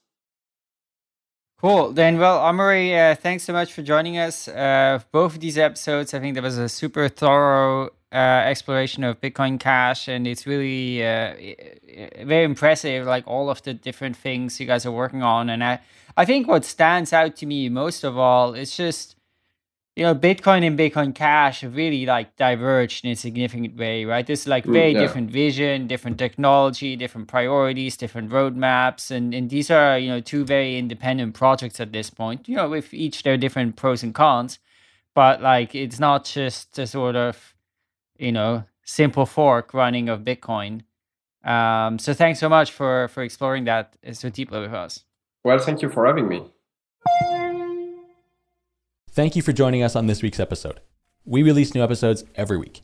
Cool. 1.62 1.91
Then, 1.91 2.18
well, 2.18 2.40
Amaury, 2.40 2.91
uh, 2.94 3.16
thanks 3.16 3.44
so 3.44 3.54
much 3.54 3.72
for 3.72 3.84
joining 3.84 4.18
us. 4.18 4.48
Uh, 4.48 5.00
both 5.12 5.36
of 5.36 5.41
these 5.41 5.60
episodes, 5.60 6.14
I 6.14 6.20
think 6.20 6.34
there 6.34 6.44
was 6.44 6.58
a 6.58 6.68
super 6.68 7.08
thorough 7.08 7.91
uh, 8.14 8.18
exploration 8.45 9.03
of 9.03 9.19
Bitcoin 9.22 9.60
Cash, 9.60 10.07
and 10.07 10.27
it's 10.27 10.48
really 10.48 11.03
uh, 11.06 11.35
very 12.26 12.45
impressive. 12.45 13.07
Like 13.07 13.27
all 13.27 13.49
of 13.49 13.64
the 13.64 13.73
different 13.73 14.15
things 14.18 14.60
you 14.60 14.68
guys 14.68 14.85
are 14.85 14.91
working 14.91 15.23
on, 15.23 15.49
and 15.49 15.64
I 15.64 15.80
I 16.18 16.26
think 16.26 16.48
what 16.48 16.65
stands 16.65 17.14
out 17.14 17.35
to 17.38 17.48
me 17.48 17.69
most 17.69 18.03
of 18.03 18.18
all 18.18 18.53
is 18.56 18.77
just 18.77 19.15
you 19.95 20.03
know, 20.03 20.15
Bitcoin 20.15 20.65
and 20.65 20.77
Bitcoin 20.80 21.14
Cash 21.14 21.61
have 21.61 21.76
really 21.76 22.06
like 22.07 22.35
diverged 22.35 23.06
in 23.06 23.11
a 23.11 23.15
significant 23.15 23.77
way, 23.77 24.06
right? 24.06 24.26
There's 24.26 24.48
like 24.48 24.65
Mm, 24.65 24.73
very 24.73 24.95
yeah. 24.95 24.99
different 24.99 25.31
vision, 25.31 25.88
different 25.88 26.18
technology, 26.18 26.95
different 26.95 27.27
priorities, 27.27 27.98
different 27.98 28.31
roadmaps, 28.31 29.11
and 29.11 29.35
and 29.35 29.49
these 29.52 29.69
are 29.69 29.99
you 29.99 30.10
know 30.10 30.19
two 30.22 30.45
very 30.45 30.77
independent 30.80 31.35
projects 31.35 31.80
at 31.80 31.94
this 31.94 32.10
point. 32.10 32.49
You 32.49 32.56
know, 32.57 32.69
with 32.69 32.94
each 32.94 33.23
their 33.23 33.38
different 33.38 33.76
pros 33.76 34.02
and 34.03 34.15
cons, 34.15 34.60
but 35.15 35.41
like 35.44 35.76
it's 35.76 35.99
not 35.99 36.26
just 36.26 36.80
a 36.80 36.88
sort 36.88 37.15
of 37.15 37.52
you 38.24 38.32
know 38.32 38.64
simple 38.84 39.26
fork 39.26 39.74
running 39.74 40.10
of 40.10 40.22
Bitcoin. 40.22 40.82
Um, 41.44 42.00
so 42.00 42.14
thanks 42.14 42.40
so 42.40 42.50
much 42.50 42.72
for 42.72 43.08
for 43.10 43.24
exploring 43.24 43.66
that 43.66 43.95
so 44.14 44.30
deeply 44.30 44.60
with 44.60 44.74
us. 44.74 45.04
Well, 45.44 45.60
thank 45.60 45.82
you 45.82 45.90
for 45.90 46.06
having 46.06 46.28
me. 46.28 46.44
Thank 49.12 49.36
you 49.36 49.41
for 49.41 49.52
joining 49.52 49.84
us 49.84 49.95
on 49.95 50.08
this 50.08 50.24
week's 50.24 50.40
episode. 50.40 50.80
We 51.26 51.44
release 51.44 51.76
new 51.76 51.84
episodes 51.84 52.24
every 52.36 52.58
week. 52.58 52.82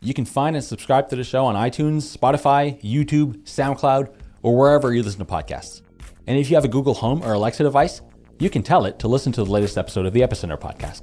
You 0.00 0.14
can 0.14 0.24
find 0.24 0.56
and 0.56 0.64
subscribe 0.64 1.08
to 1.10 1.16
the 1.16 1.24
show 1.24 1.44
on 1.44 1.54
iTunes, 1.54 2.16
Spotify, 2.16 2.80
YouTube, 2.82 3.42
SoundCloud, 3.44 4.12
or 4.42 4.56
wherever 4.56 4.92
you 4.94 5.02
listen 5.02 5.18
to 5.20 5.26
podcasts. 5.26 5.82
And 6.26 6.38
if 6.38 6.48
you 6.50 6.56
have 6.56 6.64
a 6.64 6.68
Google 6.68 6.94
Home 6.94 7.22
or 7.22 7.34
Alexa 7.34 7.62
device, 7.62 8.00
you 8.38 8.48
can 8.48 8.62
tell 8.62 8.86
it 8.86 8.98
to 9.00 9.08
listen 9.08 9.30
to 9.32 9.44
the 9.44 9.50
latest 9.50 9.76
episode 9.76 10.06
of 10.06 10.14
the 10.14 10.20
Epicenter 10.20 10.58
podcast. 10.58 11.02